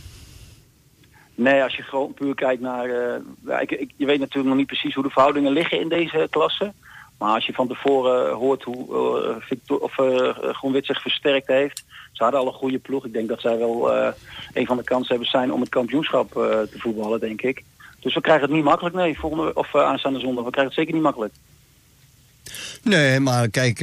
Nee, 1.35 1.63
als 1.63 1.77
je 1.77 1.83
gewoon 1.83 2.15
puur 2.15 2.35
kijkt 2.35 2.63
naar... 2.63 2.91
eh, 2.91 3.61
ik, 3.61 3.71
ik, 3.71 3.91
je 3.97 4.07
weet 4.07 4.19
natuurlijk 4.19 4.49
nog 4.49 4.57
niet 4.57 4.67
precies 4.67 4.95
hoe 4.95 5.03
de 5.03 5.11
verhoudingen 5.11 5.53
liggen 5.53 5.81
in 5.81 5.89
deze 5.89 6.27
klasse. 6.31 6.73
Maar 7.19 7.35
als 7.35 7.47
je 7.47 7.53
van 7.53 7.69
tevoren 7.69 8.35
hoort 8.35 8.63
hoe 8.63 9.21
eh, 9.23 9.37
Victor, 9.39 9.79
of, 9.79 9.99
eh, 9.99 10.83
zich 10.83 11.03
versterkt 11.03 11.47
heeft... 11.47 11.85
Ze 12.13 12.23
hadden 12.23 12.41
al 12.41 12.47
een 12.47 12.53
goede 12.53 12.79
ploeg. 12.79 13.05
Ik 13.05 13.13
denk 13.13 13.29
dat 13.29 13.41
zij 13.41 13.59
wel 13.59 13.93
een 14.53 14.67
van 14.67 14.77
de 14.77 14.85
kansen 14.85 15.09
hebben 15.09 15.31
zijn 15.31 15.53
om 15.53 15.61
het 15.61 15.69
kampioenschap 15.69 16.33
te 16.33 16.75
voetballen, 16.77 17.21
denk 17.21 17.43
ik. 17.43 17.65
Dus 18.01 18.15
we 18.15 18.21
krijgen 18.21 18.45
het 18.45 18.55
niet 18.55 18.65
makkelijk, 18.65 18.95
nee, 18.95 19.19
volgende, 19.19 19.55
of 19.55 19.75
aanstaande 19.75 20.19
zondag. 20.19 20.45
We 20.45 20.51
krijgen 20.51 20.73
het 20.73 20.81
zeker 20.81 20.95
niet 20.95 21.03
makkelijk. 21.03 21.35
Nee, 22.83 23.21
maar 23.21 23.49
kijk, 23.49 23.79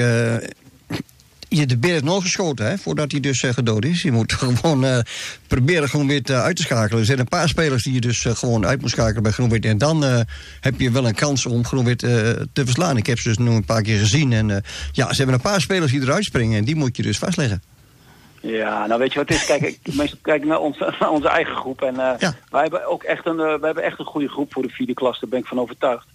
je 1.50 1.66
de 1.66 1.78
beer 1.78 1.92
heeft 1.92 2.04
nog 2.04 2.22
geschoten, 2.22 2.66
hè, 2.66 2.78
voordat 2.78 3.12
hij 3.12 3.20
dus 3.20 3.44
eh, 3.44 3.54
gedood 3.54 3.86
is. 3.86 4.02
Je 4.02 4.12
moet 4.12 4.34
gewoon 4.42 4.86
eh, 4.86 5.00
proberen 5.48 5.90
gewoon 5.90 6.08
weer 6.08 6.22
uit 6.26 6.56
te 6.56 6.62
schakelen. 6.62 7.00
Er 7.00 7.06
zijn 7.06 7.20
een 7.20 7.28
paar 7.28 7.50
spelers 7.50 7.84
die 7.84 7.94
je 7.94 8.02
dus 8.02 8.26
eh, 8.26 8.36
gewoon 8.36 8.66
uit 8.66 8.82
moet 8.82 8.90
schakelen 8.90 9.24
bij 9.24 9.32
Groenwit. 9.32 9.66
En 9.66 9.78
dan 9.78 10.04
heb 10.60 10.80
je 10.80 10.92
wel 10.92 11.08
een 11.08 11.16
kans 11.16 11.46
om 11.46 11.66
Groenwit 11.66 12.00
te 12.00 12.40
verslaan. 12.54 12.98
Ik 12.98 13.06
heb 13.06 13.20
ze 13.20 13.28
dus 13.28 13.38
nu 13.38 13.50
een 13.50 13.66
paar 13.66 13.82
keer 13.82 14.00
gezien. 14.00 14.34
En 14.34 14.48
ja, 14.92 15.10
ze 15.10 15.16
hebben 15.16 15.36
een 15.36 15.42
paar 15.42 15.62
spelers 15.62 15.92
die 15.92 16.02
eruit 16.02 16.24
springen. 16.24 16.58
En 16.58 16.66
die 16.66 16.76
moet 16.76 16.98
je 16.98 17.04
dus 17.04 17.18
vastleggen. 17.18 17.62
Ja, 18.42 18.86
nou 18.88 19.00
weet 19.00 19.14
je 19.14 19.20
wat 19.20 19.30
het 19.30 19.38
is? 19.38 19.46
Kijk, 19.46 19.62
ik 19.62 19.80
meestal 19.96 20.20
kijk 20.22 20.46
naar, 20.46 20.60
onze 20.60 20.94
naar 21.00 21.10
onze 21.10 21.30
eigen 21.30 21.56
groep. 21.56 21.82
En 21.82 21.96
Ja. 21.96 22.36
wij 22.50 22.62
hebben 22.62 22.86
ook 22.88 23.04
echt 23.04 23.26
een, 23.26 23.38
wij 23.38 23.60
hebben 23.62 23.84
echt 23.84 24.00
een 24.00 24.06
goede 24.06 24.30
groep 24.30 24.54
voor 24.54 24.64
de 24.64 24.70
vierde 24.70 24.94
klas. 24.94 25.20
Daar 25.20 25.30
ben 25.30 25.40
ik 25.40 25.46
van 25.46 25.60
overtuigd. 25.60 26.06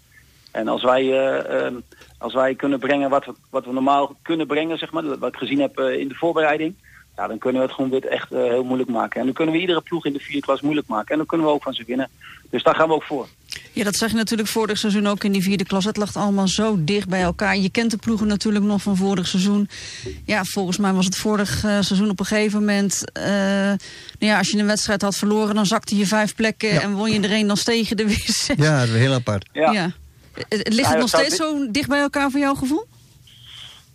En 0.54 0.68
als 0.68 0.82
wij, 0.82 1.02
eh, 1.02 1.64
ehm, 1.64 1.75
als 2.18 2.34
wij 2.34 2.54
kunnen 2.54 2.78
brengen 2.78 3.11
wat 3.11 3.25
we, 3.25 3.34
wat 3.50 3.64
we 3.64 3.73
normaal 3.73 4.16
kunnen 4.23 4.46
brengen, 4.46 4.78
zeg 4.78 4.92
maar, 4.92 5.18
wat 5.18 5.28
ik 5.28 5.37
gezien 5.37 5.61
heb 5.61 5.78
eh, 5.78 6.00
in 6.00 6.08
de 6.08 6.14
voorbereiding, 6.14 6.75
ja, 7.16 7.26
dan 7.26 7.38
kunnen 7.38 7.61
we 7.61 7.66
het 7.66 7.76
gewoon 7.76 7.90
weer 7.90 8.06
echt 8.06 8.32
eh, 8.32 8.42
heel 8.42 8.64
moeilijk 8.64 8.90
maken. 8.90 9.20
En 9.20 9.26
dan 9.26 9.34
kunnen 9.34 9.54
we 9.54 9.61
iedere 9.61 9.80
ploeg 9.80 10.06
in 10.06 10.12
de 10.12 10.18
vierde 10.18 10.40
klas 10.40 10.61
moeilijk 10.61 10.87
maken. 10.87 11.11
En 11.11 11.16
dan 11.16 11.26
kunnen 11.26 11.46
we 11.46 11.52
ook 11.52 11.62
van 11.62 11.75
ze 11.75 11.84
winnen. 11.87 12.08
Dus 12.50 12.62
daar 12.62 12.75
gaan 12.75 12.88
we 12.88 12.94
ook 12.94 13.02
voor. 13.02 13.28
Ja, 13.73 13.84
dat 13.84 13.96
zag 13.96 14.11
je 14.11 14.16
natuurlijk 14.16 14.49
vorig 14.49 14.78
seizoen 14.78 15.06
ook 15.06 15.25
in 15.25 15.32
die 15.32 15.42
vierde 15.42 15.64
klas. 15.64 15.84
Het 15.84 15.96
lag 15.96 16.16
allemaal 16.16 16.48
zo 16.48 16.76
dicht 16.85 17.09
bij 17.09 17.22
elkaar. 17.22 17.57
Je 17.57 17.70
kent 17.70 17.90
de 17.90 17.96
ploegen 17.96 18.26
natuurlijk 18.26 18.64
nog 18.64 18.83
van 18.83 18.96
vorig 18.96 19.26
seizoen. 19.26 19.68
Ja, 20.24 20.44
volgens 20.44 20.78
mij 20.78 20.92
was 20.92 21.05
het 21.05 21.16
vorig 21.16 21.48
seizoen 21.59 22.11
op 22.11 22.20
een 22.20 22.26
gegeven 22.26 22.59
moment... 22.59 23.12
eh, 23.12 23.24
nou 23.24 23.76
ja, 24.18 24.38
als 24.38 24.50
je 24.50 24.59
een 24.59 24.66
wedstrijd 24.66 25.02
had 25.02 25.16
verloren, 25.16 25.55
dan 25.55 25.66
zakte 25.66 25.96
je 25.96 26.07
vijf 26.07 26.35
plekken... 26.35 26.74
Ja. 26.74 26.81
en 26.81 26.92
won 26.92 27.11
je 27.11 27.20
er 27.20 27.33
een, 27.33 27.46
dan 27.46 27.57
stegen 27.57 27.96
er 27.96 28.07
weer 28.07 28.24
zes. 28.46 28.57
Ja, 28.57 28.78
dat 28.78 28.88
is 28.88 28.94
heel 28.94 29.12
apart. 29.12 29.48
Ja. 29.52 29.72
Ja. 29.72 29.92
Het- 30.35 30.47
het 30.49 30.75
Ligt 30.75 30.88
het 30.88 30.99
nog 30.99 31.09
steeds 31.09 31.29
dit- 31.29 31.37
zo 31.38 31.70
dicht 31.70 31.88
bij 31.88 32.01
elkaar 32.01 32.31
voor 32.31 32.40
jouw 32.40 32.55
gevoel? 32.55 32.85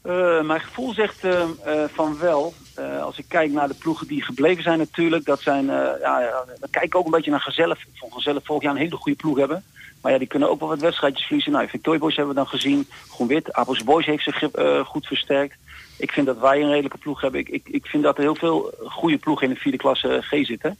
Eh, 0.01 0.41
mijn 0.41 0.59
gevoel 0.61 0.93
zegt 0.93 1.23
eh, 1.23 1.41
eh, 1.41 1.49
van 1.93 2.17
wel. 2.19 2.53
Eh, 2.75 3.03
als 3.03 3.17
ik 3.17 3.25
kijk 3.27 3.51
naar 3.51 3.67
de 3.67 3.73
ploegen 3.73 4.07
die 4.07 4.23
gebleven 4.23 4.63
zijn 4.63 4.77
natuurlijk, 4.77 5.25
dat 5.25 5.41
zijn, 5.41 5.69
eh, 5.69 5.75
ja, 6.01 6.19
ja, 6.21 6.43
dan 6.59 6.69
kijk 6.69 6.85
ik 6.85 6.95
ook 6.95 7.05
een 7.05 7.11
beetje 7.11 7.31
naar 7.31 7.41
Gezellig. 7.41 7.79
Vond 7.95 8.13
Gezellig 8.13 8.43
vorig 8.45 8.63
jaar 8.63 8.71
een 8.71 8.77
hele 8.79 8.95
goede 8.95 9.17
ploeg 9.17 9.37
hebben. 9.37 9.63
Maar 10.01 10.11
ja, 10.11 10.17
die 10.17 10.27
kunnen 10.27 10.49
ook 10.49 10.59
wel 10.59 10.69
wat 10.69 10.79
wedstrijdjes 10.79 11.25
verliezen. 11.25 11.51
Nou, 11.51 11.67
Victoria 11.67 11.99
Boys 11.99 12.15
hebben 12.15 12.33
we 12.35 12.39
dan 12.41 12.49
gezien. 12.49 12.87
Groen-Wit, 13.09 13.53
Apels 13.53 13.83
Boys 13.83 14.05
heeft 14.05 14.23
zich 14.23 14.43
eh, 14.43 14.85
goed 14.85 15.07
versterkt. 15.07 15.55
Ik 15.97 16.11
vind 16.11 16.25
dat 16.25 16.39
wij 16.39 16.61
een 16.61 16.69
redelijke 16.69 16.97
ploeg 16.97 17.21
hebben. 17.21 17.39
Ik, 17.39 17.49
ik, 17.49 17.67
ik 17.69 17.85
vind 17.85 18.03
dat 18.03 18.15
er 18.17 18.21
heel 18.23 18.35
veel 18.35 18.73
goede 18.85 19.17
ploegen 19.17 19.47
in 19.47 19.53
de 19.53 19.59
vierde 19.59 19.77
klasse 19.77 20.21
G 20.21 20.45
zitten. 20.45 20.77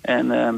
En 0.00 0.30
ehm, 0.30 0.54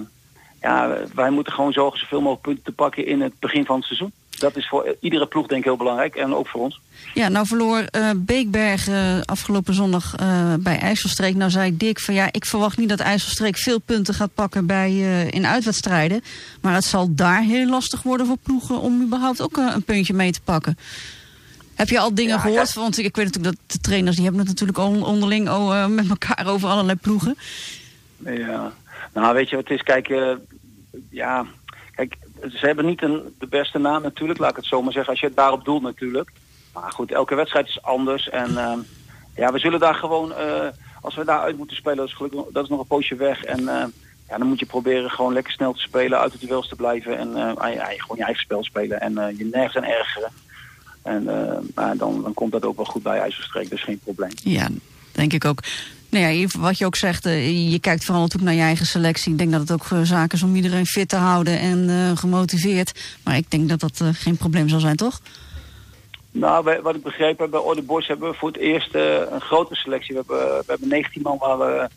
ja, 0.60 0.96
wij 1.14 1.30
moeten 1.30 1.52
gewoon 1.52 1.72
zorgen 1.72 1.98
zoveel 1.98 2.20
mogelijk 2.20 2.42
punten 2.42 2.64
te 2.64 2.72
pakken 2.72 3.06
in 3.06 3.20
het 3.20 3.38
begin 3.38 3.64
van 3.64 3.76
het 3.76 3.84
seizoen. 3.84 4.12
Dat 4.42 4.56
is 4.56 4.68
voor 4.68 4.96
iedere 5.00 5.26
ploeg 5.26 5.46
denk 5.46 5.60
ik 5.60 5.66
heel 5.66 5.76
belangrijk. 5.76 6.14
En 6.14 6.34
ook 6.34 6.48
voor 6.48 6.60
ons. 6.60 6.80
Ja, 7.14 7.28
nou 7.28 7.46
verloor 7.46 7.78
eh, 7.78 8.10
Beekberg 8.16 8.88
eh, 8.88 9.20
afgelopen 9.24 9.74
zondag 9.74 10.14
eh, 10.16 10.54
bij 10.58 10.78
IJsselstreek. 10.78 11.34
Nou 11.34 11.50
zei 11.50 11.76
Dick 11.76 12.00
van 12.00 12.14
ja, 12.14 12.28
ik 12.30 12.44
verwacht 12.44 12.78
niet 12.78 12.88
dat 12.88 13.00
IJsselstreek 13.00 13.56
veel 13.56 13.78
punten 13.78 14.14
gaat 14.14 14.34
pakken 14.34 14.66
bij, 14.66 14.98
in 15.30 15.46
uitwedstrijden. 15.46 16.22
Maar 16.60 16.74
het 16.74 16.84
zal 16.84 17.14
daar 17.14 17.42
heel 17.42 17.66
lastig 17.68 18.02
worden 18.02 18.26
voor 18.26 18.36
ploegen 18.42 18.80
om 18.80 19.02
überhaupt 19.02 19.40
ook 19.42 19.56
een 19.56 19.82
puntje 19.82 20.14
mee 20.14 20.32
te 20.32 20.40
pakken. 20.44 20.78
Heb 21.74 21.88
je 21.88 21.98
al 21.98 22.14
dingen 22.14 22.34
Ja, 22.34 22.40
gehoord? 22.40 22.72
ja. 22.72 22.80
Want 22.80 22.98
ik 22.98 23.16
weet 23.16 23.24
natuurlijk 23.26 23.56
dat 23.56 23.70
de 23.72 23.80
trainers 23.80 24.16
die 24.16 24.24
hebben 24.24 24.40
het 24.42 24.50
natuurlijk 24.50 24.78
on- 24.78 25.04
onderling 25.04 25.48
oh, 25.48 25.86
met 25.86 26.08
elkaar 26.08 26.46
over 26.46 26.68
allerlei 26.68 26.98
ploegen. 26.98 27.36
Ja, 28.24 28.72
nou 29.12 29.34
weet 29.34 29.48
je 29.50 29.56
wat 29.56 29.68
het 29.68 29.78
is, 29.78 29.82
kijk, 29.84 30.36
ja, 31.10 31.46
ze 32.50 32.66
hebben 32.66 32.86
niet 32.86 33.02
een, 33.02 33.34
de 33.38 33.46
beste 33.46 33.78
naam 33.78 34.02
natuurlijk, 34.02 34.38
laat 34.38 34.50
ik 34.50 34.56
het 34.56 34.66
zo 34.66 34.82
maar 34.82 34.92
zeggen, 34.92 35.10
als 35.10 35.20
je 35.20 35.26
het 35.26 35.36
daarop 35.36 35.64
doelt 35.64 35.82
natuurlijk. 35.82 36.30
Maar 36.72 36.92
goed, 36.92 37.12
elke 37.12 37.34
wedstrijd 37.34 37.68
is 37.68 37.82
anders 37.82 38.28
en 38.28 38.56
eh, 38.56 38.78
ja, 39.34 39.52
we 39.52 39.58
zullen 39.58 39.80
daar 39.80 39.94
gewoon, 39.94 40.34
eh, 40.34 40.68
als 41.00 41.14
we 41.14 41.24
daar 41.24 41.40
uit 41.40 41.56
moeten 41.56 41.76
spelen, 41.76 41.96
dat 41.96 42.06
is, 42.06 42.14
gelukkig, 42.14 42.44
dat 42.52 42.64
is 42.64 42.70
nog 42.70 42.80
een 42.80 42.86
poosje 42.86 43.14
weg 43.14 43.44
en 43.44 43.68
eh, 43.68 43.84
ja, 44.28 44.38
dan 44.38 44.46
moet 44.46 44.58
je 44.58 44.66
proberen 44.66 45.10
gewoon 45.10 45.32
lekker 45.32 45.52
snel 45.52 45.72
te 45.72 45.80
spelen, 45.80 46.18
uit 46.18 46.32
de 46.32 46.46
duels 46.46 46.68
te 46.68 46.76
blijven 46.76 47.18
en 47.18 47.36
eh, 47.36 47.52
gewoon 47.96 48.16
je 48.16 48.24
eigen 48.24 48.42
spel 48.42 48.64
spelen 48.64 49.00
en 49.00 49.12
je 49.36 49.48
nergens 49.52 49.76
aan 49.76 49.90
ergeren. 49.90 50.30
En 51.02 51.24
dan, 51.74 52.22
dan 52.22 52.34
komt 52.34 52.52
dat 52.52 52.64
ook 52.64 52.76
wel 52.76 52.84
goed 52.84 53.02
bij 53.02 53.20
IJsselstreek, 53.20 53.70
is 53.70 53.82
geen 53.82 53.98
probleem. 53.98 54.30
Ja, 54.42 54.68
denk 55.12 55.32
ik 55.32 55.44
ook. 55.44 55.58
Nou 56.12 56.26
ja, 56.26 56.46
wat 56.58 56.78
je 56.78 56.86
ook 56.86 56.96
zegt, 56.96 57.26
eh, 57.26 57.70
je 57.72 57.80
kijkt 57.80 58.04
vooral 58.04 58.22
natuurlijk 58.22 58.50
naar 58.50 58.60
je 58.60 58.66
eigen 58.66 58.86
selectie. 58.86 59.32
Ik 59.32 59.38
denk 59.38 59.50
dat 59.50 59.60
het 59.60 59.72
ook 59.72 59.86
eh, 59.90 60.00
zaken 60.00 60.36
is 60.36 60.42
om 60.42 60.54
iedereen 60.54 60.86
fit 60.86 61.08
te 61.08 61.16
houden 61.16 61.58
en 61.58 61.88
eh, 61.88 62.16
gemotiveerd. 62.16 63.18
Maar 63.24 63.36
ik 63.36 63.50
denk 63.50 63.68
dat 63.68 63.80
dat 63.80 64.00
geen 64.12 64.36
probleem 64.36 64.68
zal 64.68 64.80
zijn, 64.80 64.96
toch? 64.96 65.20
Nou, 66.30 66.80
wat 66.82 66.94
ik 66.94 67.02
begrepen 67.02 67.42
heb, 67.42 67.50
bij 67.50 67.60
Orde 67.60 67.82
Boys 67.82 68.06
hebben 68.06 68.30
we 68.30 68.36
voor 68.36 68.48
het 68.48 68.58
eerst 68.58 68.94
een 68.94 69.40
grote 69.40 69.74
selectie. 69.74 70.14
We 70.14 70.22
hebben, 70.26 70.58
we 70.58 70.64
hebben 70.66 70.88
19 70.88 71.22
man 71.22 71.38
waar 71.38 71.58
we, 71.58 71.88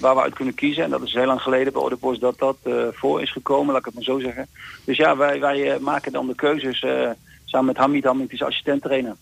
waar, 0.00 0.14
we 0.14 0.22
uit 0.22 0.34
kunnen 0.34 0.54
kiezen. 0.54 0.84
En 0.84 0.90
dat 0.90 1.02
is 1.02 1.12
heel 1.12 1.26
lang 1.26 1.40
geleden 1.40 1.72
bij 1.72 1.82
Orde 1.82 1.96
Boys 1.96 2.18
dat 2.18 2.38
dat 2.38 2.56
voor 2.92 3.22
is 3.22 3.32
gekomen, 3.32 3.72
laat 3.72 3.78
ik 3.78 3.84
het 3.84 3.94
maar 3.94 4.04
zo 4.04 4.18
zeggen. 4.18 4.46
Dus 4.84 4.96
ja, 4.96 5.16
wij, 5.16 5.40
wij 5.40 5.78
maken 5.80 6.12
dan 6.12 6.26
de 6.26 6.34
keuzes 6.34 6.78
samen 7.44 7.66
met 7.66 7.76
Hamid. 7.76 8.04
Hamid 8.04 8.32
is 8.32 8.42
assistent 8.42 8.82
trainer. 8.82 9.16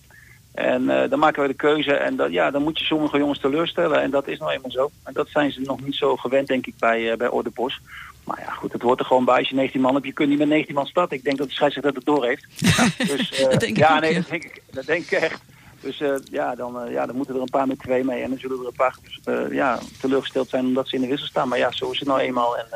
En 0.55 1.03
eh, 1.03 1.11
dan 1.11 1.19
maken 1.19 1.38
wij 1.38 1.49
de 1.49 1.55
keuze 1.55 1.93
en 1.93 2.17
dat, 2.17 2.31
ja, 2.31 2.51
dan 2.51 2.62
moet 2.62 2.79
je 2.79 2.85
sommige 2.85 3.19
jongens 3.19 3.38
teleurstellen. 3.38 4.03
En 4.03 4.11
dat 4.11 4.29
is 4.29 4.38
nou 4.38 4.53
eenmaal 4.53 4.71
zo. 4.71 4.91
En 5.05 5.12
dat 5.12 5.29
zijn 5.29 5.53
ze 5.53 5.61
nog 5.61 5.85
niet 5.85 5.95
zo 5.95 6.17
gewend, 6.17 6.49
denk 6.49 6.67
ik, 6.67 6.75
bij, 6.79 7.11
eh 7.11 7.17
bij 7.17 7.29
Orde 7.29 7.51
Boys. 7.51 7.81
Maar 8.25 8.41
ja, 8.41 8.51
goed, 8.51 8.73
het 8.73 8.83
hoort 8.83 9.01
er 9.01 9.07
gewoon 9.07 9.25
bij. 9.25 9.38
Als 9.38 9.49
je 9.49 9.55
19 9.55 9.81
man 9.81 9.95
hebt, 9.95 10.07
je 10.07 10.12
kunt 10.12 10.29
niet 10.29 10.38
met 10.38 10.49
19 10.49 10.75
man 10.75 10.87
starten. 10.87 11.17
Ik 11.17 11.25
denk 11.25 11.38
dat 11.38 11.49
de 11.49 11.55
scheidsrechter 11.55 11.95
het 11.95 12.05
door 12.05 12.25
heeft. 12.25 12.47
Dus, 13.17 13.33
eh, 13.33 13.51
dat 13.51 13.61
denk 13.61 13.77
ik 13.77 13.77
ja, 13.77 13.95
ook, 13.95 14.01
nee, 14.01 14.12
ja. 14.12 14.21
dat 14.21 14.29
denk 14.29 14.45
ik, 14.45 14.62
dat 14.71 14.87
denk 14.87 15.05
ik 15.05 15.11
echt. 15.11 15.41
Dus 15.83 16.01
eh, 16.01 16.14
ja, 16.31 16.55
dan, 16.55 16.81
eh, 16.81 16.92
ja, 16.92 17.07
dan 17.07 17.16
moeten 17.16 17.35
er 17.35 17.40
een 17.40 17.51
paar 17.51 17.66
met 17.66 17.79
twee 17.79 18.05
mee. 18.05 18.23
En 18.23 18.29
dan 18.29 18.38
zullen 18.38 18.59
er 18.59 18.66
een 18.66 18.73
paar 18.73 18.97
eh, 19.25 19.53
ja, 19.53 19.79
teleurgesteld 20.01 20.49
zijn 20.49 20.64
omdat 20.64 20.88
ze 20.88 20.95
in 20.95 21.01
de 21.01 21.07
wissel 21.07 21.27
staan. 21.27 21.49
Maar 21.49 21.59
ja, 21.59 21.73
zo 21.73 21.90
is 21.90 21.99
het 21.99 22.09
nou 22.09 22.21
eenmaal. 22.21 22.57
En 22.57 22.66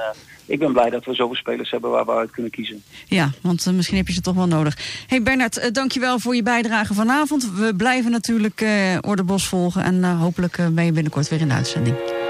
ik 0.46 0.58
ben 0.58 0.72
blij 0.72 0.90
dat 0.90 1.04
we 1.04 1.14
zoveel 1.14 1.36
spelers 1.36 1.70
hebben 1.70 1.90
waar 1.90 2.04
we 2.04 2.12
uit 2.12 2.30
kunnen 2.30 2.50
kiezen. 2.50 2.82
Ja, 3.06 3.30
want 3.42 3.72
misschien 3.72 3.96
heb 3.96 4.06
je 4.06 4.12
ze 4.12 4.20
toch 4.20 4.34
wel 4.34 4.46
nodig. 4.46 5.04
hey 5.06 5.22
Bernard, 5.22 5.74
dankjewel 5.74 6.18
voor 6.18 6.34
je 6.34 6.42
bijdrage 6.42 6.94
vanavond. 6.94 7.52
We 7.54 7.74
blijven 7.76 8.10
natuurlijk 8.10 8.64
Orde 9.00 9.24
Bos 9.24 9.46
volgen. 9.48 9.82
En 9.82 10.04
hopelijk 10.04 10.56
ben 10.72 10.84
je 10.84 10.92
binnenkort 10.92 11.28
weer 11.28 11.40
in 11.40 11.48
de 11.48 11.54
uitzending. 11.54 12.25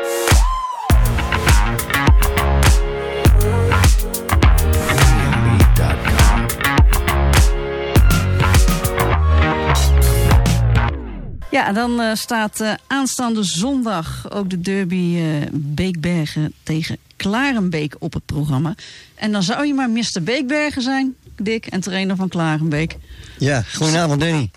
Ja, 11.56 11.72
dan 11.72 12.00
eh, 12.00 12.14
staat 12.14 12.60
eh, 12.60 12.72
aanstaande 12.86 13.42
zondag 13.42 14.30
ook 14.32 14.50
de 14.50 14.60
derby 14.60 15.16
eh, 15.16 15.48
Beekbergen 15.52 16.52
tegen 16.62 16.98
Klarenbeek 17.16 17.96
op 17.98 18.12
het 18.12 18.26
programma. 18.26 18.74
En 19.14 19.32
dan 19.32 19.42
zou 19.42 19.66
je 19.66 19.74
maar 19.74 19.90
Mr. 19.90 20.22
Beekbergen 20.22 20.82
zijn, 20.82 21.16
Dick, 21.36 21.66
en 21.66 21.80
trainer 21.80 22.16
van 22.16 22.28
Klarenbeek. 22.28 22.96
Ja, 23.38 23.62
goedenavond 23.74 24.20
Danny. 24.20 24.50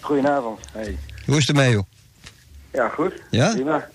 Goedenavond. 0.00 0.60
Hey. 0.72 0.98
Hoe 1.26 1.36
is 1.36 1.46
het 1.46 1.56
mee 1.56 1.70
joh? 1.70 1.84
Ja, 2.72 2.88
goed. 2.88 3.12
Ja? 3.30 3.52
Prima. 3.52 3.88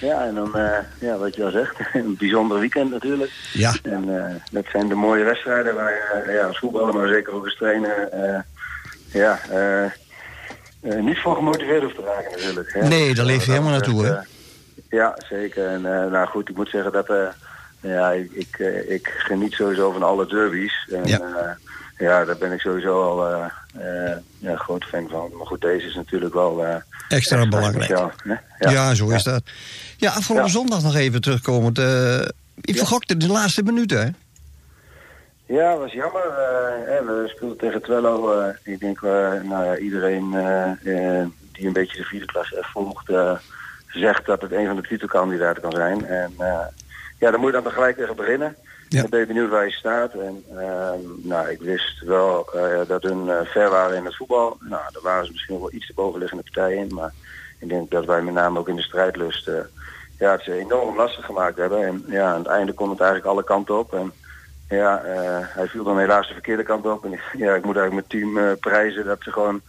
Ja, 0.00 0.26
en 0.26 0.34
dan, 0.34 0.56
eh, 0.56 0.78
ja, 0.98 1.16
wat 1.16 1.34
je 1.34 1.44
al 1.44 1.50
zegt, 1.50 1.76
een 1.92 2.16
bijzonder 2.16 2.58
weekend 2.58 2.90
natuurlijk. 2.90 3.30
Ja. 3.52 3.74
En 3.82 4.26
eh, 4.26 4.34
dat 4.50 4.64
zijn 4.72 4.88
de 4.88 4.94
mooie 4.94 5.24
wedstrijden 5.24 5.74
waar 5.74 5.90
je 5.90 6.32
ja, 6.32 6.46
als 6.46 6.58
voetballer, 6.58 6.94
maar 6.94 7.08
zeker 7.08 7.32
ook 7.32 7.44
als 7.44 7.56
trainer, 7.56 8.08
eh, 8.08 8.40
ja, 9.12 9.40
niet 10.82 11.18
voor 11.18 11.34
gemotiveerd 11.36 11.82
hoeft 11.82 11.94
te 11.94 12.02
raken 12.02 12.30
natuurlijk. 12.30 12.72
Hè. 12.72 12.88
Nee, 12.88 13.14
daar 13.14 13.24
leef 13.26 13.44
je 13.44 13.50
helemaal 13.50 13.72
naartoe, 13.72 14.04
hè? 14.04 14.12
eh, 14.14 14.22
ja, 14.90 15.18
zeker. 15.28 15.66
En 15.66 15.86
eh, 16.02 16.10
nou 16.10 16.26
goed, 16.28 16.48
ik 16.48 16.56
moet 16.56 16.68
zeggen 16.68 16.92
dat 16.92 17.08
eh, 17.08 17.16
ja, 17.80 18.10
ik, 18.10 18.30
ik, 18.32 18.56
eh, 18.58 18.90
ik 18.90 19.06
geniet 19.18 19.52
sowieso 19.52 19.92
van 19.92 20.02
alle 20.02 20.26
derbies. 20.26 20.88
En, 20.92 21.04
Ja. 21.06 21.18
ja. 21.18 21.56
ja, 21.98 22.24
daar 22.24 22.36
ben 22.36 22.52
ik 22.52 22.60
sowieso 22.60 23.02
al 23.02 23.26
eh, 23.32 23.44
eh, 24.10 24.16
ja, 24.38 24.56
groot 24.56 24.84
fan 24.84 25.08
van. 25.08 25.30
Maar 25.36 25.46
goed, 25.46 25.60
deze 25.60 25.86
is 25.86 25.94
natuurlijk 25.94 26.34
wel 26.34 26.64
eh, 26.66 26.74
Extra 27.08 27.48
belangrijk. 27.48 27.84
speciaal, 27.84 28.12
hè? 28.58 28.70
Ja, 28.70 28.94
zo 28.94 29.08
is 29.08 29.22
dat. 29.22 29.42
Ja, 29.96 30.10
afgelopen 30.10 30.46
Ja. 30.46 30.52
zondag 30.52 30.82
nog 30.82 30.94
even 30.96 31.20
terugkomend. 31.20 31.78
eh 31.78 32.20
ik 32.60 32.74
Ja. 32.74 32.74
vergokte 32.74 33.16
de 33.16 33.28
laatste 33.28 33.62
minuten, 33.62 34.02
hè? 34.02 34.08
Ja, 35.46 35.76
was 35.76 35.92
jammer. 35.92 36.22
eh, 36.22 37.06
we 37.06 37.24
speelden 37.26 37.58
tegen 37.58 37.82
Twello. 37.82 38.40
eh, 38.40 38.54
ik 38.62 38.80
denk, 38.80 39.02
eh, 39.02 39.32
nou 39.42 39.64
ja, 39.64 39.76
iedereen 39.76 40.30
die 41.52 41.66
een 41.66 41.72
beetje 41.72 41.96
de 41.96 42.04
vierde 42.04 42.26
klas 42.26 42.54
volgt, 42.60 43.12
zegt 43.88 44.26
dat 44.26 44.42
het 44.42 44.52
een 44.52 44.66
van 44.66 44.76
de 44.76 44.82
titelkandidaten 44.82 45.62
kan 45.62 45.72
zijn. 45.72 46.06
En 46.06 46.34
ja, 47.18 47.30
dan 47.30 47.40
moet 47.40 47.46
je 47.46 47.52
dan 47.52 47.62
tegelijk 47.62 47.96
tegen 47.96 48.16
beginnen. 48.16 48.56
Ja. 48.88 49.00
Dan 49.00 49.10
ben 49.10 49.20
je 49.20 49.26
benieuwd 49.26 49.50
waar 49.50 49.64
je 49.64 49.72
staat. 49.72 50.12
En 50.14 50.44
ehm, 50.56 51.00
nou, 51.22 51.48
ik 51.48 51.60
wist 51.60 52.00
wel 52.00 52.50
dat 52.86 53.02
hun 53.02 53.46
ver 53.46 53.70
waren 53.70 53.96
in 53.96 54.04
het 54.04 54.16
voetbal. 54.16 54.56
Nou, 54.60 54.82
daar 54.92 55.02
waren 55.02 55.26
ze 55.26 55.32
misschien 55.32 55.58
wel 55.58 55.72
iets 55.72 55.86
te 55.86 55.92
bovenliggende 55.94 56.42
partijen 56.42 56.78
in. 56.78 56.94
Maar 56.94 57.12
ik 57.58 57.68
denk 57.68 57.90
dat 57.90 58.04
wij 58.04 58.22
met 58.22 58.34
name 58.34 58.58
ook 58.58 58.68
in 58.68 58.76
de 58.76 58.82
strijdlust 58.82 59.50
ja, 60.18 60.32
het 60.32 60.42
ze 60.42 60.52
enorm 60.58 60.96
lastig 60.96 61.24
gemaakt 61.24 61.56
hebben. 61.56 61.86
En 61.86 62.04
ja, 62.06 62.32
aan 62.32 62.38
het 62.38 62.46
einde 62.46 62.72
kon 62.72 62.90
het 62.90 63.00
eigenlijk 63.00 63.30
alle 63.30 63.44
kanten 63.44 63.78
op. 63.78 63.94
En 63.94 64.12
ja, 64.76 65.02
eh, 65.02 65.38
hij 65.48 65.66
viel 65.68 65.84
dan 65.84 65.98
helaas 65.98 66.26
de 66.28 66.32
verkeerde 66.32 66.62
kant 66.62 66.86
op. 66.86 67.04
En 67.04 67.12
ik- 67.12 67.34
ja, 67.44 67.54
ik 67.54 67.64
moet 67.64 67.76
eigenlijk 67.76 68.08
mijn 68.08 68.22
team 68.24 68.38
eh, 68.38 68.52
prijzen 68.60 69.04
dat 69.04 69.18
ze 69.22 69.32
gewoon 69.32 69.60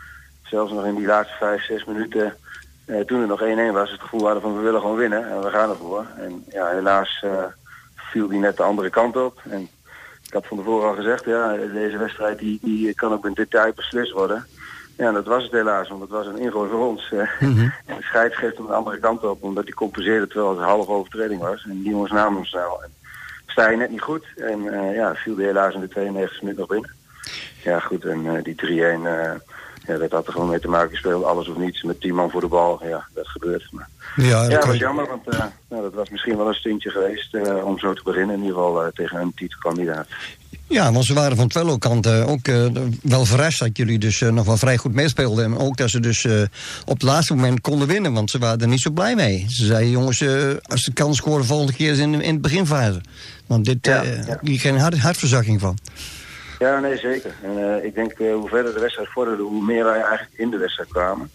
zelfs 0.44 0.72
nog 0.72 0.86
in 0.86 0.96
die 0.96 1.06
laatste 1.06 1.36
vijf, 1.38 1.64
zes 1.64 1.86
minuten, 1.86 2.36
eh, 2.86 3.00
toen 3.00 3.20
het 3.20 3.30
nog 3.30 3.42
1-1 3.42 3.74
was, 3.74 3.92
het 3.92 4.02
gevoel 4.02 4.24
hadden 4.26 4.42
van 4.42 4.56
we 4.58 4.62
willen 4.64 4.82
gewoon 4.82 4.96
winnen 4.96 5.30
en 5.30 5.42
we 5.42 5.50
gaan 5.50 5.70
ervoor. 5.70 6.06
En 6.18 6.46
ja, 6.50 6.68
helaas 6.70 7.26
viel 7.96 8.28
die 8.28 8.40
net 8.40 8.58
de 8.58 8.64
andere 8.64 8.90
kant 8.90 9.16
op. 9.18 9.40
En 9.50 9.62
ik 10.26 10.34
had 10.34 10.48
van 10.48 10.58
tevoren 10.58 10.88
al 10.90 10.96
gezegd, 10.96 11.26
ja, 11.26 11.56
deze 11.74 11.98
wedstrijd 11.98 12.40
die, 12.40 12.60
die 12.62 12.94
kan 12.96 13.14
ook 13.14 13.26
in 13.26 13.34
detail 13.34 13.74
beslist 13.76 14.12
worden. 14.12 14.46
Ja, 14.98 15.12
dat 15.12 15.26
was 15.26 15.44
het 15.44 15.52
helaas, 15.52 15.90
want 15.90 16.02
het 16.02 16.10
was 16.10 16.28
een 16.28 16.38
ingooi 16.40 16.70
voor 16.70 16.88
ons. 16.88 17.12
eh. 17.12 17.20
En 17.86 17.96
de 17.98 18.02
scheids 18.04 18.36
geeft 18.38 18.58
hem 18.58 18.68
de 18.68 18.74
andere 18.74 19.00
kant 19.00 19.24
op, 19.24 19.44
omdat 19.44 19.64
hij 19.64 19.74
compenseerde 19.74 20.28
terwijl 20.28 20.50
het 20.50 20.60
een 20.60 20.66
halve 20.66 20.92
overtreding 20.92 21.42
was. 21.42 21.64
En 21.70 21.82
die 21.82 21.90
jongens 21.90 22.12
namen 22.12 22.34
hem 22.34 22.46
snel. 22.46 22.84
En 22.84 22.90
sta 23.54 23.70
je 23.70 23.78
net 23.78 23.90
niet 23.92 24.02
goed. 24.02 24.26
En 24.36 24.60
eh, 24.74 24.96
ja, 24.96 25.14
viel 25.16 25.38
hij 25.38 25.46
helaas 25.46 25.74
in 25.74 25.80
de 25.80 25.88
92 25.88 26.42
minuut 26.42 26.58
nog 26.58 26.68
binnen. 26.68 26.92
Ja, 27.64 27.80
goed. 27.80 28.06
En 28.06 28.36
eh, 28.36 28.44
die 28.44 28.56
3-1, 28.56 29.06
eh, 29.06 29.32
ja, 29.88 29.98
dat 29.98 30.12
had 30.12 30.28
er 30.28 30.34
gewoon 30.34 30.50
mee 30.50 30.60
te 30.60 30.68
maken. 30.68 30.92
Je 30.92 30.98
speelt 30.98 31.24
alles 31.24 31.48
of 31.48 31.58
niets 31.58 31.84
met 31.84 32.02
10 32.02 32.16
man 32.16 32.30
voor 32.30 32.42
de 32.42 32.48
bal. 32.48 32.80
Ja, 32.88 33.06
dat 33.14 33.28
gebeurt. 33.28 33.68
Maar, 33.72 33.90
Ja, 34.16 34.48
dat 34.48 34.66
was 34.66 34.74
je- 34.74 34.80
jammer, 34.80 35.08
want 35.08 35.26
nou, 35.70 35.82
dat 35.82 35.94
was 35.94 36.10
misschien 36.10 36.38
wel 36.38 36.48
een 36.48 36.54
stuntje 36.54 36.90
geweest 36.90 37.38
om 37.64 37.80
zo 37.80 37.94
te 37.94 38.02
beginnen. 38.04 38.36
In 38.36 38.42
ieder 38.42 38.56
geval 38.58 38.92
tegen 38.94 39.20
een 39.20 39.32
titelkandidaat. 39.36 40.08
Ja, 40.68 40.92
want 40.92 41.06
ze 41.06 41.14
waren 41.14 41.38
van 41.38 41.48
Twello 41.48 41.78
kant 41.78 42.06
eh, 42.06 42.30
ook 42.30 42.46
wel 43.02 43.26
verrast 43.26 43.60
dat 43.60 43.78
jullie 43.78 44.00
dus 44.00 44.20
nog 44.20 44.46
wel 44.46 44.58
vrij 44.58 44.78
goed 44.78 44.94
meespeelden. 44.94 45.46
En 45.46 45.58
ook 45.58 45.78
dat 45.78 45.90
ze 45.90 46.00
dus 46.00 46.26
op 46.86 46.94
het 46.94 47.02
laatste 47.02 47.36
moment 47.36 47.62
konden 47.62 47.88
winnen, 47.88 48.14
want 48.14 48.30
ze 48.30 48.38
waren 48.40 48.60
er 48.62 48.68
niet 48.68 48.82
zo 48.82 48.92
blij 48.92 49.16
mee. 49.16 49.46
Ze 49.50 49.66
zeiden, 49.66 49.90
jongens, 49.90 50.24
als 50.64 50.82
ze 50.84 50.94
kan 50.94 51.16
scoren 51.16 51.46
volgende 51.46 51.74
keer 51.74 51.92
is 51.92 51.98
in, 52.00 52.22
in 52.22 52.34
het 52.34 52.42
beginfase. 52.42 53.02
Want 53.54 53.66
dit, 53.66 53.86
Ja, 53.86 54.04
eh 54.04 54.26
ja. 54.26 54.38
geen 54.42 54.78
hart, 54.78 55.00
hartverzakking 55.00 55.60
van. 55.60 55.78
Ja, 56.60 56.80
nee, 56.80 56.98
zeker. 56.98 57.32
En, 57.44 57.58
eh, 57.58 57.86
ik 57.86 57.96
denk 57.96 58.12
eh, 58.12 58.34
hoe 58.34 58.50
verder 58.50 58.74
de 58.74 58.80
wedstrijd 58.80 59.10
vorderde, 59.10 59.44
hoe 59.44 59.66
meer 59.66 59.84
wij 59.84 60.02
eigenlijk 60.02 60.34
in 60.34 60.50
de 60.50 60.58
wedstrijd 60.58 60.90
kwamen. 60.90 61.32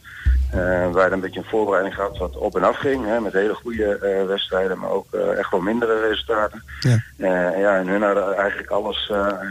Eh 0.50 0.92
wij 0.92 1.10
een 1.10 1.20
beetje 1.20 1.40
een 1.40 1.46
voorbereiding 1.48 1.94
gehad 1.94 2.18
wat 2.18 2.36
op 2.36 2.56
en 2.56 2.62
af 2.62 2.76
ging. 2.76 3.04
Hè, 3.04 3.20
met 3.20 3.32
hele 3.32 3.54
goede 3.54 4.24
wedstrijden, 4.28 4.78
maar 4.78 4.90
ook 4.90 5.12
echt 5.12 5.50
wel 5.50 5.60
mindere 5.60 6.08
resultaten. 6.08 6.62
Ja. 6.80 7.02
Ja, 7.58 7.76
en 7.76 7.86
hun 7.88 8.02
hadden 8.02 8.36
eigenlijk 8.36 8.70
alles, 8.70 9.06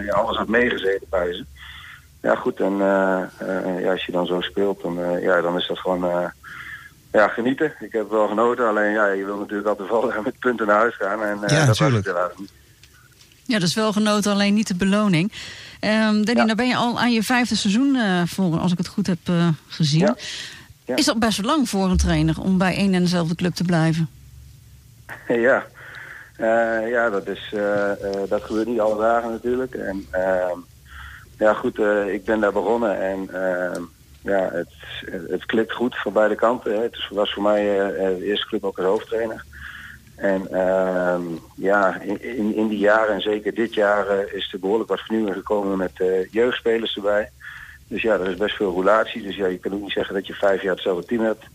ja, 0.06 0.14
alles 0.14 0.38
had 0.38 0.48
meegezeten 0.48 1.08
bij 1.10 1.34
ze. 1.34 1.46
Ja, 2.22 2.36
goed. 2.36 2.60
En 2.60 2.78
ja, 2.78 3.92
als 3.92 4.06
je 4.06 4.12
dan 4.12 4.26
zo 4.26 4.42
speelt, 4.42 4.82
dan, 4.82 5.22
ja, 5.22 5.42
dan 5.42 5.58
is 5.58 5.68
dat 5.68 5.80
gewoon 5.80 6.32
ja, 7.12 7.28
genieten. 7.28 7.74
Ik 7.80 7.92
heb 7.92 8.10
wel 8.10 8.28
genoten, 8.28 8.68
alleen 8.68 8.92
ja, 8.92 9.08
je 9.08 9.26
wil 9.26 9.38
natuurlijk 9.38 9.68
altijd 9.68 9.90
vallen 9.90 10.24
met 10.24 10.40
punten 10.40 10.68
naar 10.68 10.78
huis 10.78 10.96
gaan. 10.96 11.24
En 11.24 11.38
Ja, 11.42 11.48
dat 11.48 11.68
was 11.68 11.80
natuurlijk. 11.80 12.06
het 12.06 12.16
helaas 12.16 12.32
niet. 12.38 12.52
Ja, 13.48 13.60
dat 13.60 13.68
is 13.68 13.76
wel 13.76 13.92
genoten, 13.94 14.32
alleen 14.32 14.54
niet 14.54 14.68
de 14.68 14.76
beloning. 14.76 15.32
Ehm 15.80 16.02
Danny, 16.24 16.40
Ja. 16.40 16.44
nou 16.44 16.56
ben 16.56 16.68
je 16.68 16.76
al 16.76 17.00
aan 17.00 17.12
je 17.14 17.24
vijfde 17.24 17.56
seizoen 17.56 17.96
eh 17.96 18.22
voor, 18.26 18.60
als 18.60 18.72
ik 18.72 18.78
het 18.78 18.88
goed 18.88 19.08
heb 19.08 19.18
eh, 19.24 19.48
gezien. 19.68 20.00
Ja. 20.00 20.16
Ja. 20.86 20.96
Is 20.96 21.06
dat 21.06 21.20
best 21.20 21.38
wel 21.42 21.52
lang 21.52 21.70
voor 21.70 21.90
een 21.90 21.98
trainer 21.98 22.42
om 22.42 22.58
bij 22.58 22.76
één 22.76 22.94
en 22.94 23.02
dezelfde 23.02 23.36
club 23.36 23.54
te 23.54 23.64
blijven? 23.64 24.10
Ja, 25.28 25.66
Eh, 26.38 26.90
ja 26.90 27.10
dat, 27.10 27.28
is, 27.28 27.54
dat 28.30 28.44
gebeurt 28.44 28.68
niet 28.68 28.80
alle 28.80 29.02
dagen 29.02 29.30
natuurlijk. 29.32 29.74
En 29.76 30.06
ehm, 30.12 30.58
ja 31.38 31.54
goed, 31.54 31.80
ik 32.08 32.26
ben 32.26 32.40
daar 32.40 32.52
begonnen 32.52 33.02
en 33.02 33.30
ehm, 33.34 33.82
ja, 34.22 34.50
het, 34.52 34.74
het 35.30 35.46
klikt 35.46 35.74
goed 35.74 35.96
voor 35.98 36.12
beide 36.12 36.36
kanten. 36.36 36.74
Hè. 36.76 36.82
Het 36.82 36.98
was 37.10 37.34
voor 37.34 37.44
mij 37.44 37.64
de 38.20 38.26
eerste 38.26 38.48
club 38.48 38.64
ook 38.64 38.78
als 38.78 38.86
hoofdtrainer. 38.88 39.46
En 40.18 40.52
ehm, 40.52 41.24
ja, 41.56 42.00
in, 42.02 42.56
in, 42.56 42.68
die 42.68 42.78
jaren 42.78 43.14
en 43.14 43.22
zeker 43.22 43.54
dit 43.54 43.74
jaar 43.74 44.08
eh, 44.08 44.34
is 44.34 44.54
er 44.54 44.60
behoorlijk 44.60 44.90
wat 44.90 45.00
vernieuwing 45.00 45.36
gekomen 45.36 45.78
met 45.78 45.92
eh, 45.96 46.32
jeugdspelers 46.32 46.96
erbij. 46.96 47.30
Dus 47.88 48.02
ja, 48.02 48.14
er 48.14 48.30
is 48.30 48.38
best 48.38 48.56
veel 48.56 48.72
roulatie. 48.72 49.22
Dus 49.22 49.36
ja, 49.36 49.46
je 49.46 49.58
kan 49.58 49.74
ook 49.74 49.82
niet 49.82 49.92
zeggen 49.92 50.14
dat 50.14 50.28
je 50.28 50.34
vijf 50.34 50.62
jaar 50.62 50.74
hetzelfde 50.74 51.06
team 51.06 51.24
hebt. 51.24 51.46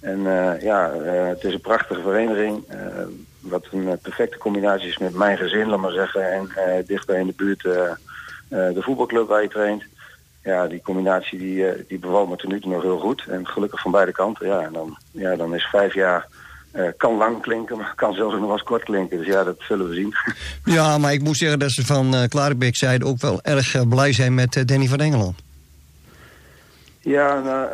En 0.00 0.18
eh, 0.26 0.62
ja, 0.62 0.92
het 1.28 1.44
is 1.44 1.52
een 1.52 1.60
prachtige 1.60 2.02
vereniging. 2.02 2.64
wat 3.40 3.66
een 3.70 3.98
perfecte 4.02 4.38
combinatie 4.38 4.88
is 4.88 4.98
met 4.98 5.14
mijn 5.14 5.36
gezin, 5.36 5.68
laat 5.68 5.80
maar 5.80 5.92
zeggen. 5.92 6.32
En 6.32 6.48
dichtbij 6.86 7.20
in 7.20 7.26
de 7.26 7.34
buurt 7.36 7.62
de 8.48 8.82
voetbalclub 8.82 9.28
waar 9.28 9.42
je 9.42 9.48
traint. 9.48 9.84
Ja, 10.42 10.66
die 10.66 10.82
combinatie 10.82 11.38
die, 11.38 11.86
die 11.86 11.98
bevalt 11.98 12.28
me 12.28 12.48
nu 12.48 12.60
toe 12.60 12.72
nog 12.72 12.82
heel 12.82 12.98
goed. 12.98 13.24
En 13.28 13.46
gelukkig 13.46 13.80
van 13.80 13.90
beide 13.90 14.12
kanten. 14.12 14.46
Ja, 14.46 14.60
en 14.60 14.72
dan, 14.72 14.98
ja, 15.10 15.36
dan 15.36 15.54
is 15.54 15.64
vijf 15.64 15.94
jaar... 15.94 16.26
eh, 16.76 16.92
kan 16.96 17.16
lang 17.16 17.42
klinken, 17.42 17.76
maar 17.76 17.92
kan 17.94 18.14
zelfs 18.14 18.34
ook 18.34 18.38
nog 18.38 18.48
wel 18.48 18.58
eens 18.58 18.66
kort 18.66 18.82
klinken. 18.82 19.18
Dus 19.18 19.26
ja, 19.26 19.44
dat 19.44 19.56
zullen 19.58 19.88
we 19.88 19.94
zien. 19.94 20.14
Ja, 20.74 20.98
maar 20.98 21.12
ik 21.12 21.22
moet 21.22 21.36
zeggen 21.36 21.58
dat 21.58 21.70
ze 21.70 21.86
van 21.86 22.14
eh 22.14 22.28
Klarenbeek 22.28 22.76
zeiden 22.76 23.08
ook 23.08 23.20
wel 23.20 23.40
erg 23.42 23.74
eh, 23.74 23.82
blij 23.88 24.12
zijn 24.12 24.34
met 24.34 24.68
Danny 24.68 24.86
van 24.86 24.98
Engeland. 24.98 25.38
Ja, 27.00 27.40
nou, 27.40 27.68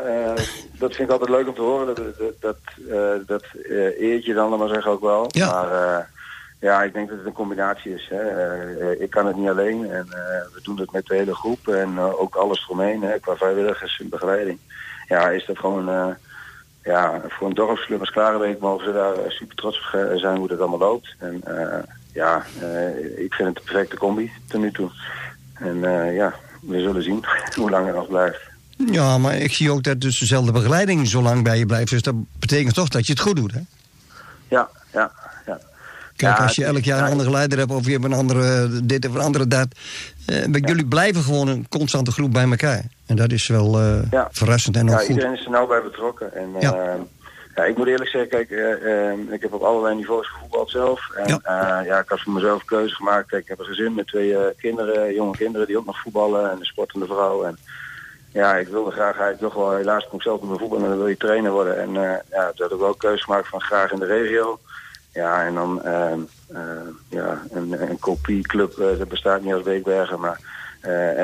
dat 0.79 0.95
vind 0.95 1.09
ik 1.09 1.11
altijd 1.11 1.31
leuk 1.31 1.49
om 1.49 1.55
te 1.55 1.61
horen. 1.61 1.87
Dat, 1.87 1.97
dat, 2.19 2.41
dat, 2.41 2.57
dat 3.27 3.45
eert 3.99 4.25
je 4.25 4.35
dan, 4.35 4.51
laat 4.51 4.59
maar 4.59 4.69
zeggen, 4.69 4.91
ook 4.91 5.01
wel. 5.01 5.27
Ja. 5.29 5.53
Maar 5.53 6.11
ja, 6.61 6.83
ik 6.83 6.93
denk 6.93 7.09
dat 7.09 7.19
het 7.19 7.27
een 7.27 7.33
combinatie 7.33 7.95
is. 7.95 8.11
Hè. 8.11 8.93
Ik 8.93 9.11
kan 9.11 9.27
het 9.27 9.37
niet 9.37 9.49
alleen 9.49 9.91
en 9.91 10.07
we 10.53 10.61
doen 10.63 10.79
het 10.79 10.93
met 10.93 11.07
de 11.07 11.15
hele 11.15 11.35
groep 11.35 11.69
en 11.69 11.99
ook 11.99 12.35
alles 12.35 12.63
eromheen, 12.65 13.03
hè, 13.03 13.19
qua 13.19 13.37
vrijwilligers 13.37 14.01
en 14.01 14.09
begeleiding. 14.09 14.59
Ja, 15.09 15.29
is 15.31 15.47
dat 15.47 15.59
gewoon, 15.59 16.17
ja, 16.83 17.21
voor 17.29 17.49
een 17.49 17.55
dorpsclub 17.55 18.01
als 18.01 18.11
Klarenbeek 18.11 18.61
mogen 18.61 18.87
ze 18.87 18.93
daar 18.93 19.13
eh, 19.15 19.31
super 19.31 19.57
trots 19.57 19.77
op 19.79 19.83
ge- 19.85 20.13
zijn 20.17 20.37
hoe 20.37 20.49
dat 20.49 20.59
allemaal 20.61 20.79
loopt. 20.79 21.15
En 21.19 21.41
eh, 21.45 21.79
ja, 22.13 22.45
eh, 22.61 23.25
ik 23.25 23.35
vind 23.35 23.49
het 23.49 23.57
de 23.57 23.63
perfecte 23.65 23.97
combi 23.97 24.31
tot 24.49 24.61
nu 24.61 24.71
toe. 24.73 24.91
En 25.55 25.85
eh, 25.85 26.15
ja, 26.17 26.35
we 26.63 26.81
zullen 26.81 27.03
zien 27.03 27.25
hoe 27.59 27.71
lang 27.71 27.87
het 27.87 27.95
nog 27.95 28.09
blijft. 28.09 28.41
Ja, 28.77 29.19
maar 29.19 29.37
ik 29.37 29.53
zie 29.53 29.71
ook 29.71 29.83
dat 29.83 30.01
dus 30.01 30.19
dezelfde 30.19 30.53
begeleiding 30.53 31.09
zo 31.09 31.23
lang 31.23 31.43
bij 31.45 31.59
je 31.59 31.67
blijft. 31.67 31.91
Dus 31.91 32.03
dat 32.03 32.15
betekent 32.39 32.75
toch 32.75 32.89
dat 32.89 33.07
je 33.07 33.13
het 33.13 33.23
goed 33.23 33.37
doet, 33.37 33.53
hè? 33.53 33.61
Ja, 34.49 34.69
ja. 34.93 35.13
Kijk, 36.23 36.37
Ja, 36.37 36.43
als 36.43 36.55
je 36.57 36.65
elk 36.65 36.85
jaar 36.85 36.99
een 36.99 37.05
ja, 37.05 37.11
andere 37.11 37.31
leider 37.31 37.59
hebt 37.59 37.71
of 37.71 37.85
je 37.87 37.93
hebt 37.93 38.05
een 38.05 38.13
andere 38.13 38.69
dit 38.85 39.09
of 39.09 39.15
een 39.15 39.21
andere 39.21 39.47
dat. 39.47 39.67
eh, 40.27 40.45
jullie 40.53 40.87
blijven 40.87 41.23
gewoon 41.23 41.49
een 41.49 41.67
constante 41.69 42.13
groep 42.13 42.33
bij 42.33 42.45
elkaar. 42.51 42.83
En 43.07 43.17
dat 43.17 43.33
is 43.33 43.49
wel 43.49 43.79
eh, 43.79 44.11
Ja. 44.11 44.29
verrassend 44.31 44.77
en 44.77 44.83
ook 44.83 44.91
Ja, 44.91 44.99
goed. 44.99 45.09
iedereen 45.09 45.33
is 45.33 45.45
er 45.45 45.51
nauw 45.51 45.67
bij 45.67 45.83
betrokken. 45.83 46.35
En, 46.35 46.49
Ja. 46.61 46.75
ja. 46.75 46.97
ja, 47.55 47.65
ik 47.65 47.77
moet 47.77 47.87
eerlijk 47.87 48.11
zeggen, 48.11 48.31
kijk, 48.31 48.51
eh, 48.51 49.11
eh, 49.11 49.19
ik 49.31 49.43
heb 49.43 49.53
op 49.53 49.63
allerlei 49.63 49.95
niveaus 49.95 50.29
gevoetbald 50.29 50.71
zelf. 50.71 51.11
En 51.17 51.41
Ja. 51.45 52.01
ik 52.01 52.09
had 52.09 52.21
voor 52.21 52.33
mezelf 52.33 52.65
keuze 52.65 52.95
gemaakt. 52.95 53.29
Kijk, 53.29 53.43
ik 53.43 53.49
heb 53.49 53.59
een 53.59 53.65
gezin 53.65 53.95
met 53.95 54.07
twee 54.07 54.37
eh, 54.37 54.45
kinderen, 54.59 55.15
jonge 55.15 55.37
kinderen 55.37 55.67
die 55.67 55.79
ook 55.79 55.87
nog 55.87 56.01
voetballen 56.01 56.51
en 56.51 56.59
een 56.59 56.65
sportende 56.65 57.07
vrouw. 57.07 57.45
En 57.45 57.59
ja, 58.33 58.57
ik 58.57 58.69
wilde 58.69 58.91
graag 58.91 59.19
eigenlijk 59.19 59.41
toch 59.41 59.55
wel, 59.55 59.77
helaas 59.77 60.07
kon 60.09 60.19
ik 60.19 60.23
zelf 60.25 60.41
niet 60.41 60.51
meer 60.51 60.59
voetballen 60.59 60.85
en 60.85 60.91
dan 60.91 60.99
wil 60.99 61.09
je 61.09 61.17
trainer 61.17 61.51
worden. 61.53 61.81
En 61.81 61.89
eh, 61.97 62.17
ja, 62.31 62.53
toen 62.55 62.67
had 62.67 62.73
ik 62.73 62.79
wel 62.79 62.95
keuze 62.95 63.23
gemaakt 63.25 63.49
van 63.49 63.61
graag 63.61 63.91
in 63.93 63.99
de 63.99 64.07
regio. 64.07 64.59
Ja, 65.13 65.45
en 65.47 65.55
dan 65.55 65.83
ehm, 65.83 66.19
eh, 66.47 66.61
ja, 67.09 67.43
een, 67.51 67.91
een 67.91 67.99
kopieclub, 67.99 68.79
eh, 68.79 68.99
dat 68.99 69.09
bestaat 69.09 69.43
niet 69.43 69.53
als 69.53 69.63
Beekbergen, 69.63 70.21
maar 70.21 70.41
eh, 70.81 71.19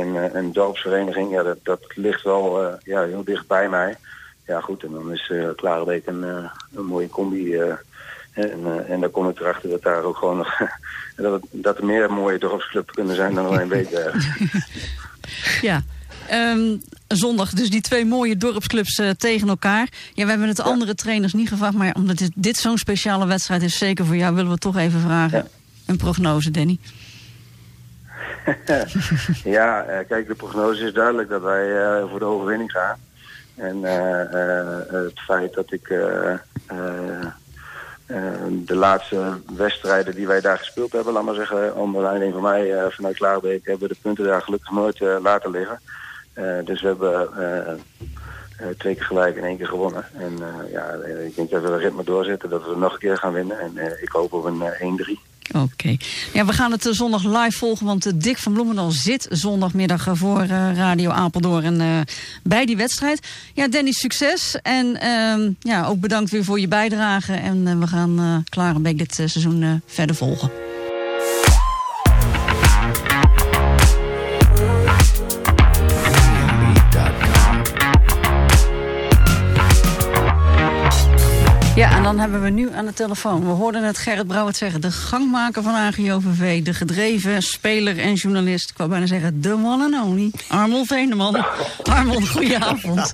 en, 0.00 0.16
en 0.16 0.36
een 0.36 0.52
dorpsvereniging, 0.52 1.30
ja, 1.30 1.42
dat, 1.42 1.58
dat 1.62 1.80
ligt 1.94 2.22
wel 2.22 2.62
eh, 2.64 2.72
ja, 2.84 3.02
heel 3.02 3.24
dicht 3.24 3.46
bij 3.46 3.68
mij. 3.68 3.96
Ja 4.46 4.60
goed, 4.60 4.82
en 4.82 4.92
dan 4.92 5.12
is 5.12 5.28
uh, 5.32 5.48
Klarenbeek 5.56 6.06
een, 6.06 6.24
eh, 6.24 6.50
een 6.76 6.84
mooie 6.84 7.08
combi. 7.08 7.54
eh, 7.56 7.72
en, 8.32 8.60
eh, 8.64 8.90
en 8.90 9.00
dan 9.00 9.10
kom 9.10 9.28
ik 9.28 9.40
erachter 9.40 9.68
dat 9.70 9.82
daar 9.82 10.02
ook 10.02 10.16
gewoon 10.16 10.36
nog 10.36 10.58
dat, 11.16 11.32
het- 11.32 11.48
dat 11.50 11.78
er 11.78 11.84
meer 11.84 12.12
mooie 12.12 12.38
dorpsclubs 12.38 12.92
kunnen 12.94 13.16
zijn 13.16 13.34
dan 13.34 13.46
alleen 13.46 13.68
Beekbergen. 13.74 14.20
Ja. 15.60 15.82
Ehm, 16.28 16.76
zondag 17.08 17.50
dus 17.50 17.70
die 17.70 17.80
twee 17.80 18.04
mooie 18.04 18.36
dorpsclubs 18.36 18.98
eh, 18.98 19.10
tegen 19.10 19.48
elkaar. 19.48 19.88
Ja, 20.14 20.24
we 20.24 20.30
hebben 20.30 20.48
het 20.48 20.60
andere 20.60 20.94
trainers 20.94 21.32
niet 21.32 21.48
gevraagd, 21.48 21.74
maar 21.74 21.94
omdat 21.94 22.18
dit, 22.18 22.30
dit 22.34 22.56
zo'n 22.56 22.78
speciale 22.78 23.26
wedstrijd 23.26 23.62
is, 23.62 23.78
zeker 23.78 24.04
voor 24.04 24.16
jou, 24.16 24.34
willen 24.34 24.50
we 24.50 24.58
toch 24.58 24.76
even 24.76 25.00
vragen. 25.00 25.38
Ja. 25.38 25.46
Een 25.86 25.96
prognose, 25.96 26.50
Danny. 26.50 26.78
Ja, 29.44 29.82
eh, 29.82 30.06
kijk, 30.08 30.26
de 30.26 30.34
prognose 30.34 30.84
is 30.84 30.92
duidelijk 30.92 31.28
dat 31.28 31.42
wij 31.42 31.82
eh, 31.82 32.10
voor 32.10 32.18
de 32.18 32.24
overwinning 32.24 32.70
gaan. 32.70 32.98
En 33.54 33.82
het 33.82 35.20
feit 35.20 35.54
dat 35.54 35.72
ik 35.72 35.88
de 38.66 38.74
laatste 38.76 39.40
wedstrijden 39.56 40.14
die 40.14 40.26
wij 40.26 40.40
daar 40.40 40.58
gespeeld 40.58 40.92
hebben, 40.92 41.12
laat 41.12 41.22
maar 41.22 41.34
zeggen, 41.34 41.76
onder 41.76 42.02
leiding 42.02 42.32
van 42.32 42.42
mij 42.42 42.90
vanuit 42.90 43.16
Klaarbeek, 43.16 43.66
hebben 43.66 43.88
we 43.88 43.94
de 43.94 44.00
punten 44.02 44.24
daar 44.24 44.42
gelukkig 44.42 44.70
nooit 44.70 45.00
laten 45.00 45.50
liggen. 45.50 45.80
Eh, 46.34 46.64
dus 46.64 46.80
we 46.80 46.86
hebben 46.86 47.36
eh, 47.36 47.72
eh, 47.72 48.68
twee 48.78 48.94
keer 48.94 49.04
gelijk 49.04 49.36
en 49.36 49.44
één 49.44 49.56
keer 49.56 49.66
gewonnen. 49.66 50.04
En 50.18 50.38
ja, 50.72 50.92
ik 51.26 51.36
denk 51.36 51.50
dat 51.50 51.62
we 51.62 51.68
de 51.68 51.76
ritme 51.76 52.04
doorzetten, 52.04 52.50
dat 52.50 52.64
we 52.64 52.76
nog 52.76 52.92
een 52.92 52.98
keer 52.98 53.16
gaan 53.16 53.32
winnen. 53.32 53.60
En 53.60 54.02
ik 54.02 54.08
hoop 54.08 54.32
op 54.32 54.44
een 54.44 54.62
eh, 54.62 55.16
1-3. 55.16 55.34
Oké. 55.52 55.96
Ja, 56.32 56.44
we 56.44 56.52
gaan 56.52 56.72
het 56.72 56.86
zondag 56.90 57.24
live 57.24 57.58
volgen, 57.58 57.86
want 57.86 58.22
Dick 58.22 58.38
van 58.38 58.52
Bloemendaal 58.52 58.90
zit 58.90 59.26
zondagmiddag 59.30 60.06
voor 60.12 60.44
Radio 60.74 61.10
Apeldoorn 61.10 61.80
eh, 61.80 62.00
bij 62.42 62.66
die 62.66 62.76
wedstrijd. 62.76 63.28
Ja, 63.54 63.68
Danny, 63.68 63.92
succes. 63.92 64.58
En 64.62 65.00
ehm, 65.00 65.50
ja, 65.60 65.86
ook 65.86 66.00
bedankt 66.00 66.30
weer 66.30 66.44
voor 66.44 66.60
je 66.60 66.68
bijdrage. 66.68 67.32
En 67.32 67.80
we 67.80 67.86
gaan 67.86 68.18
eh 68.18 68.36
Klarenbeek 68.48 68.98
dit 68.98 69.18
eh, 69.18 69.26
seizoen 69.26 69.82
verder 69.86 70.16
volgen. 70.16 70.50
Ja, 81.76 81.96
en 81.96 82.02
dan 82.02 82.18
hebben 82.18 82.42
we 82.42 82.50
nu 82.50 82.72
aan 82.72 82.86
de 82.86 82.92
telefoon. 82.92 83.44
We 83.44 83.50
hoorden 83.50 83.82
het 83.82 83.98
Gerrit 83.98 84.26
Brouwert 84.26 84.56
zeggen. 84.56 84.80
De 84.80 84.90
gangmaker 84.90 85.62
van 85.62 85.74
AGOVV, 85.74 86.62
de 86.62 86.74
gedreven 86.74 87.42
speler 87.42 87.98
en 87.98 88.14
journalist. 88.14 88.70
Ik 88.70 88.76
wou 88.76 88.90
bijna 88.90 89.06
zeggen, 89.06 89.40
de 89.40 89.52
one 89.52 89.84
and 89.96 90.04
only. 90.04 90.30
Armel 90.48 90.84
Veeneman. 90.84 91.44
Armel, 91.82 92.20
goedenavond. 92.20 93.12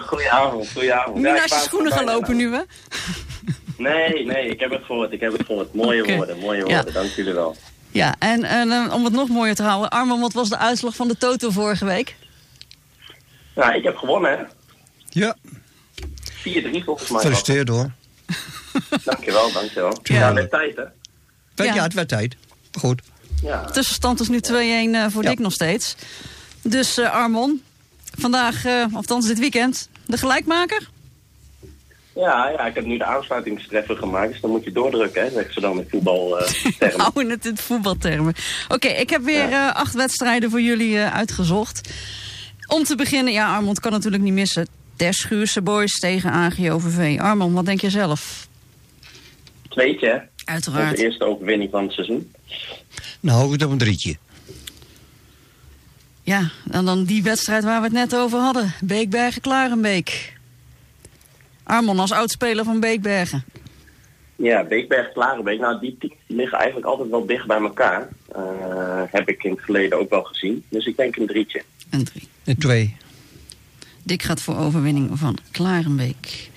Goedenavond, 0.00 0.70
goedenavond. 0.72 1.16
Niet 1.16 1.26
ik 1.26 1.32
naast 1.32 1.54
je 1.54 1.60
schoenen 1.60 1.92
gaan 1.92 2.04
lopen 2.04 2.36
nu, 2.36 2.52
hè? 2.54 2.60
Nee, 3.76 4.24
nee, 4.26 4.48
ik 4.48 4.60
heb 4.60 4.70
het 4.70 4.84
gehoord, 4.84 5.12
ik 5.12 5.20
heb 5.20 5.32
het 5.32 5.46
gehoord. 5.46 5.74
Mooie 5.74 6.16
woorden, 6.16 6.38
mooie 6.38 6.66
Ja. 6.66 6.74
woorden, 6.74 6.92
dank 6.92 7.08
jullie 7.08 7.32
wel. 7.32 7.56
Ja, 7.90 8.14
en, 8.18 8.44
en 8.44 8.92
om 8.92 9.04
het 9.04 9.12
nog 9.12 9.28
mooier 9.28 9.54
te 9.54 9.62
houden. 9.62 9.90
Armel, 9.90 10.20
wat 10.20 10.32
was 10.32 10.48
de 10.48 10.58
uitslag 10.58 10.96
van 10.96 11.08
de 11.08 11.16
Toto 11.16 11.50
vorige 11.50 11.84
week? 11.84 12.16
Nou, 13.54 13.74
ik 13.74 13.84
heb 13.84 13.96
gewonnen, 13.96 14.30
hè. 14.30 14.44
Ja, 15.08 15.36
4-3 16.40 16.84
volgens 16.84 17.10
mij. 17.10 17.20
gefeliciteerd 17.20 17.68
hoor. 17.68 17.90
Dankjewel, 19.04 19.52
dankjewel. 19.52 19.98
Ja. 20.02 20.18
Ja, 20.18 20.32
met 20.32 20.50
tijd, 20.50 20.76
hè. 20.76 20.82
Ja. 21.64 21.74
Ja, 21.74 21.82
het 21.82 21.94
werd 21.94 22.08
tijd. 22.08 22.36
Goed. 22.78 23.02
Ja. 23.42 23.64
Tussenstand 23.64 24.20
is 24.20 24.28
nu 24.28 24.38
2-1 24.38 24.50
eh, 24.50 25.06
voor 25.08 25.22
Ja. 25.22 25.28
Dick 25.28 25.38
nog 25.38 25.52
steeds. 25.52 25.96
Dus 26.62 26.98
eh, 26.98 27.12
Armon, 27.12 27.62
vandaag, 28.18 28.64
eh 28.64 28.84
althans 28.92 29.26
dit 29.26 29.38
weekend, 29.38 29.88
de 30.06 30.16
gelijkmaker? 30.16 30.88
Ja, 32.14 32.48
ja, 32.48 32.66
ik 32.66 32.74
heb 32.74 32.84
nu 32.84 32.96
de 32.98 33.04
aansluitingstreffer 33.04 33.96
gemaakt, 33.96 34.32
dus 34.32 34.40
dan 34.40 34.50
moet 34.50 34.64
je 34.64 34.72
doordrukken, 34.72 35.22
hè, 35.22 35.30
zeggen 35.30 35.52
ze 35.52 35.60
dan 35.60 35.78
in 35.78 35.86
voetbaltermen. 35.90 37.00
Houden 37.00 37.30
het 37.30 37.46
in 37.46 37.56
voetbaltermen. 37.56 38.34
Oké, 38.68 38.88
ik 38.88 39.10
heb 39.10 39.22
weer 39.22 39.52
eh, 39.52 39.74
acht 39.74 39.94
wedstrijden 39.94 40.50
voor 40.50 40.60
jullie 40.60 40.98
eh, 40.98 41.14
uitgezocht. 41.14 41.90
Om 42.66 42.84
te 42.84 42.96
beginnen, 42.96 43.32
ja, 43.32 43.54
Armand 43.54 43.80
kan 43.80 43.92
natuurlijk 43.92 44.22
niet 44.22 44.32
missen. 44.32 44.68
Der 45.00 45.12
Schuurse 45.12 45.62
Boys 45.62 45.98
tegen 45.98 46.30
AGOVV. 46.30 47.18
Armand, 47.20 47.54
wat 47.54 47.66
denk 47.66 47.80
je 47.80 47.90
zelf? 47.90 48.48
Tweetje, 49.68 50.08
hè. 50.08 50.18
Uiteraard. 50.52 50.90
Onze 50.90 51.04
eerste 51.04 51.24
overwinning 51.24 51.70
van 51.70 51.82
het 51.82 51.92
seizoen. 51.92 52.32
Nou, 53.20 53.38
hou 53.38 53.46
ik 53.46 53.60
het 53.60 53.64
op 53.64 53.70
een 53.70 53.78
drietje. 53.78 54.16
Ja, 56.22 56.50
en 56.70 56.84
dan 56.84 57.04
die 57.04 57.22
wedstrijd 57.22 57.64
waar 57.64 57.78
we 57.78 57.84
het 57.84 57.94
net 57.94 58.16
over 58.16 58.38
hadden. 58.38 58.72
Beekbergen-Klarenbeek. 58.80 60.32
Armand 61.62 61.98
als 61.98 62.12
oudspeler 62.12 62.64
van 62.64 62.80
Beekbergen. 62.80 63.44
Ja, 64.36 64.64
Beekberg, 64.64 65.12
Klarenbeek, 65.12 65.60
nou 65.60 65.80
die 65.80 65.96
teams 65.98 66.14
liggen 66.26 66.58
eigenlijk 66.58 66.86
altijd 66.86 67.10
wel 67.10 67.26
dicht 67.26 67.46
bij 67.46 67.60
elkaar. 67.60 68.08
Eh, 68.32 69.02
heb 69.10 69.28
ik 69.28 69.44
in 69.44 69.50
het 69.50 69.60
verleden 69.60 69.98
ook 69.98 70.10
wel 70.10 70.22
gezien. 70.22 70.64
Dus 70.68 70.86
ik 70.86 70.96
denk 70.96 71.16
een 71.16 71.26
drietje. 71.26 71.62
En 71.90 72.04
drie. 72.04 72.28
En 72.44 72.58
twee. 72.58 72.96
Dick 74.10 74.22
gaat 74.22 74.40
voor 74.40 74.56
overwinning 74.56 75.18
van 75.18 75.38
Klarenbeek. 75.50 76.50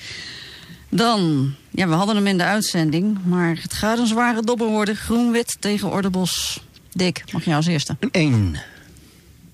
Dan, 0.90 1.54
ja, 1.70 1.88
we 1.88 1.94
hadden 1.94 2.16
hem 2.16 2.28
in 2.28 2.38
de 2.38 2.44
uitzending, 2.44 3.18
maar 3.26 3.58
het 3.62 3.74
gaat 3.74 3.98
een 3.98 4.08
zware 4.08 4.42
dobber 4.42 4.68
worden. 4.68 4.96
Groen-wit 4.96 5.58
tegen 5.60 5.92
Ordebos. 5.92 6.64
Dick, 6.92 7.24
mag 7.32 7.46
jij 7.46 7.56
als 7.56 7.68
eerste? 7.68 7.96
Een 8.00 8.12
één. 8.12 8.56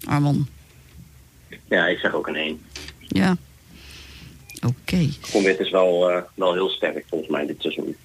Armon. 0.04 0.48
Ja, 1.68 1.88
ik 1.88 1.98
zeg 1.98 2.14
ook 2.14 2.28
een 2.28 2.36
1. 2.36 2.62
Ja. 3.08 3.38
Oké. 4.62 5.10
Conwit 5.32 5.60
is 5.60 5.70
wel, 5.70 6.10
eh, 6.10 6.22
wel 6.34 6.54
heel 6.54 6.70
sterk 6.70 7.06
volgens 7.10 7.30
mij 7.32 7.46
dit 7.46 7.62
seizoen. 7.62 7.96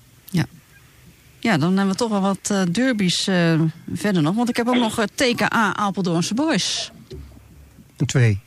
Ja, 1.39 1.59
dan 1.59 1.77
hebben 1.77 1.93
we 1.93 1.99
toch 1.99 2.11
wel 2.11 2.21
wat 2.21 2.51
eh, 2.51 2.63
derbies 2.71 3.27
eh, 3.27 3.61
verder 3.93 4.23
nog. 4.23 4.35
Want 4.35 4.49
ik 4.49 4.57
heb 4.57 4.69
ook 4.69 4.75
nog 4.75 5.05
TKA 5.15 5.77
Apeldoornse 5.77 6.35
Boys. 6.35 6.93
Een 7.97 8.07
twee. 8.07 8.44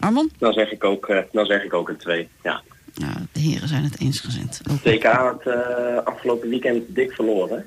Armon? 0.00 0.30
Dan 0.38 0.52
zeg 0.52 0.70
ik 0.70 0.84
ook, 0.84 1.08
eh, 1.08 1.18
dan 1.32 1.46
zeg 1.46 1.62
ik 1.62 1.74
ook 1.74 1.88
een 1.88 1.96
2. 1.96 2.28
Ja. 2.42 2.62
Ja, 2.94 3.12
de 3.32 3.40
heren 3.40 3.68
zijn 3.68 3.84
het 3.84 4.00
eensgezind. 4.00 4.60
Oké. 4.70 4.96
TK 4.96 5.04
had 5.04 5.42
eh, 5.42 5.96
afgelopen 6.04 6.48
weekend 6.48 6.94
dik 6.94 7.12
verloren. 7.12 7.66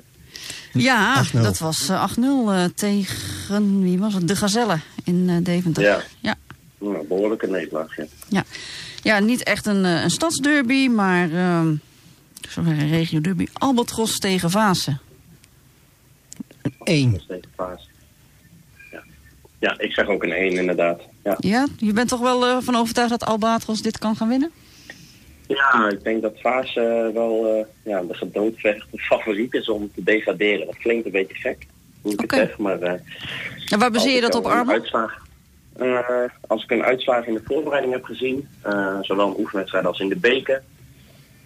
Ja, 0.72 1.24
8-0. 1.24 1.42
dat 1.42 1.58
was 1.58 1.88
eh, 1.88 2.10
8-0 2.18 2.22
eh, 2.22 2.64
tegen, 2.74 3.82
wie 3.82 3.98
was 3.98 4.14
het? 4.14 4.28
De 4.28 4.36
Gazelle 4.36 4.78
in 5.04 5.28
eh, 5.28 5.36
Deventer. 5.42 5.82
Ja. 5.82 6.02
Ja. 6.20 6.34
Nou, 6.78 7.06
behoorlijke 7.06 7.46
nederlaag. 7.46 7.96
Ja. 7.96 8.04
Ja, 8.28 8.44
ja 9.02 9.18
niet 9.18 9.42
echt 9.42 9.66
een, 9.66 9.84
een 9.84 10.10
stadsderby, 10.10 10.88
maar 10.88 11.32
ehm 11.32 11.72
ik 12.40 12.50
zou 12.50 12.66
zeggen 12.66 12.88
regio 12.88 13.20
derby. 13.20 13.46
Albatros 13.52 14.18
tegen 14.18 14.50
Vaassen. 14.50 15.00
Een 16.62 16.74
één. 16.84 17.10
Dat 17.12 17.20
is 17.20 17.26
deze 17.26 17.42
fase. 17.54 17.86
Ja. 18.90 19.02
ja, 19.58 19.78
ik 19.78 19.92
zeg 19.92 20.06
ook 20.06 20.22
een 20.22 20.32
1 20.32 20.52
inderdaad. 20.52 21.00
Ja. 21.24 21.36
Ja, 21.38 21.66
je 21.76 21.92
bent 21.92 22.08
toch 22.08 22.20
wel 22.20 22.46
eh, 22.46 22.56
van 22.60 22.76
overtuigd 22.76 23.10
dat 23.10 23.24
Albatros 23.24 23.82
dit 23.82 23.98
kan 23.98 24.16
gaan 24.16 24.28
winnen? 24.28 24.50
ja, 25.54 25.88
ik 25.88 26.02
denk 26.02 26.22
dat 26.22 26.40
Vaas 26.40 26.76
eh, 26.76 27.08
wel 27.08 27.46
eh, 27.46 27.64
ja, 27.82 28.02
de 28.02 28.14
gedoodverfde 28.14 28.98
favoriet 28.98 29.54
is 29.54 29.68
om 29.68 29.90
te 29.94 30.02
degraderen. 30.02 30.66
Dat 30.66 30.78
klinkt 30.78 31.06
een 31.06 31.12
beetje 31.12 31.34
gek, 31.34 31.66
hoe 32.02 32.12
ik 32.12 32.20
het 32.20 32.30
zeg, 32.30 32.58
maar... 32.58 32.80
En 32.80 33.78
waar 33.78 33.90
baseer 33.90 34.14
je 34.14 34.20
dat 34.20 34.34
op, 34.34 34.46
eh, 35.76 36.24
als 36.46 36.62
ik 36.62 36.70
een 36.70 36.82
uitslag 36.82 37.26
in 37.26 37.34
de 37.34 37.42
voorbereiding 37.44 37.92
heb 37.92 38.04
gezien, 38.04 38.48
zowel 39.00 39.28
een 39.28 39.38
oefenwedstrijd 39.38 39.86
als 39.86 40.00
in 40.00 40.08
de 40.08 40.16
beker, 40.16 40.62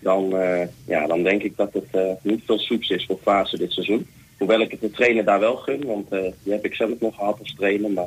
dan, 0.01 0.35
ja, 0.87 1.07
dan 1.07 1.23
denk 1.23 1.43
ik 1.43 1.57
dat 1.57 1.73
het 1.73 2.23
niet 2.23 2.43
veel 2.47 2.59
soeps 2.59 2.91
is 2.91 3.07
voor 3.07 3.19
Fase 3.23 3.59
dit 3.59 3.73
seizoen. 3.73 4.07
Hoewel 4.39 4.61
ik 4.61 4.71
het 4.71 4.81
de 4.81 4.91
trainer 4.91 5.25
daar 5.25 5.41
wel 5.41 5.57
gun, 5.57 5.85
want 5.87 6.09
eh, 6.13 6.21
die 6.43 6.53
heb 6.53 6.65
ik 6.65 6.75
zelf 6.75 6.91
nog 7.01 7.15
gehad 7.17 7.39
als 7.39 7.55
trainer. 7.57 7.91
Maar 7.91 8.07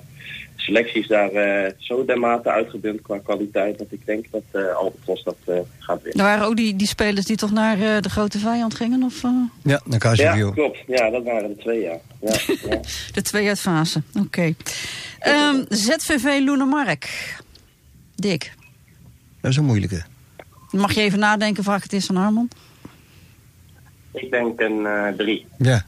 de 0.55 0.61
selectie 0.63 1.01
is 1.01 1.07
daar 1.07 1.31
eh, 1.31 1.71
zo 1.77 2.05
dermate 2.05 2.49
uitgedund 2.51 3.01
qua 3.01 3.19
kwaliteit 3.19 3.77
dat 3.77 3.87
ik 3.89 4.05
denk 4.05 4.25
dat 4.31 4.41
eh 4.51 4.75
Albatros 4.75 5.23
dat 5.23 5.35
eh, 5.45 5.55
gaat 5.79 6.01
winnen. 6.01 6.25
Er 6.25 6.31
waren 6.31 6.45
ook 6.47 6.55
die, 6.55 6.75
die 6.75 6.87
spelers 6.87 7.25
die 7.25 7.35
toch 7.37 7.51
naar 7.51 7.73
eh, 7.81 8.01
de 8.01 8.09
grote 8.09 8.39
vijand 8.39 8.73
gingen? 8.75 9.03
Of 9.03 9.23
eh, 9.23 9.31
Ja, 9.63 9.81
naar 9.85 10.15
Ja, 10.17 10.33
KCVO. 10.33 10.51
klopt. 10.51 10.77
Ja, 10.87 11.09
dat 11.09 11.23
waren 11.23 11.49
de 11.49 11.57
twee, 11.61 11.81
ja. 11.81 11.97
ja, 12.21 12.35
ja. 12.69 12.79
de 13.13 13.21
twee 13.21 13.47
uit 13.47 13.59
Vaassen? 13.59 14.05
Oké. 14.19 14.53
Ehm, 15.19 15.63
ZVV 15.69 16.39
Loenemark. 16.45 17.35
Dick, 18.15 18.53
Dat 19.41 19.51
is 19.51 19.57
een 19.57 19.65
moeilijke. 19.65 20.03
mag 20.71 20.91
je 20.93 21.01
even 21.01 21.19
nadenken 21.19 21.63
waar 21.63 21.81
het 21.81 21.93
is 21.93 22.05
van 22.05 22.17
Armand? 22.17 22.55
Ik 24.13 24.31
denk 24.31 24.59
een 24.59 24.85
eh, 24.85 25.07
drie. 25.17 25.45
Ja. 25.57 25.85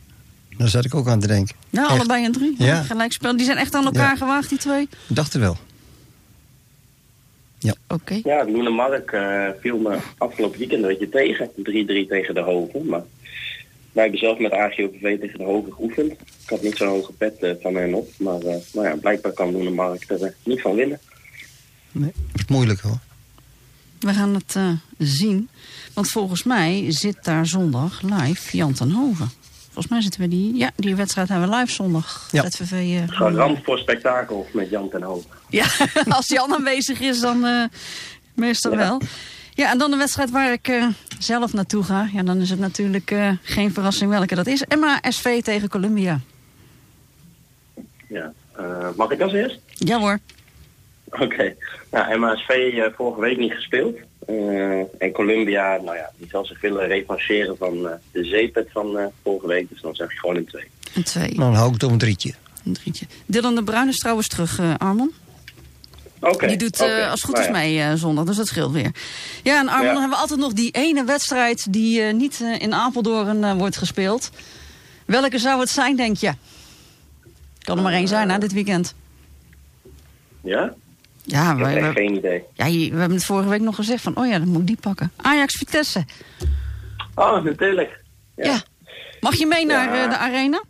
Daar 0.60 0.70
zat 0.70 0.86
ik 0.86 0.96
ook 0.96 1.08
aan 1.08 1.20
te 1.20 1.28
denken. 1.28 1.56
Ja, 1.70 1.82
Echt. 1.82 1.92
allebei 1.92 2.26
een 2.26 2.32
drie. 2.32 2.56
Ja. 2.58 2.82
Gelijk 2.84 3.12
spel. 3.12 3.38
Die 3.38 3.46
zijn 3.46 3.58
echt 3.58 3.76
aan 3.76 3.86
elkaar 3.86 4.12
Ja. 4.12 4.16
gewaagd, 4.16 4.50
die 4.50 4.58
twee. 4.58 4.82
Ik 4.82 5.16
dacht 5.16 5.34
er 5.34 5.40
wel. 5.40 5.58
Oké. 7.88 8.20
Ja, 8.24 8.46
Loenemark 8.46 9.12
eh 9.12 9.48
viel 9.60 9.78
me 9.78 9.98
afgelopen 10.18 10.60
weekend 10.60 10.82
een 10.84 10.88
beetje 10.90 11.10
tegen. 11.10 11.50
3-3 11.56 12.08
tegen 12.08 12.34
de 12.36 12.42
Hoven. 12.42 12.86
Maar 12.86 13.04
wij 13.92 14.04
hebben 14.04 14.20
zelf 14.20 14.40
met 14.40 14.52
AGOPV 14.52 15.20
tegen 15.20 15.38
de 15.38 15.44
Hoven 15.44 15.74
geoefend. 15.74 16.12
Ik 16.12 16.50
had 16.50 16.62
niet 16.62 16.78
zo'n 16.78 16.88
hoge 16.88 17.12
pet 17.12 17.38
eh, 17.40 17.52
van 17.62 17.76
hen 17.76 17.94
op. 17.94 18.10
Maar 18.18 18.40
eh, 18.40 18.56
nou 18.74 18.88
ja, 18.88 18.96
blijkbaar 18.96 19.32
kan 19.32 19.52
Loenemark 19.52 20.10
er 20.10 20.34
niet 20.44 20.62
van 20.62 20.76
winnen. 20.76 21.00
Nee, 21.92 22.12
het 22.32 22.42
is 22.42 22.46
moeilijk 22.48 22.80
hoor. 22.80 23.00
We 24.00 24.14
gaan 24.14 24.34
het 24.34 24.56
eh, 24.56 24.72
zien. 24.98 25.50
Want 25.94 26.10
volgens 26.10 26.44
mij 26.44 26.86
zit 26.88 27.24
daar 27.24 27.46
zondag 27.48 28.02
live 28.02 28.58
Jan 28.58 28.74
ten 28.74 28.92
Hoven. 28.92 29.30
Volgens 29.72 29.88
mij 29.88 30.02
zitten 30.02 30.22
we 30.22 30.28
die... 30.28 30.56
Ja, 30.58 30.72
die 30.76 30.96
wedstrijd 30.96 31.30
hebben 31.30 31.50
we 31.50 31.56
live 31.56 31.72
zondag. 31.72 32.28
Ja. 32.32 32.50
ZVV. 32.50 32.72
eh, 32.72 33.16
Garant 33.16 33.60
voor 33.64 33.78
spektakel 33.78 34.48
met 34.54 34.70
Jan 34.70 34.90
ten 34.90 35.02
Hoven. 35.04 35.30
Ja, 35.50 35.66
als 36.18 36.28
Jan 36.28 36.54
aanwezig 36.54 37.00
is, 37.00 37.20
dan 37.20 37.46
eh, 37.46 37.64
meestal 38.34 38.72
Ja. 38.72 38.78
wel. 38.78 39.02
Ja, 39.54 39.72
en 39.72 39.78
dan 39.78 39.92
de 39.92 39.98
wedstrijd 39.98 40.30
waar 40.32 40.52
ik 40.52 40.68
eh, 40.68 40.88
zelf 41.20 41.54
naartoe 41.54 41.84
ga. 41.84 42.10
Ja, 42.14 42.24
dan 42.24 42.38
is 42.42 42.50
het 42.50 42.60
natuurlijk 42.60 43.12
eh, 43.12 43.32
geen 43.42 43.74
verrassing 43.74 44.10
welke 44.12 44.36
dat 44.36 44.48
is. 44.48 44.64
Emma 44.64 45.00
SV 45.10 45.42
tegen 45.44 45.70
Columbia. 45.70 46.20
Ja. 48.08 48.32
Eh, 48.58 48.88
mag 48.96 49.12
ik 49.12 49.22
als 49.22 49.34
eerst? 49.34 49.60
Ja 49.68 50.00
hoor. 50.00 50.20
Oké. 51.10 51.56
Nou, 51.92 52.18
MASV 52.20 52.50
eh 52.50 52.84
vorige 52.96 53.20
week 53.22 53.38
niet 53.38 53.54
gespeeld. 53.54 53.98
Eh, 54.28 54.80
en 54.80 55.12
Columbia, 55.14 55.78
nou 55.84 55.96
ja, 55.98 56.12
die 56.18 56.28
zal 56.30 56.46
zich 56.46 56.62
willen 56.62 56.88
revancheren 56.88 57.58
van 57.58 57.88
eh, 57.88 57.94
de 58.12 58.24
zeepet 58.24 58.68
van 58.72 58.98
eh, 58.98 59.06
vorige 59.24 59.48
week. 59.48 59.70
Dus 59.70 59.82
dan 59.82 59.96
zeg 59.96 60.12
ik 60.12 60.18
gewoon 60.18 60.36
een 60.36 60.46
twee. 60.46 60.66
Een 60.94 61.04
twee. 61.04 61.36
Dan 61.36 61.54
hou 61.54 61.68
ik 61.68 61.74
het 61.74 61.84
op 61.84 61.92
een 61.92 61.98
drietje. 61.98 62.34
Een 62.66 62.74
drietje. 62.74 63.06
Dylan 63.26 63.56
de 63.56 63.64
Bruin 63.64 63.88
is 63.88 63.98
trouwens 63.98 64.28
terug, 64.28 64.60
eh 64.60 64.74
Armon. 64.78 65.14
Oké. 66.22 66.48
Die 66.48 66.58
doet 66.58 66.82
eh, 66.82 67.10
als 67.12 67.22
goed 67.22 67.34
Nou 67.36 67.46
is 67.48 67.52
ja. 67.54 67.60
mee 67.60 67.80
eh, 67.82 67.94
zondag, 67.94 68.26
dus 68.26 68.36
dat 68.36 68.48
scheelt 68.48 68.72
weer. 68.72 68.92
Ja, 69.44 69.60
en 69.60 69.68
Armon, 69.68 69.86
Ja. 69.86 69.92
dan 69.92 70.00
hebben 70.02 70.18
we 70.18 70.22
altijd 70.22 70.40
nog 70.40 70.54
die 70.54 70.72
ene 70.72 71.04
wedstrijd 71.04 71.74
die 71.74 72.02
eh, 72.02 72.14
niet 72.14 72.40
in 72.58 72.74
Apeldoorn 72.74 73.44
eh, 73.44 73.54
wordt 73.54 73.78
gespeeld. 73.78 74.30
Welke 75.06 75.38
zou 75.38 75.60
het 75.60 75.70
zijn, 75.70 75.96
denk 75.96 76.18
je? 76.18 76.34
Kan 77.60 77.78
er 77.78 77.84
maar 77.84 77.94
één 77.94 78.08
zijn, 78.08 78.30
hè, 78.30 78.38
dit 78.38 78.54
weekend. 78.54 78.94
Ja? 80.42 80.74
Ja, 81.32 81.52
Ik 81.52 81.58
heb 81.58 81.68
we, 81.68 81.74
echt 81.74 81.88
we, 81.88 81.94
geen 81.94 82.16
idee. 82.16 82.44
ja, 82.54 82.66
we 82.66 82.98
hebben 83.00 83.12
het 83.18 83.26
vorige 83.26 83.50
week 83.50 83.62
nog 83.62 83.76
gezegd 83.76 84.04
van, 84.04 84.18
oh 84.18 84.28
ja, 84.28 84.40
dan 84.40 84.48
moet 84.48 84.62
ik 84.62 84.68
die 84.68 84.78
pakken. 84.82 85.12
Ajax 85.16 85.56
Vitesse. 85.58 86.06
Oh, 87.16 87.44
natuurlijk. 87.44 88.00
Ja. 88.36 88.62
Mag 89.20 89.36
je 89.36 89.46
mee 89.46 89.66
naar 89.66 89.96
Ja. 89.96 90.04
eh, 90.04 90.10
de 90.10 90.18
arena? 90.18 90.64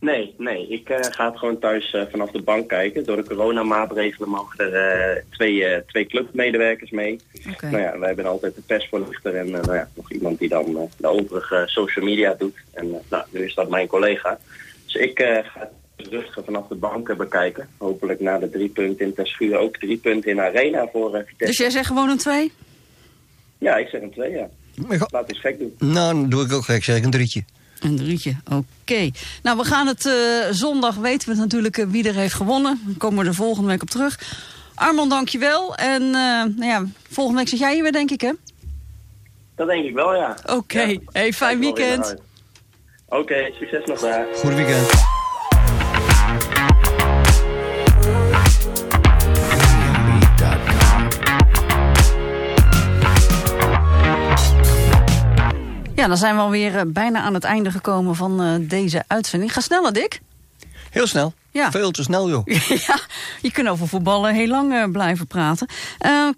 Nee, 0.00 0.34
nee. 0.38 0.68
Ik 0.68 0.88
eh, 0.88 0.98
ga 1.12 1.28
het 1.30 1.38
gewoon 1.38 1.58
thuis 1.58 1.92
eh, 1.92 2.02
vanaf 2.10 2.30
de 2.30 2.42
bank 2.42 2.68
kijken. 2.68 3.04
Door 3.04 3.16
de 3.16 3.24
coronamaatregelen 3.24 4.28
mogen 4.28 4.72
er 4.72 5.24
twee, 5.30 5.84
twee 5.86 6.06
clubmedewerkers 6.06 6.90
mee. 6.90 7.20
Nou 7.60 7.78
ja, 7.78 7.98
wij 7.98 8.06
hebben 8.08 8.26
altijd 8.26 8.54
de 8.54 8.60
persvoorlichter 8.66 9.34
en 9.36 9.50
nou 9.50 9.74
ja, 9.74 9.88
nog 9.94 10.12
iemand 10.12 10.38
die 10.38 10.48
dan 10.48 10.88
de 10.98 11.06
overige 11.08 11.62
social 11.66 12.04
media 12.04 12.34
doet. 12.38 12.56
En 12.74 12.90
nou, 13.10 13.24
nu 13.30 13.44
is 13.44 13.54
dat 13.54 13.68
mijn 13.70 13.86
collega. 13.86 14.38
Dus 14.84 14.94
ik 14.94 15.18
ga 15.52 15.68
rustig 15.96 16.44
vanaf 16.44 16.66
de 16.68 16.74
bank 16.74 17.08
eh, 17.08 17.16
bekijken. 17.16 17.68
Hopelijk 17.78 18.20
na 18.20 18.38
de 18.38 18.50
drie 18.50 18.68
punten 18.68 19.06
in 19.06 19.14
Terschuur 19.14 19.56
ook 19.58 19.76
drie 19.76 19.96
punten 19.96 20.30
in 20.30 20.40
Arena 20.40 20.88
voor 20.92 21.10
Vitesse. 21.10 21.44
Dus 21.46 21.56
jij 21.56 21.70
zegt 21.70 21.86
gewoon 21.86 22.08
een 22.08 22.18
twee? 22.18 22.52
Ja, 23.58 23.76
ik 23.76 23.88
zeg 23.88 24.02
een 24.02 24.10
twee, 24.12 24.30
ja. 24.30 24.48
Ga- 24.88 25.06
Laat 25.10 25.28
eens 25.28 25.40
gek 25.40 25.58
doen. 25.58 25.74
Nou, 25.78 26.12
dan 26.14 26.28
doe 26.28 26.44
ik 26.44 26.52
ook 26.52 26.64
gek, 26.64 26.84
zeg 26.84 26.96
ik 26.96 27.04
een 27.04 27.10
drietje. 27.10 27.44
Een 27.80 27.96
drietje, 27.96 28.36
oké. 28.44 29.10
Nou, 29.42 29.56
we 29.56 29.64
gaan 29.64 29.86
het 29.86 30.06
eh, 30.06 30.14
zondag 30.50 30.94
weten 30.96 31.28
we 31.28 31.34
natuurlijk 31.34 31.78
eh, 31.78 31.86
wie 31.88 32.08
er 32.08 32.14
heeft 32.14 32.34
gewonnen. 32.34 32.80
Dan 32.84 32.96
komen 32.96 33.22
we 33.22 33.28
er 33.28 33.34
volgende 33.34 33.68
week 33.68 33.82
op 33.82 33.90
terug. 33.90 34.18
Armand, 34.74 35.10
dankjewel. 35.10 35.74
En 35.74 36.02
eh, 36.02 36.10
nou 36.56 36.64
ja, 36.64 36.84
volgende 37.10 37.38
week 37.40 37.48
zit 37.48 37.58
jij 37.58 37.72
hier 37.74 37.82
weer, 37.82 37.92
denk 37.92 38.10
ik, 38.10 38.20
hè? 38.20 38.32
Dat 39.54 39.66
denk 39.68 39.84
ik 39.84 39.94
wel, 39.94 40.14
ja. 40.14 40.36
Oké. 40.46 40.80
Ja, 40.82 40.98
Hey, 41.12 41.32
fijn 41.32 41.58
weekend. 41.60 42.16
Oké, 43.08 43.50
succes 43.58 43.84
nog 43.84 44.00
daar. 44.00 44.26
Goed 44.34 44.54
weekend. 44.54 45.15
Ja, 56.06 56.12
dan 56.12 56.20
zijn 56.20 56.34
we 56.34 56.40
alweer 56.40 56.76
eh, 56.76 56.82
bijna 56.86 57.20
aan 57.20 57.34
het 57.34 57.44
einde 57.44 57.70
gekomen 57.70 58.14
van 58.16 58.42
eh, 58.42 58.54
deze 58.60 59.04
uitzending. 59.06 59.52
Ga 59.52 59.60
sneller, 59.60 59.92
Dick. 59.92 60.20
Heel 60.90 61.06
snel. 61.06 61.34
Ja. 61.50 61.70
Veel 61.70 61.90
te 61.90 62.02
snel, 62.02 62.28
joh. 62.28 62.46
ja, 62.86 62.98
je 63.40 63.50
kunt 63.52 63.68
over 63.68 63.88
voetballen 63.88 64.34
heel 64.34 64.46
lang 64.46 64.72
eh, 64.72 64.84
blijven 64.90 65.26
praten. 65.26 65.66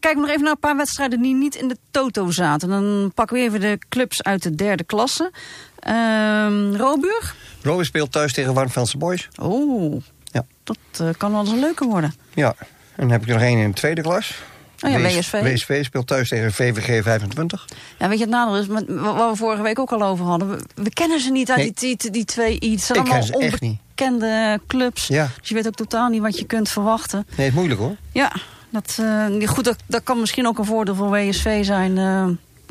Kijk 0.01 0.15
nog 0.17 0.29
even 0.29 0.43
naar 0.43 0.51
een 0.51 0.59
paar 0.59 0.77
wedstrijden 0.77 1.23
die 1.23 1.35
niet 1.35 1.55
in 1.55 1.69
de 1.69 1.77
toto 1.91 2.31
zaten. 2.31 2.69
Dan 2.69 3.13
pakken 3.15 3.37
we 3.37 3.43
even 3.43 3.61
de 3.61 3.79
clubs 3.89 4.23
uit 4.23 4.43
de 4.43 4.55
derde 4.55 4.85
klasse. 4.85 5.31
Ehm 5.79 6.75
Roburg. 6.75 7.37
Roy 7.63 7.85
speelt 7.85 8.13
thuis 8.13 8.33
tegen 8.33 8.55
Warnveldse 8.55 8.99
Boys. 8.99 9.29
Oh, 9.41 10.03
Ja. 10.25 10.45
dat 10.65 11.17
kan 11.17 11.31
wel 11.31 11.41
eens 11.41 11.51
een 11.51 11.61
leuke 11.61 11.85
worden. 11.85 12.15
Ja. 12.35 12.55
En 12.59 12.67
dan 12.97 13.11
heb 13.11 13.23
ik 13.23 13.29
er 13.29 13.35
nog 13.35 13.43
één 13.43 13.59
in 13.59 13.69
de 13.69 13.77
tweede 13.77 14.03
klas. 14.03 14.35
Oh 14.85 14.91
ja, 14.91 14.99
WS 15.01 15.14
WSV. 15.17 15.43
WSV 15.43 15.85
speelt 15.85 16.07
thuis 16.07 16.29
tegen 16.29 16.53
VVG 16.53 17.03
25. 17.03 17.64
Ja, 17.99 18.09
weet 18.09 18.19
je, 18.19 18.25
het 18.25 18.33
nadeel 18.33 18.59
is, 18.59 18.67
met, 18.67 18.85
waar 18.88 19.31
we 19.31 19.37
vorige 19.37 19.62
week 19.62 19.79
ook 19.79 19.91
al 19.93 20.03
over 20.03 20.25
hadden. 20.27 20.51
We, 20.51 20.59
we 20.75 20.91
kennen 20.91 21.21
ze 21.21 21.31
niet 21.31 21.49
uit 21.51 21.59
Nee. 21.59 21.73
die, 21.75 21.97
die, 21.97 22.11
die 22.11 22.25
twee 22.25 22.61
iets. 22.61 22.87
Ken 22.87 22.97
allemaal 23.01 23.23
ze 23.23 23.38
echt 23.38 23.61
niet. 23.61 23.79
onbekende 23.81 24.61
clubs. 24.67 25.07
Ja. 25.07 25.29
Dus 25.41 25.49
je 25.49 25.55
weet 25.55 25.67
ook 25.67 25.75
totaal 25.75 26.09
niet 26.09 26.21
wat 26.23 26.38
je 26.38 26.45
kunt 26.45 26.69
verwachten. 26.69 27.25
Nee, 27.29 27.37
het 27.37 27.47
is 27.49 27.53
moeilijk 27.55 27.81
hoor. 27.81 27.97
Ja, 28.12 28.33
dat, 28.71 28.99
eh, 29.01 29.49
goed, 29.49 29.64
dat, 29.64 29.77
dat 29.87 30.03
kan 30.03 30.21
misschien 30.21 30.47
ook 30.47 30.59
een 30.59 30.64
voordeel 30.64 30.95
voor 30.95 31.11
WSV 31.11 31.64
zijn. 31.64 31.91
eh, 31.99 32.05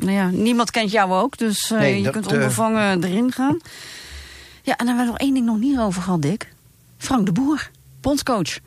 nou 0.06 0.12
ja, 0.16 0.28
niemand 0.28 0.70
kent 0.70 0.90
jou 0.90 1.12
ook, 1.12 1.36
dus 1.38 1.70
eh, 1.70 1.78
Nee, 1.78 1.96
je 1.96 2.02
dat, 2.02 2.12
kunt 2.12 2.26
onbevangen 2.32 3.04
erin 3.04 3.32
gaan. 3.32 3.58
Ja, 4.62 4.76
en 4.76 4.86
dan 4.86 4.96
hebben 4.96 5.04
we 5.04 5.10
nog 5.10 5.20
één 5.20 5.34
ding 5.34 5.46
nog 5.46 5.58
niet 5.58 5.78
over 5.78 6.02
gehad, 6.02 6.22
Dick. 6.22 6.52
Frank 6.98 7.26
de 7.26 7.32
Boer, 7.32 7.70
bondscoach. 8.00 8.58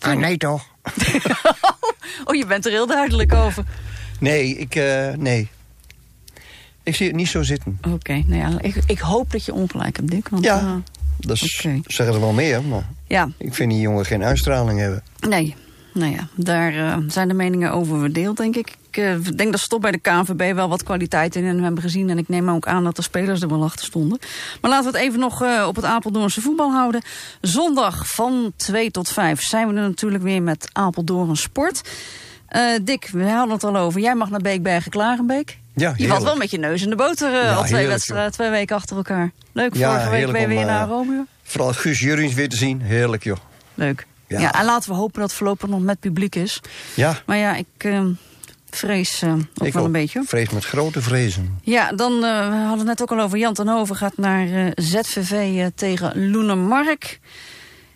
Ah, 0.00 0.16
nee 0.16 0.36
toch? 0.36 0.64
Oh, 2.24 2.34
je 2.34 2.46
bent 2.46 2.64
er 2.66 2.72
heel 2.72 2.86
duidelijk 2.86 3.32
over. 3.34 3.64
Nee, 4.20 4.56
ik, 4.56 4.74
eh, 4.74 5.12
nee. 5.16 5.48
Ik 6.82 6.94
zie 6.96 7.06
het 7.06 7.16
niet 7.16 7.28
zo 7.28 7.42
zitten. 7.42 7.78
Oké, 7.92 8.12
nou 8.26 8.34
ja, 8.52 8.60
ik, 8.60 8.74
ik 8.86 8.98
hoop 8.98 9.30
dat 9.30 9.44
je 9.44 9.52
ongelijk 9.54 9.96
hebt, 9.96 10.10
Dick. 10.10 10.28
Want, 10.28 10.44
Ja. 10.44 10.58
eh, 10.60 10.74
Dat 11.18 11.36
is- 11.36 11.66
zeggen 11.86 12.14
er 12.14 12.20
wel 12.20 12.32
meer, 12.32 12.62
maar 12.62 12.88
ja, 13.06 13.28
ik 13.38 13.54
vind 13.54 13.70
die 13.70 13.80
jongen 13.80 14.04
geen 14.04 14.22
uitstraling 14.24 14.78
hebben. 14.80 15.02
nee. 15.28 15.54
Nou 15.94 16.12
ja, 16.12 16.26
daar 16.34 16.74
eh, 16.74 16.96
zijn 17.08 17.28
de 17.28 17.34
meningen 17.34 17.72
over 17.72 17.98
verdeeld, 17.98 18.36
denk 18.36 18.56
ik. 18.56 18.76
Ik 18.90 18.96
eh, 18.96 19.14
denk 19.36 19.50
dat 19.50 19.60
ze 19.60 19.68
toch 19.68 19.80
bij 19.80 19.90
de 19.90 19.98
KNVB 19.98 20.54
wel 20.54 20.68
wat 20.68 20.82
kwaliteit 20.82 21.36
in 21.36 21.62
hebben 21.62 21.82
gezien. 21.82 22.10
En 22.10 22.18
ik 22.18 22.28
neem 22.28 22.50
ook 22.50 22.66
aan 22.66 22.84
dat 22.84 22.96
de 22.96 23.02
spelers 23.02 23.40
er 23.40 23.48
wel 23.48 23.62
achter 23.62 23.86
stonden. 23.86 24.18
Maar 24.60 24.70
laten 24.70 24.92
we 24.92 24.98
het 24.98 25.06
even 25.06 25.20
nog 25.20 25.42
eh, 25.42 25.64
op 25.66 25.76
het 25.76 25.84
Apeldoornse 25.84 26.40
voetbal 26.40 26.72
houden. 26.72 27.02
Zondag 27.40 28.06
van 28.06 28.52
2 28.56 28.90
tot 28.90 29.08
5 29.08 29.42
zijn 29.42 29.68
we 29.68 29.74
er 29.74 29.88
natuurlijk 29.88 30.22
weer 30.22 30.42
met 30.42 30.68
Apeldoorn 30.72 31.36
Sport. 31.36 31.90
Dick, 32.82 33.08
we 33.12 33.24
hadden 33.24 33.54
het 33.54 33.64
al 33.64 33.76
over. 33.76 34.00
Jij 34.00 34.14
mag 34.14 34.30
naar 34.30 34.40
Beekbergen 34.40 34.90
Klarenbeek. 34.90 35.58
Ja, 35.74 35.94
Je 35.96 36.08
valt 36.08 36.22
wel 36.22 36.36
met 36.36 36.50
je 36.50 36.58
neus 36.58 36.82
in 36.82 36.90
de 36.90 36.96
boter 36.96 37.30
Ja, 37.30 37.52
al 37.52 37.64
twee 37.64 37.86
wedstrijden, 37.86 38.32
twee 38.32 38.50
weken 38.50 38.76
achter 38.76 38.96
elkaar. 38.96 39.32
Leuk, 39.52 39.74
Ja, 39.74 39.90
vorige 39.90 40.10
week 40.10 40.32
ben 40.32 40.40
je 40.40 40.46
weer 40.46 40.64
naar 40.64 40.88
Rome. 40.88 41.26
Vooral 41.42 41.72
Guus 41.72 42.00
Jurins 42.00 42.34
weer 42.34 42.48
te 42.48 42.56
zien. 42.56 42.80
Heerlijk, 42.80 43.24
joh. 43.24 43.36
Leuk. 43.74 44.06
Ja. 44.28 44.40
Ja. 44.40 44.52
en 44.52 44.64
laten 44.64 44.90
we 44.90 44.96
hopen 44.96 45.20
dat 45.20 45.28
het 45.28 45.38
voorlopig 45.38 45.68
nog 45.68 45.80
met 45.80 46.00
publiek 46.00 46.34
is. 46.34 46.60
Ja, 46.94 47.18
Maar 47.26 47.36
ja, 47.36 47.54
ik 47.54 47.66
eh, 47.76 48.04
vrees 48.70 49.22
eh, 49.22 49.32
ook 49.32 49.66
ik 49.66 49.72
wel 49.72 49.82
ook. 49.82 49.86
een 49.86 49.92
beetje. 49.92 50.22
vrees 50.26 50.48
met 50.50 50.64
grote 50.64 51.02
vrezen. 51.02 51.58
Ja, 51.62 51.92
dan 51.92 52.12
uh, 52.12 52.20
we 52.20 52.54
hadden 52.56 52.78
het 52.78 52.86
net 52.86 53.02
ook 53.02 53.12
al 53.12 53.20
over 53.20 53.38
Jan 53.38 53.54
ten 53.54 53.68
Hoven 53.68 53.96
gaat 53.96 54.16
naar 54.16 54.46
uh, 54.46 54.70
ZVV 54.74 55.68
tegen 55.74 56.30
Loenemark. 56.30 57.20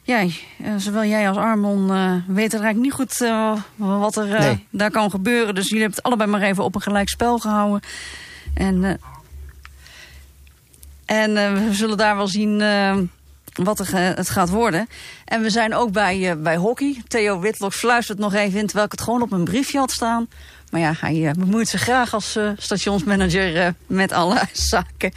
Ja, 0.02 0.22
uh, 0.22 0.30
zowel 0.76 1.04
jij 1.04 1.28
als 1.28 1.36
Armon 1.36 1.86
weten 2.26 2.60
eigenlijk 2.60 2.76
niet 2.76 2.92
goed 2.92 3.18
wat 3.76 4.16
er 4.16 4.26
nee. 4.40 4.66
daar 4.70 4.90
kan 4.90 5.10
gebeuren. 5.10 5.54
Dus 5.54 5.64
jullie 5.68 5.80
hebben 5.82 5.96
het 5.96 6.06
allebei 6.06 6.30
maar 6.30 6.42
even 6.42 6.64
op 6.64 6.74
een 6.74 6.80
gelijk 6.80 7.08
spel 7.08 7.38
gehouden. 7.38 7.80
En, 8.54 9.00
en 11.04 11.34
we 11.68 11.74
zullen 11.74 11.96
daar 11.96 12.16
wel 12.16 12.28
zien 12.28 12.60
wat 13.64 13.78
er, 13.78 13.94
uh, 13.94 14.16
het 14.16 14.30
gaat 14.30 14.48
worden. 14.48 14.88
En 15.24 15.42
we 15.42 15.50
zijn 15.50 15.74
ook 15.74 15.92
bij, 15.92 16.18
uh, 16.18 16.42
bij 16.42 16.56
hockey. 16.56 17.02
Theo 17.08 17.40
Whitlock 17.40 17.72
fluistert 17.72 18.18
nog 18.18 18.34
even 18.34 18.58
in 18.58 18.66
terwijl 18.66 18.86
ik 18.86 18.92
het 18.92 19.00
gewoon 19.00 19.22
op 19.22 19.32
een 19.32 19.44
briefje 19.44 19.78
had 19.78 19.90
staan. 19.90 20.28
Maar 20.70 20.80
ja, 20.80 20.92
hij 21.00 21.16
uh, 21.16 21.30
bemoeit 21.30 21.68
zich 21.68 21.80
graag 21.80 22.14
als 22.14 22.38
stationsmanager 22.56 23.74
met 23.86 24.12
alle 24.12 24.40
zaken. 24.72 25.12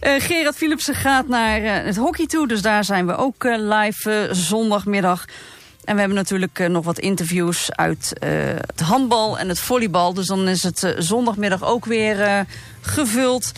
Gerard 0.00 0.56
Philipsen 0.56 0.94
gaat 0.94 1.28
naar 1.28 1.60
het 1.84 1.96
hockey 1.96 2.26
toe, 2.26 2.48
dus 2.48 2.62
daar 2.62 2.84
zijn 2.84 3.06
we 3.06 3.16
ook 3.16 3.44
live 3.44 4.28
zondagmiddag. 4.30 5.24
En 5.84 5.94
we 5.94 6.00
hebben 6.00 6.18
natuurlijk 6.18 6.68
nog 6.68 6.84
wat 6.84 6.98
interviews 6.98 7.72
uit 7.72 8.12
het 8.66 8.80
handbal 8.80 9.38
en 9.38 9.48
het 9.48 9.58
volleybal. 9.58 10.14
Dus 10.14 10.26
dan 10.26 10.48
is 10.48 10.62
het 10.62 10.94
zondagmiddag 10.98 11.64
ook 11.64 11.84
weer 11.84 12.46
gevuld. 12.80 13.52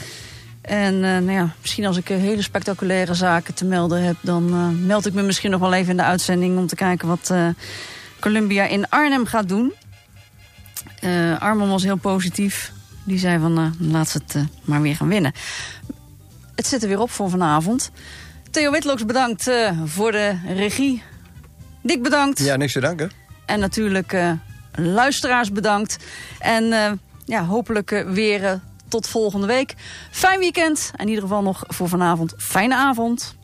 En 0.64 0.94
eh, 0.94 1.10
nou 1.10 1.30
ja, 1.30 1.54
misschien 1.60 1.86
als 1.86 1.96
ik 1.96 2.10
eh, 2.10 2.16
hele 2.16 2.42
spectaculaire 2.42 3.14
zaken 3.14 3.54
te 3.54 3.64
melden 3.64 4.02
heb... 4.02 4.16
dan 4.20 4.48
eh, 4.48 4.86
meld 4.86 5.06
ik 5.06 5.12
me 5.12 5.22
misschien 5.22 5.50
nog 5.50 5.60
wel 5.60 5.72
even 5.72 5.90
in 5.90 5.96
de 5.96 6.02
uitzending... 6.02 6.58
om 6.58 6.66
te 6.66 6.74
kijken 6.74 7.08
wat 7.08 7.30
eh, 7.30 7.48
Columbia 8.20 8.66
in 8.66 8.88
Arnhem 8.88 9.26
gaat 9.26 9.48
doen. 9.48 9.74
Arman 11.38 11.68
was 11.68 11.82
heel 11.82 11.96
positief. 11.96 12.72
Die 13.04 13.18
zei 13.18 13.38
van, 13.38 13.74
laat 13.78 14.08
ze 14.08 14.20
het 14.26 14.46
maar 14.62 14.80
weer 14.80 14.96
gaan 14.96 15.08
winnen. 15.08 15.32
Het 16.54 16.66
zit 16.66 16.82
er 16.82 16.88
weer 16.88 17.00
op 17.00 17.10
voor 17.10 17.30
vanavond. 17.30 17.90
Theo 18.50 18.70
Witlooks 18.70 19.04
bedankt 19.04 19.50
voor 19.84 20.12
de 20.12 20.38
regie. 20.46 21.02
Dick 21.82 22.02
bedankt. 22.02 22.38
Ja, 22.38 22.56
niks 22.56 22.72
te 22.72 22.80
danken. 22.80 23.10
En 23.46 23.60
natuurlijk 23.60 24.16
luisteraars 24.74 25.52
bedankt. 25.52 25.96
En 26.38 26.64
ja, 27.24 27.44
hopelijk 27.44 28.04
weer 28.06 28.60
tot 28.94 29.08
volgende 29.08 29.46
week. 29.46 29.74
Fijn 30.10 30.38
weekend. 30.38 30.90
In 30.96 31.08
ieder 31.08 31.22
geval 31.22 31.42
nog 31.42 31.64
voor 31.66 31.88
vanavond. 31.88 32.34
Fijne 32.36 32.74
avond. 32.74 33.36